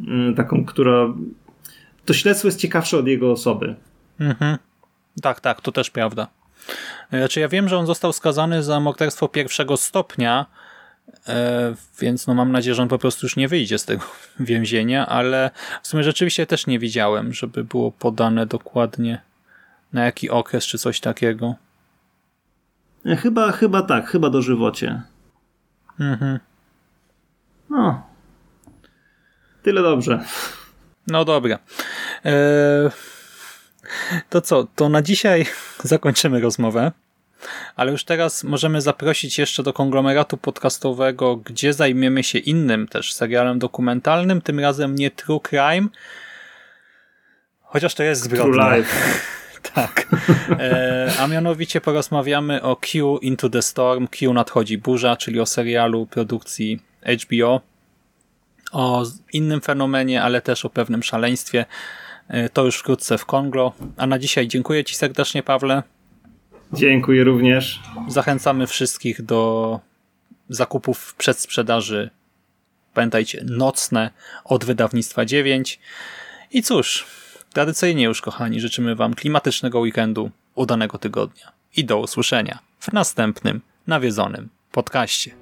Y, 0.00 0.34
taką, 0.36 0.64
która... 0.64 1.14
To 2.04 2.14
śledztwo 2.14 2.48
jest 2.48 2.58
ciekawsze 2.58 2.98
od 2.98 3.06
jego 3.06 3.32
osoby. 3.32 3.74
Mhm. 4.20 4.58
Tak, 5.22 5.40
tak, 5.40 5.60
to 5.60 5.72
też 5.72 5.90
prawda. 5.90 6.28
Znaczy 7.10 7.40
ja 7.40 7.48
wiem, 7.48 7.68
że 7.68 7.78
on 7.78 7.86
został 7.86 8.12
skazany 8.12 8.62
za 8.62 8.80
morderstwo 8.80 9.28
pierwszego 9.28 9.76
stopnia, 9.76 10.46
więc 12.00 12.26
no 12.26 12.34
mam 12.34 12.52
nadzieję, 12.52 12.74
że 12.74 12.82
on 12.82 12.88
po 12.88 12.98
prostu 12.98 13.26
już 13.26 13.36
nie 13.36 13.48
wyjdzie 13.48 13.78
z 13.78 13.84
tego 13.84 14.04
więzienia, 14.40 15.06
ale 15.06 15.50
w 15.82 15.88
sumie 15.88 16.04
rzeczywiście 16.04 16.46
też 16.46 16.66
nie 16.66 16.78
widziałem, 16.78 17.32
żeby 17.32 17.64
było 17.64 17.92
podane 17.92 18.46
dokładnie 18.46 19.20
na 19.92 20.04
jaki 20.04 20.30
okres 20.30 20.64
czy 20.64 20.78
coś 20.78 21.00
takiego. 21.00 21.54
E, 23.06 23.16
chyba, 23.16 23.52
chyba 23.52 23.82
tak, 23.82 24.10
chyba 24.10 24.30
dożywocie. 24.30 25.02
Mhm. 26.00 26.38
No. 27.70 28.02
Tyle 29.62 29.82
dobrze. 29.82 30.24
No 31.06 31.24
dobra. 31.24 31.58
Eee, 32.24 32.90
to 34.30 34.40
co, 34.40 34.66
to 34.76 34.88
na 34.88 35.02
dzisiaj 35.02 35.46
zakończymy 35.82 36.40
rozmowę, 36.40 36.92
ale 37.76 37.92
już 37.92 38.04
teraz 38.04 38.44
możemy 38.44 38.80
zaprosić 38.80 39.38
jeszcze 39.38 39.62
do 39.62 39.72
konglomeratu 39.72 40.36
podcastowego, 40.36 41.36
gdzie 41.36 41.72
zajmiemy 41.72 42.22
się 42.22 42.38
innym 42.38 42.88
też 42.88 43.12
serialem 43.14 43.58
dokumentalnym, 43.58 44.40
tym 44.40 44.60
razem 44.60 44.94
nie 44.94 45.10
True 45.10 45.40
Crime, 45.40 45.88
chociaż 47.62 47.94
to 47.94 48.02
jest 48.02 48.22
zbrodnia. 48.22 48.74
Tak. 49.74 50.06
E, 50.50 51.12
a 51.18 51.26
mianowicie 51.26 51.80
porozmawiamy 51.80 52.62
o 52.62 52.76
Q 52.76 53.18
Into 53.18 53.48
the 53.48 53.62
Storm, 53.62 54.08
Q 54.08 54.32
Nadchodzi 54.32 54.78
Burza, 54.78 55.16
czyli 55.16 55.40
o 55.40 55.46
serialu 55.46 56.06
produkcji 56.06 56.80
HBO, 57.22 57.60
o 58.72 59.04
innym 59.32 59.60
fenomenie, 59.60 60.22
ale 60.22 60.40
też 60.40 60.64
o 60.64 60.70
pewnym 60.70 61.02
szaleństwie. 61.02 61.64
E, 62.28 62.48
to 62.48 62.64
już 62.64 62.78
wkrótce 62.78 63.18
w 63.18 63.26
Konglo. 63.26 63.72
A 63.96 64.06
na 64.06 64.18
dzisiaj 64.18 64.48
dziękuję 64.48 64.84
Ci 64.84 64.94
serdecznie, 64.94 65.42
Pawle. 65.42 65.82
Dziękuję 66.72 67.24
również. 67.24 67.80
Zachęcamy 68.08 68.66
wszystkich 68.66 69.22
do 69.22 69.80
zakupów 70.48 70.98
w 70.98 71.14
przedsprzedaży. 71.14 72.10
Pamiętajcie, 72.94 73.44
nocne 73.46 74.10
od 74.44 74.64
wydawnictwa 74.64 75.24
9. 75.24 75.80
I 76.50 76.62
cóż, 76.62 77.06
tradycyjnie 77.52 78.04
już, 78.04 78.20
kochani, 78.20 78.60
życzymy 78.60 78.94
Wam 78.94 79.14
klimatycznego 79.14 79.80
weekendu, 79.80 80.30
udanego 80.54 80.98
tygodnia 80.98 81.52
i 81.76 81.84
do 81.84 81.98
usłyszenia 81.98 82.58
w 82.80 82.92
następnym 82.92 83.60
nawiedzonym 83.86 84.48
podcaście. 84.72 85.41